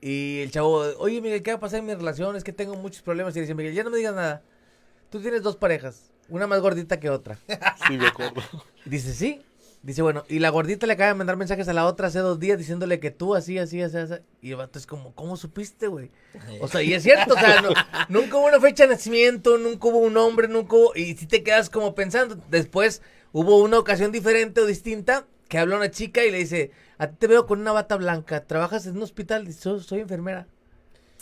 [0.01, 2.35] Y el chavo, oye Miguel, ¿qué va a pasar en mi relación?
[2.35, 3.35] Es que tengo muchos problemas.
[3.35, 4.41] Y dice Miguel, ya no me digas nada.
[5.09, 7.39] Tú tienes dos parejas, una más gordita que otra.
[7.87, 8.41] Sí, me acuerdo.
[8.85, 9.41] Dice, sí.
[9.87, 12.41] Dice, bueno, y la gordita le acaba de mandar mensajes a la otra hace dos
[12.41, 14.15] días diciéndole que tú así, así, así, así.
[14.41, 16.11] Y el vato es como, ¿cómo supiste, güey?
[16.59, 17.69] O sea, y es cierto, o sea, no-
[18.09, 20.93] nunca hubo una fecha de nacimiento, nunca hubo un nombre, nunca hubo...
[20.93, 22.37] Y si te quedas como pensando.
[22.49, 27.07] Después hubo una ocasión diferente o distinta que habla una chica y le dice, a
[27.07, 30.47] ti te veo con una bata blanca, trabajas en un hospital, soy enfermera.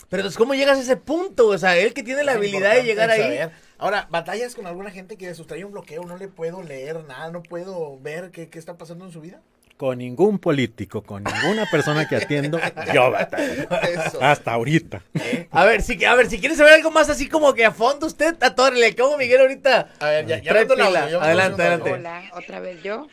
[0.08, 1.48] Pero entonces, ¿cómo llegas a ese punto?
[1.48, 3.22] O sea, él que tiene la Es habilidad de llegar ahí...
[3.22, 3.50] saber.
[3.78, 7.42] Ahora, batallas con alguna gente que sustrae un bloqueo, no le puedo leer nada, no
[7.42, 9.40] puedo ver qué, qué está pasando en su vida.
[9.76, 12.58] Con ningún político, con ninguna persona que atiendo,
[12.94, 13.68] yo batallo.
[13.82, 14.22] Eso.
[14.22, 15.02] Hasta ahorita.
[15.50, 18.06] A ver, si, a ver, si quieres saber algo más así como que a fondo
[18.06, 19.90] usted, atórele, como Miguel ahorita.
[20.00, 21.10] A ver, ya, ya pila.
[21.10, 21.92] yo Adelante, adelante.
[21.92, 23.06] Hola, otra vez yo.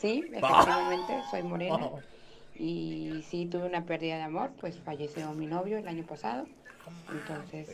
[0.00, 1.90] Sí, efectivamente, soy morena.
[2.60, 6.44] Y sí, tuve una pérdida de amor, pues falleció mi novio el año pasado.
[7.10, 7.68] Entonces,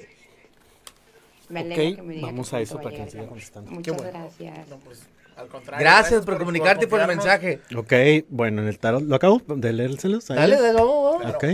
[1.48, 3.70] me alegra Ok, que me digan vamos que a eso para que siga contestando.
[3.72, 4.12] Muchas bueno.
[4.12, 4.68] gracias.
[4.68, 5.02] No, pues,
[5.36, 7.60] al contrario, Gracias por comunicarte y por el mensaje.
[7.76, 7.92] Ok,
[8.28, 10.30] bueno, en el tarot, ¿lo acabo de leérselos?
[10.30, 10.36] ahí?
[10.36, 11.34] Dale, dale, vamos, vamos.
[11.34, 11.44] Ok.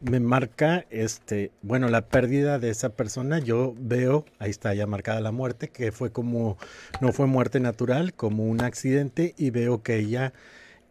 [0.00, 5.20] Me marca, este, bueno, la pérdida de esa persona, yo veo, ahí está ya marcada
[5.20, 6.56] la muerte, que fue como,
[7.00, 10.32] no fue muerte natural, como un accidente, y veo que ella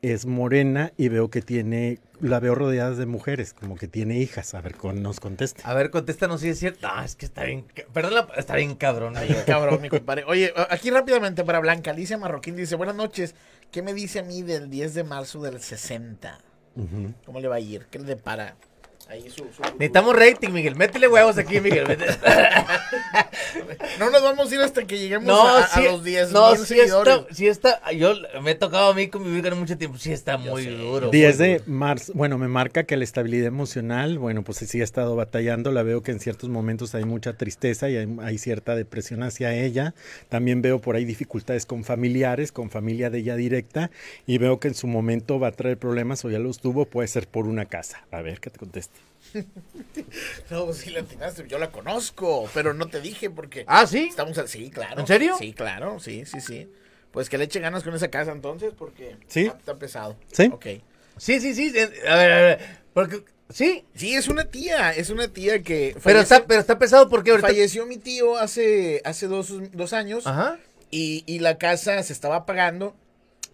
[0.02, 4.54] es morena y veo que tiene, la veo rodeada de mujeres, como que tiene hijas,
[4.54, 5.62] a ver, con, nos conteste.
[5.66, 6.88] A ver, contéstanos si es cierto.
[6.88, 7.66] No, es que está bien.
[7.94, 9.18] Perdón, la- está bien cabrón.
[9.18, 10.24] Ay, cabrón, mi compadre.
[10.26, 13.34] Oye, aquí rápidamente para Blanca, Alicia Marroquín dice, buenas noches,
[13.72, 16.40] ¿qué me dice a mí del 10 de marzo del 60?
[16.76, 17.14] Ujú.
[17.26, 17.88] ¿Cómo le va a ir?
[17.90, 18.56] ¿Qué le depara?
[19.10, 20.76] Ahí su, su- Necesitamos rating, Miguel.
[20.76, 21.86] Métele huevos aquí, Miguel.
[21.88, 22.18] Métele-
[24.00, 26.66] No nos vamos a ir hasta que lleguemos No, a, los 10 no, mil sí
[26.76, 27.16] seguidores.
[27.16, 27.92] está, sí está.
[27.94, 29.98] Yo me he tocado a mí convivir con mucho tiempo.
[29.98, 31.10] Sí está muy sé, duro.
[31.10, 31.64] 10 muy de duro.
[31.72, 35.82] marzo, bueno, me marca que la estabilidad emocional, bueno, pues sí ha estado batallando, la
[35.84, 39.96] veo que en ciertos momentos hay mucha tristeza y hay, hay cierta depresión hacia ella.
[40.30, 43.90] También veo por ahí dificultades con familiares, con familia de ella directa,
[44.28, 47.08] y veo que en su momento va a traer problemas o ya los tuvo, puede
[47.08, 48.06] ser por una casa.
[48.12, 48.97] A ver, que te conteste.
[50.50, 53.64] No, sí la atinaste, yo la conozco, pero no te dije porque...
[53.68, 54.08] Ah, ¿sí?
[54.10, 55.00] Estamos sí, claro.
[55.02, 55.36] ¿En serio?
[55.38, 56.70] Sí, claro, sí, sí, sí.
[57.12, 59.46] Pues que le eche ganas con esa casa entonces porque Sí.
[59.46, 60.18] está, está pesado.
[60.32, 60.50] ¿Sí?
[60.54, 60.66] Ok.
[61.18, 61.74] Sí, sí, sí.
[61.76, 62.60] eh, A ver, a ver.
[62.94, 63.84] Porque, sí.
[63.96, 65.96] Sí, es una tía, es una tía que...
[66.04, 67.48] Pero está, pero está pesado porque ahorita.
[67.48, 70.60] Falleció mi tío hace, hace dos, dos años Ajá.
[70.92, 72.96] y, y la casa se estaba pagando,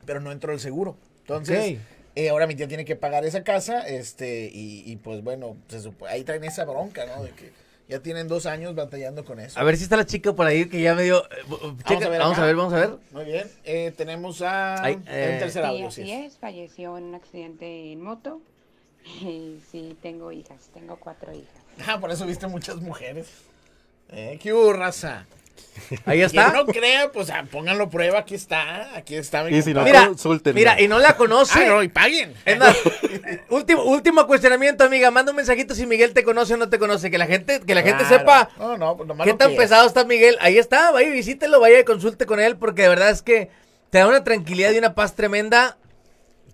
[0.06, 0.98] pero no entró el seguro.
[1.22, 1.78] Entonces.
[2.16, 5.80] Eh, ahora mi tía tiene que pagar esa casa, este, y, y pues bueno, se
[5.82, 7.24] supo- ahí traen esa bronca, ¿no?
[7.24, 7.52] De que
[7.90, 9.60] Ya tienen dos años batallando con eso.
[9.60, 11.24] A ver si está la chica por ahí que ya me dio.
[11.26, 11.44] eh,
[11.86, 12.90] checa- Vamos a ver, vamos a ver.
[13.12, 13.48] Muy bien.
[13.66, 14.82] Eh, tenemos a.
[14.84, 15.88] Ay, el eh, tercer Sí, audio.
[15.90, 16.34] así sí es.
[16.34, 18.42] es, falleció en un accidente en moto.
[19.22, 21.52] Y sí, tengo hijas, tengo cuatro hijas.
[21.86, 23.28] Ah, por eso viste muchas mujeres.
[24.10, 25.26] Eh, ¿Qué hubo, raza?
[26.06, 26.52] Ahí está.
[26.52, 28.20] Quien no crea, pues ah, pónganlo a prueba.
[28.20, 28.96] Aquí está.
[28.96, 29.44] Aquí está.
[29.44, 29.84] mi Y si no.
[29.84, 30.12] Mira,
[30.54, 31.64] mira, y no la conoce.
[31.64, 32.34] Ah, no, y paguen.
[32.46, 32.76] Es más,
[33.50, 35.12] último, último cuestionamiento, amiga.
[35.12, 37.12] Manda un mensajito si Miguel te conoce o no te conoce.
[37.12, 39.60] Que la gente, que la gente sepa No, no, pues qué tan que es.
[39.60, 40.38] pesado está Miguel.
[40.42, 43.50] Ahí está, vaya y visítelo, vaya y consulte con él, porque de verdad es que
[43.90, 45.78] te da una tranquilidad y una paz tremenda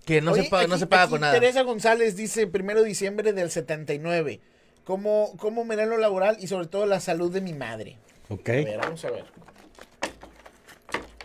[0.04, 1.32] que no, Oye, se, paga, no se paga con nada.
[1.32, 4.40] Teresa González dice, primero de diciembre del 79.
[4.84, 7.96] ¿Cómo, cómo me da lo laboral y sobre todo la salud de mi madre?
[8.30, 8.48] Ok.
[8.48, 9.24] A ver, vamos a ver.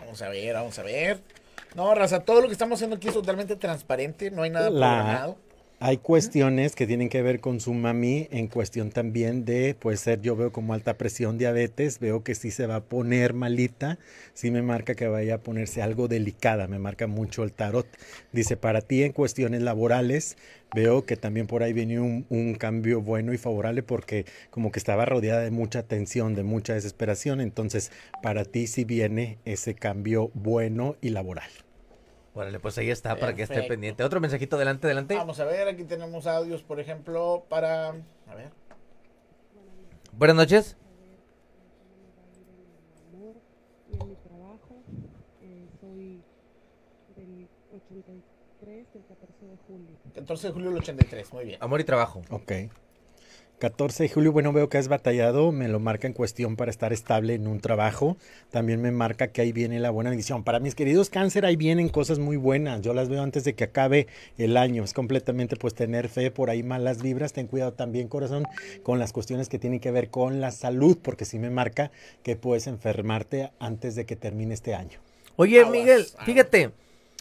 [0.00, 1.20] Vamos a ver, vamos a ver.
[1.74, 4.96] No, raza, todo lo que estamos haciendo aquí es totalmente transparente, no hay nada La-
[4.98, 5.36] programado.
[5.78, 10.22] Hay cuestiones que tienen que ver con su mami en cuestión también de, puede ser,
[10.22, 13.98] yo veo como alta presión, diabetes, veo que sí se va a poner malita,
[14.32, 17.86] sí me marca que vaya a ponerse algo delicada, me marca mucho el tarot.
[18.32, 20.38] Dice, para ti en cuestiones laborales,
[20.74, 24.78] veo que también por ahí viene un, un cambio bueno y favorable porque como que
[24.78, 27.92] estaba rodeada de mucha tensión, de mucha desesperación, entonces
[28.22, 31.50] para ti sí viene ese cambio bueno y laboral.
[32.36, 33.72] Órale, pues ahí está, para que esté Perfecto.
[33.72, 34.04] pendiente.
[34.04, 35.14] Otro mensajito, adelante, adelante.
[35.14, 37.88] Vamos a ver, aquí tenemos audios, por ejemplo, para...
[38.26, 38.50] A ver.
[40.12, 40.76] Buenas noches.
[43.90, 44.82] en mi trabajo.
[45.40, 46.20] Eh, soy
[47.16, 49.96] del 83, del 14 de julio.
[50.14, 51.58] 14 de julio del 83, muy bien.
[51.62, 52.20] Amor y trabajo.
[52.28, 52.52] Ok.
[53.58, 56.92] 14 de julio, bueno, veo que has batallado, me lo marca en cuestión para estar
[56.92, 58.18] estable en un trabajo.
[58.50, 60.44] También me marca que ahí viene la buena bendición.
[60.44, 62.82] Para mis queridos cáncer, ahí vienen cosas muy buenas.
[62.82, 64.84] Yo las veo antes de que acabe el año.
[64.84, 67.32] Es completamente pues tener fe, por ahí malas vibras.
[67.32, 68.44] Ten cuidado también, corazón,
[68.82, 71.90] con las cuestiones que tienen que ver con la salud, porque sí me marca
[72.22, 74.98] que puedes enfermarte antes de que termine este año.
[75.36, 76.72] Oye, Aguas, Miguel, fíjate,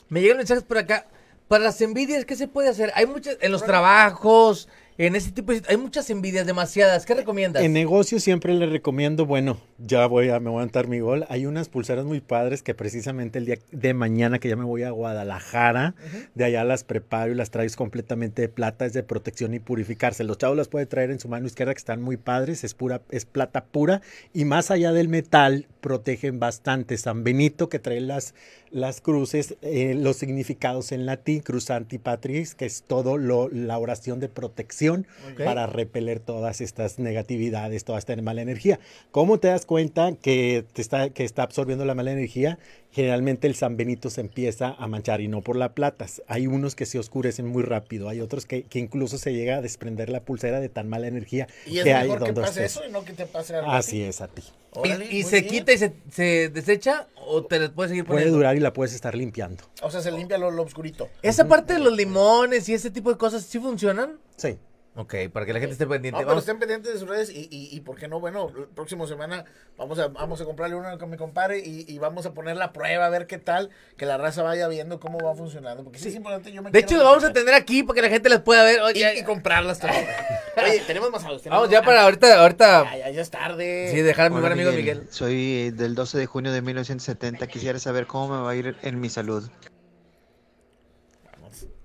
[0.10, 1.08] me llegan mensajes por acá.
[1.48, 2.92] Para las envidias, ¿qué se puede hacer?
[2.96, 5.62] Hay muchas, en los trabajos, en ese tipo de...
[5.68, 7.06] Hay muchas envidias, demasiadas.
[7.06, 7.64] ¿Qué recomiendas?
[7.64, 11.26] En negocio siempre le recomiendo, bueno, ya voy a, me voy a dar mi gol.
[11.30, 14.84] Hay unas pulseras muy padres que precisamente el día de mañana que ya me voy
[14.84, 15.96] a Guadalajara,
[16.34, 20.24] de allá las preparo y las traigo completamente de plata, es de protección y purificarse.
[20.24, 23.02] Los chavos las pueden traer en su mano izquierda que están muy padres, es pura,
[23.10, 24.02] es plata pura
[24.34, 26.98] y más allá del metal protegen bastante.
[26.98, 28.34] San Benito que trae las,
[28.72, 34.20] las cruces, eh, los significados en latín, cruz antipatris, que es todo lo, la oración
[34.20, 38.80] de protección para repeler todas estas negatividades, toda esta mala energía.
[39.12, 42.60] ¿Cómo te das cuenta que, te está, que está absorbiendo la mala energía?
[42.96, 46.06] Generalmente el San Benito se empieza a manchar y no por la plata.
[46.28, 49.62] Hay unos que se oscurecen muy rápido, hay otros que, que incluso se llega a
[49.62, 52.64] desprender la pulsera de tan mala energía Y es que hay mejor que donde pase
[52.64, 52.78] estés.
[52.82, 54.44] eso y no que te pase algo Así es a ti.
[54.76, 55.54] ¿Y, Órale, y muy se bien.
[55.54, 58.38] quita y se, se desecha o te las puedes seguir Puede poniendo?
[58.38, 59.66] durar y la puedes estar limpiando.
[59.82, 61.10] O sea, se limpia lo, lo oscurito.
[61.22, 64.20] Esa parte de los limones y ese tipo de cosas, ¿sí funcionan?
[64.38, 64.58] Sí.
[64.98, 66.22] Ok, para que la gente esté pendiente.
[66.22, 68.66] No, pero estén pendientes de sus redes y, y, y por qué no, bueno, la
[68.68, 69.44] próxima semana
[69.78, 72.72] vamos a, vamos a comprarle una con mi compadre y, y vamos a poner la
[72.72, 75.84] prueba a ver qué tal, que la raza vaya viendo cómo va funcionando.
[75.84, 78.02] Porque sí, es importante, yo me De hecho, lo vamos a tener aquí para que
[78.04, 78.78] la gente las pueda ver.
[78.78, 80.06] y, Oye, y comprarlas también.
[80.64, 81.42] Oye, tenemos más audios.
[81.42, 82.84] tenemos vamos ya para ahorita, ahorita.
[82.86, 83.90] Ya, ya, ya es tarde.
[83.92, 85.08] Sí, dejar a mi buen amigo Miguel.
[85.10, 87.48] Soy del 12 de junio de 1970.
[87.48, 89.44] Quisiera saber cómo me va a ir en mi salud.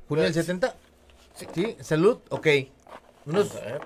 [0.07, 0.77] ¿Junio del 70?
[1.55, 1.77] Sí.
[1.81, 2.47] salud, ok.
[3.31, 3.81] Unos, a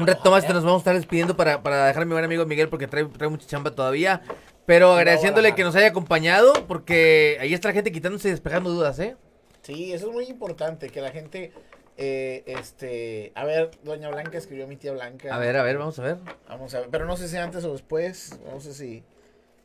[0.00, 2.24] un reto más te nos vamos a estar despidiendo para, para dejar a mi buen
[2.24, 4.22] amigo Miguel porque trae, trae mucha chamba todavía.
[4.66, 8.98] Pero agradeciéndole que nos haya acompañado porque ahí está la gente quitándose y despejando dudas,
[9.00, 9.16] ¿eh?
[9.62, 11.52] Sí, eso es muy importante, que la gente,
[11.96, 15.34] eh, este, a ver, doña Blanca escribió mi tía Blanca.
[15.34, 16.16] A ver, a ver, vamos a ver.
[16.48, 19.02] Vamos a ver, pero no sé si antes o después, no sé si,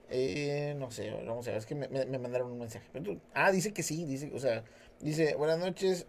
[0.09, 2.85] eh, no sé, vamos a ver, es que me, me- mandaron un mensaje.
[3.33, 4.63] Ah, dice que sí, dice, o sea,
[4.99, 6.07] dice, buenas noches,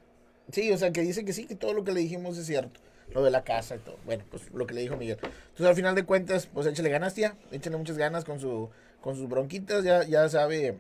[0.51, 2.81] sí, o sea, que dice que sí, que todo lo que le dijimos es cierto,
[3.13, 5.19] lo de la casa y todo, bueno, pues lo que le dijo Miguel.
[5.23, 8.69] Entonces, al final de cuentas, pues échale ganas, tía, échale muchas ganas con su,
[9.01, 10.77] con sus bronquitas, ya, ya sabe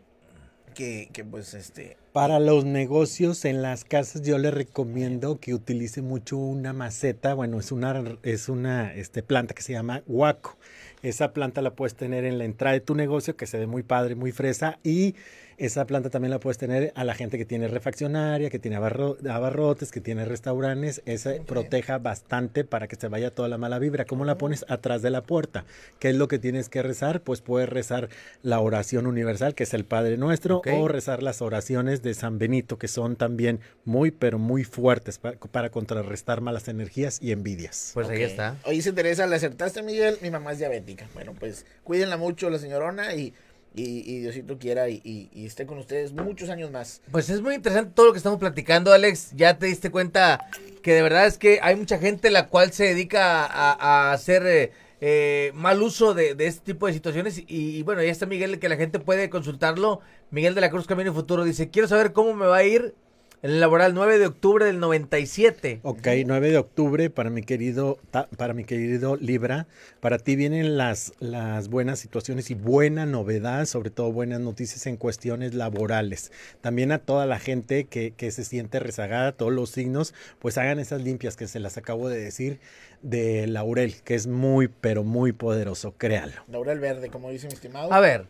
[0.74, 6.03] que, que pues, este, Para los negocios en las casas yo le recomiendo que utilice
[6.03, 10.57] mucho una maceta, bueno, es una, es una este, planta que se llama guaco.
[11.03, 13.82] Esa planta la puedes tener en la entrada de tu negocio que se ve muy
[13.82, 15.15] padre, muy fresa y
[15.59, 19.16] Esa planta también la puedes tener a la gente que tiene refaccionaria, que tiene abarro-
[19.31, 21.01] abarrotes, que tiene restaurantes.
[21.07, 24.05] Esa proteja bastante para que se vaya toda la mala vibra.
[24.05, 24.66] ¿Cómo la pones?
[24.69, 25.65] Atrás de la puerta.
[25.99, 27.23] ¿Qué es lo que tienes que rezar?
[27.23, 28.11] Pues puedes rezar
[28.43, 32.78] la oración universal, que es el Padre Nuestro, o rezar las oraciones de San Benito,
[32.78, 37.93] que son también muy, pero muy fuertes pa- para, contrarrestar malas energías y envidias.
[37.95, 38.57] Pues ahí está.
[38.65, 40.19] Oye, se Teresa, le acertaste, Miguel.
[40.20, 41.09] Mi mamá es diabética.
[41.15, 43.33] Bueno, pues cuídenla mucho, la señorona, y,
[43.77, 47.03] y, y Diosito quiera y, y- y esté con ustedes muchos años más.
[47.12, 49.32] Pues es muy interesante todo lo que estamos platicando, Alex.
[49.36, 50.47] Ya te diste cuenta
[50.82, 54.47] que de verdad es que hay mucha gente la cual se dedica a, a hacer
[54.47, 57.43] eh, eh, mal uso de, este tipo de situaciones.
[57.47, 60.01] Y, bueno, ya está Miguel, que la gente puede consultarlo.
[60.31, 62.94] Miguel de la Cruz Camino Futuro dice, quiero saber cómo me va a ir
[63.43, 65.81] en el laboral 9 de octubre del 97.
[65.83, 67.99] Ok, 9 de octubre para mi querido
[68.37, 69.67] para mi querido Libra,
[70.01, 74.97] para ti vienen las las buenas situaciones y buena novedad, sobre todo buenas noticias en
[74.97, 76.33] cuestiones laborales.
[76.61, 80.79] También a toda la gente que, que se siente rezagada, todos los signos, pues hagan
[80.79, 82.59] esas limpias que se las acabo de decir
[83.03, 86.43] de Laurel, que es muy pero muy poderoso, créalo.
[86.49, 87.93] Laurel Verde, como dice mi estimado.
[87.93, 88.27] A ver,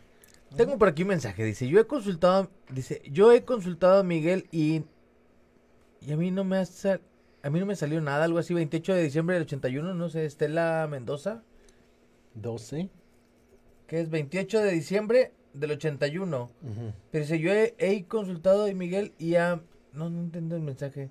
[0.55, 1.43] tengo por aquí un mensaje.
[1.43, 4.83] Dice, yo he consultado, dice, yo he consultado a Miguel y,
[6.01, 7.01] y a mí no me ha sal-
[7.43, 10.25] a mí no me salió nada, algo así, 28 de diciembre del 81, no sé,
[10.25, 11.43] Estela Mendoza,
[12.35, 12.89] 12.
[13.87, 16.51] que es 28 de diciembre del 81.
[17.11, 19.61] Pero dice, yo he, he consultado a Miguel y a...
[19.93, 21.09] No, no entiendo el mensaje.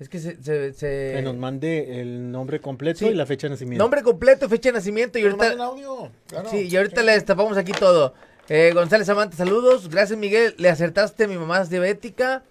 [0.00, 0.42] Es que se...
[0.42, 3.06] se, se- Que nos mande el nombre completo Sí.
[3.08, 3.84] y la fecha de nacimiento.
[3.84, 5.52] Nombre completo, fecha de nacimiento y ahorita...
[5.62, 6.48] audio, claro.
[6.48, 8.14] Sí, y ahorita le destapamos aquí todo.
[8.48, 9.88] Eh, González Amante, saludos.
[9.88, 10.54] Gracias, Miguel.
[10.58, 12.42] Le acertaste, mi mamá es diabética.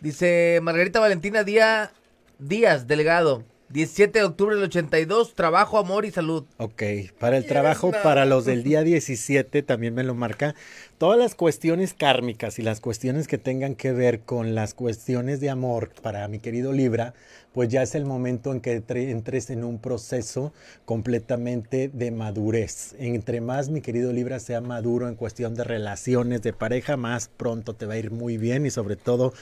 [0.00, 1.90] Dice Margarita Valentina Díaz,
[2.38, 3.44] Díaz Delgado.
[3.68, 5.34] 17 de octubre del 82.
[5.34, 6.44] Trabajo, amor y salud.
[6.58, 6.84] Ok,
[7.18, 10.54] para el trabajo, para los del día 17 también me lo marca.
[10.98, 15.50] Todas las cuestiones kármicas y las cuestiones que tengan que ver con las cuestiones de
[15.50, 17.14] amor para mi querido Libra,
[17.52, 20.52] pues ya es el momento en que entre- entres en un proceso
[20.84, 22.94] completamente de madurez.
[23.00, 27.74] Entre más mi querido Libra sea maduro en cuestión de relaciones de pareja, más pronto
[27.74, 29.32] te va a ir muy bien y sobre todo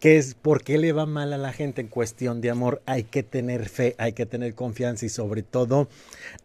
[0.00, 2.80] ¿Qué es por qué le va mal a la gente en cuestión de amor?
[2.86, 5.88] Hay que tener fe, hay que tener confianza y sobre todo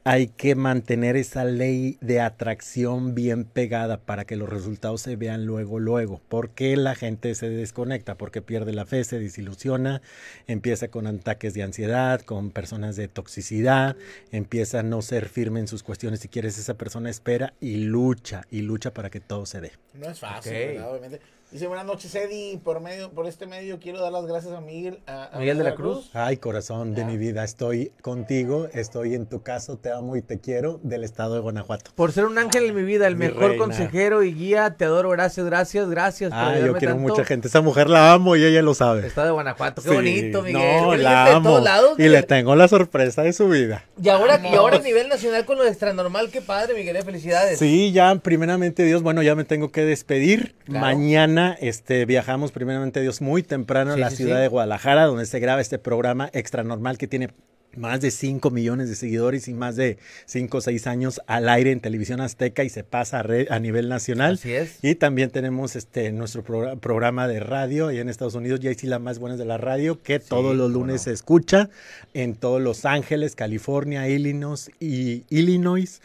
[0.04, 5.46] hay que mantener esa ley de atracción bien pegada para que los resultados se vean
[5.46, 6.20] luego, luego.
[6.30, 8.16] ¿Por qué la gente se desconecta?
[8.16, 10.02] Porque pierde la fe, se desilusiona,
[10.48, 13.96] empieza con ataques de ansiedad, con personas de toxicidad,
[14.32, 16.22] empieza a no ser firme en sus cuestiones.
[16.22, 19.74] Si quieres, esa persona espera y lucha, y lucha para que todo se dé.
[19.94, 20.80] No es fácil.
[20.80, 21.20] Obviamente.
[21.54, 22.58] Dice, buenas noches, Eddie.
[22.64, 24.98] Por medio, por este medio quiero dar las gracias a Miguel.
[25.06, 26.10] A, a Miguel de la Cruz.
[26.14, 30.40] Ay, corazón de mi vida, estoy contigo, estoy en tu caso, te amo y te
[30.40, 31.92] quiero, del estado de Guanajuato.
[31.94, 33.58] Por ser un ángel en mi vida, el Mi mejor reina.
[33.66, 34.74] consejero y guía.
[34.80, 36.32] Te adoro, gracias, gracias, gracias.
[36.32, 37.08] por Ah, yo quiero tanto.
[37.08, 37.50] mucha gente.
[37.50, 39.06] Esa mujer la amo y ella lo sabe.
[39.06, 39.84] Estado de Guanajuato.
[39.84, 40.82] Qué Sí, bonito, Miguel.
[40.82, 41.50] No, Viene la amo.
[41.52, 42.12] todos lados, y Miguel.
[42.14, 43.86] le tengo la sorpresa de su vida.
[44.02, 47.60] Y ahora, y ahora a nivel nacional con lo de extranormal, qué padre, Miguel, felicidades.
[47.60, 50.56] Sí, ya primeramente Dios, bueno, ya me tengo que despedir.
[50.66, 50.80] Claro.
[50.80, 54.42] Mañana este viajamos primeramente Dios muy temprano a la sí, ciudad sí.
[54.44, 57.30] de Guadalajara, donde se graba este programa Extra Normal que tiene
[57.76, 59.98] más de 5 millones de seguidores y más de
[60.28, 63.58] 5 o 6 años al aire en televisión azteca y se pasa a, red- a
[63.60, 64.36] nivel nacional.
[64.36, 64.78] Así es.
[64.84, 68.86] Y también tenemos este nuestro progra- programa de radio ahí en Estados Unidos, ya sí
[68.86, 71.72] la más buena de la radio, que todos los lunes se escucha
[72.14, 76.00] en todos Los Ángeles, California, Illinois y Illinois.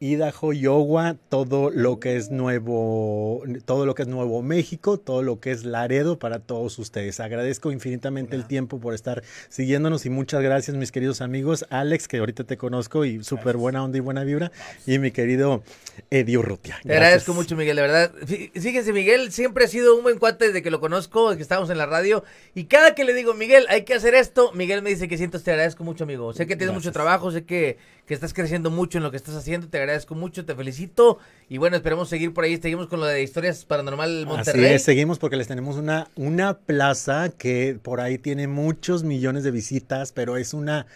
[0.00, 5.40] Idaho, Iowa, todo lo que es nuevo, todo lo que es Nuevo México, todo lo
[5.40, 7.20] que es Laredo para todos ustedes.
[7.20, 12.18] Agradezco infinitamente el tiempo por estar siguiéndonos y muchas gracias mis queridos amigos, Alex, que
[12.18, 14.52] ahorita te conozco y súper buena onda y buena vibra,
[14.86, 15.62] y mi querido
[16.10, 16.78] Eddie Urrutia.
[16.82, 18.12] Te agradezco mucho, Miguel, de verdad.
[18.26, 21.42] Fí- Fíjense, Miguel siempre ha sido un buen cuate desde que lo conozco, desde que
[21.42, 22.24] estábamos en la radio.
[22.54, 25.40] Y cada que le digo, Miguel, hay que hacer esto, Miguel me dice que siento,
[25.40, 26.32] te agradezco mucho, amigo.
[26.32, 26.92] Sé que tienes mucho Gracias.
[26.94, 30.44] trabajo, sé que, que estás creciendo mucho en lo que estás haciendo, te agradezco mucho,
[30.44, 31.18] te felicito.
[31.48, 34.64] Y bueno, esperemos seguir por ahí, seguimos con lo de historias paranormal Monterrey.
[34.64, 39.42] Así es, seguimos porque les tenemos una, una plaza que por ahí tiene muchos millones
[39.42, 40.86] de visitas, pero es una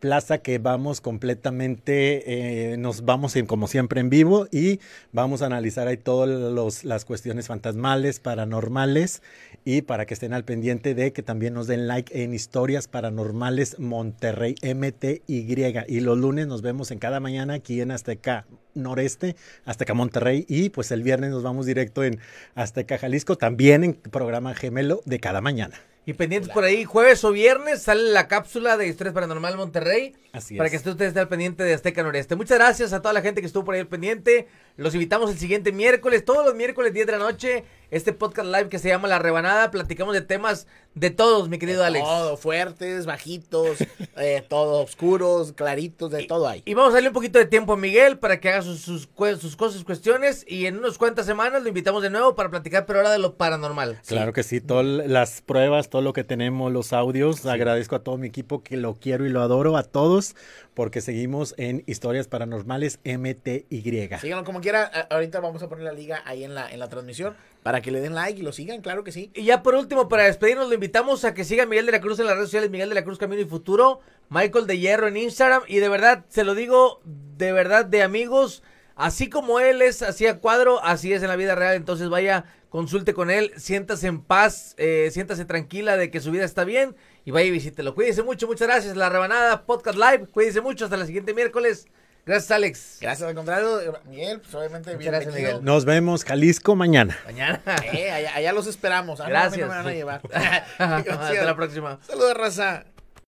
[0.00, 4.80] plaza que vamos completamente, eh, nos vamos en, como siempre en vivo y
[5.12, 9.22] vamos a analizar ahí todas las cuestiones fantasmales, paranormales
[9.64, 13.78] y para que estén al pendiente de que también nos den like en Historias Paranormales
[13.78, 19.94] Monterrey MTY y los lunes nos vemos en cada mañana aquí en Azteca Noreste, Azteca
[19.94, 22.20] Monterrey y pues el viernes nos vamos directo en
[22.54, 25.80] Azteca Jalisco, también en programa gemelo de cada mañana.
[26.06, 30.16] Y pendientes por ahí, jueves o viernes sale la cápsula de Historias Paranormal Monterrey.
[30.32, 30.70] Así para es.
[30.70, 32.36] que esté usted esté al pendiente de Azteca Noreste.
[32.36, 34.48] Muchas gracias a toda la gente que estuvo por ahí al pendiente.
[34.76, 38.68] Los invitamos el siguiente miércoles, todos los miércoles 10 de la noche, este podcast live
[38.70, 39.70] que se llama La Rebanada.
[39.70, 42.02] Platicamos de temas de todos, mi querido Alex.
[42.04, 43.78] Todo, fuertes, bajitos,
[44.16, 46.62] eh, todo oscuros, claritos, de todo hay.
[46.64, 49.12] Y vamos a darle un poquito de tiempo a Miguel para que haga sus, sus,
[49.12, 50.46] cue- sus cosas, cuestiones.
[50.48, 53.34] Y en unas cuantas semanas lo invitamos de nuevo para platicar, pero ahora de lo
[53.36, 54.00] paranormal.
[54.06, 57.44] Claro que sí, todas las pruebas, todo lo que tenemos, los audios.
[57.44, 60.36] Agradezco a todo mi equipo que lo quiero y lo adoro a todos
[60.80, 64.08] porque seguimos en Historias Paranormales MTY.
[64.18, 64.84] Síganlo como quiera.
[65.10, 68.00] Ahorita vamos a poner la liga ahí en la, en la transmisión para que le
[68.00, 69.30] den like y lo sigan, claro que sí.
[69.34, 72.18] Y ya por último, para despedirnos, lo invitamos a que siga Miguel de la Cruz
[72.18, 74.00] en las redes sociales, Miguel de la Cruz Camino y Futuro,
[74.30, 75.64] Michael de Hierro en Instagram.
[75.68, 78.62] Y de verdad, se lo digo, de verdad, de amigos,
[78.96, 81.74] así como él es así a cuadro, así es en la vida real.
[81.74, 86.46] Entonces vaya, consulte con él, siéntase en paz, eh, siéntase tranquila de que su vida
[86.46, 87.94] está bien y vaya y visítelo.
[87.94, 88.96] Cuídese mucho, muchas gracias.
[88.96, 91.86] La Rebanada Podcast Live, cuídese mucho, hasta la siguiente miércoles.
[92.26, 92.98] Gracias, Alex.
[93.00, 95.60] Gracias, al contrario, Miguel, pues obviamente Muchas gracias, bienvenido.
[95.60, 95.64] Miguel.
[95.64, 97.18] Nos vemos, Jalisco, mañana.
[97.24, 97.60] Mañana.
[97.92, 99.18] Eh, allá, allá los esperamos.
[99.20, 99.60] Mí Gracias.
[99.60, 100.20] no me van a llevar.
[100.78, 101.98] Hasta la próxima.
[102.06, 102.84] Saludos, raza.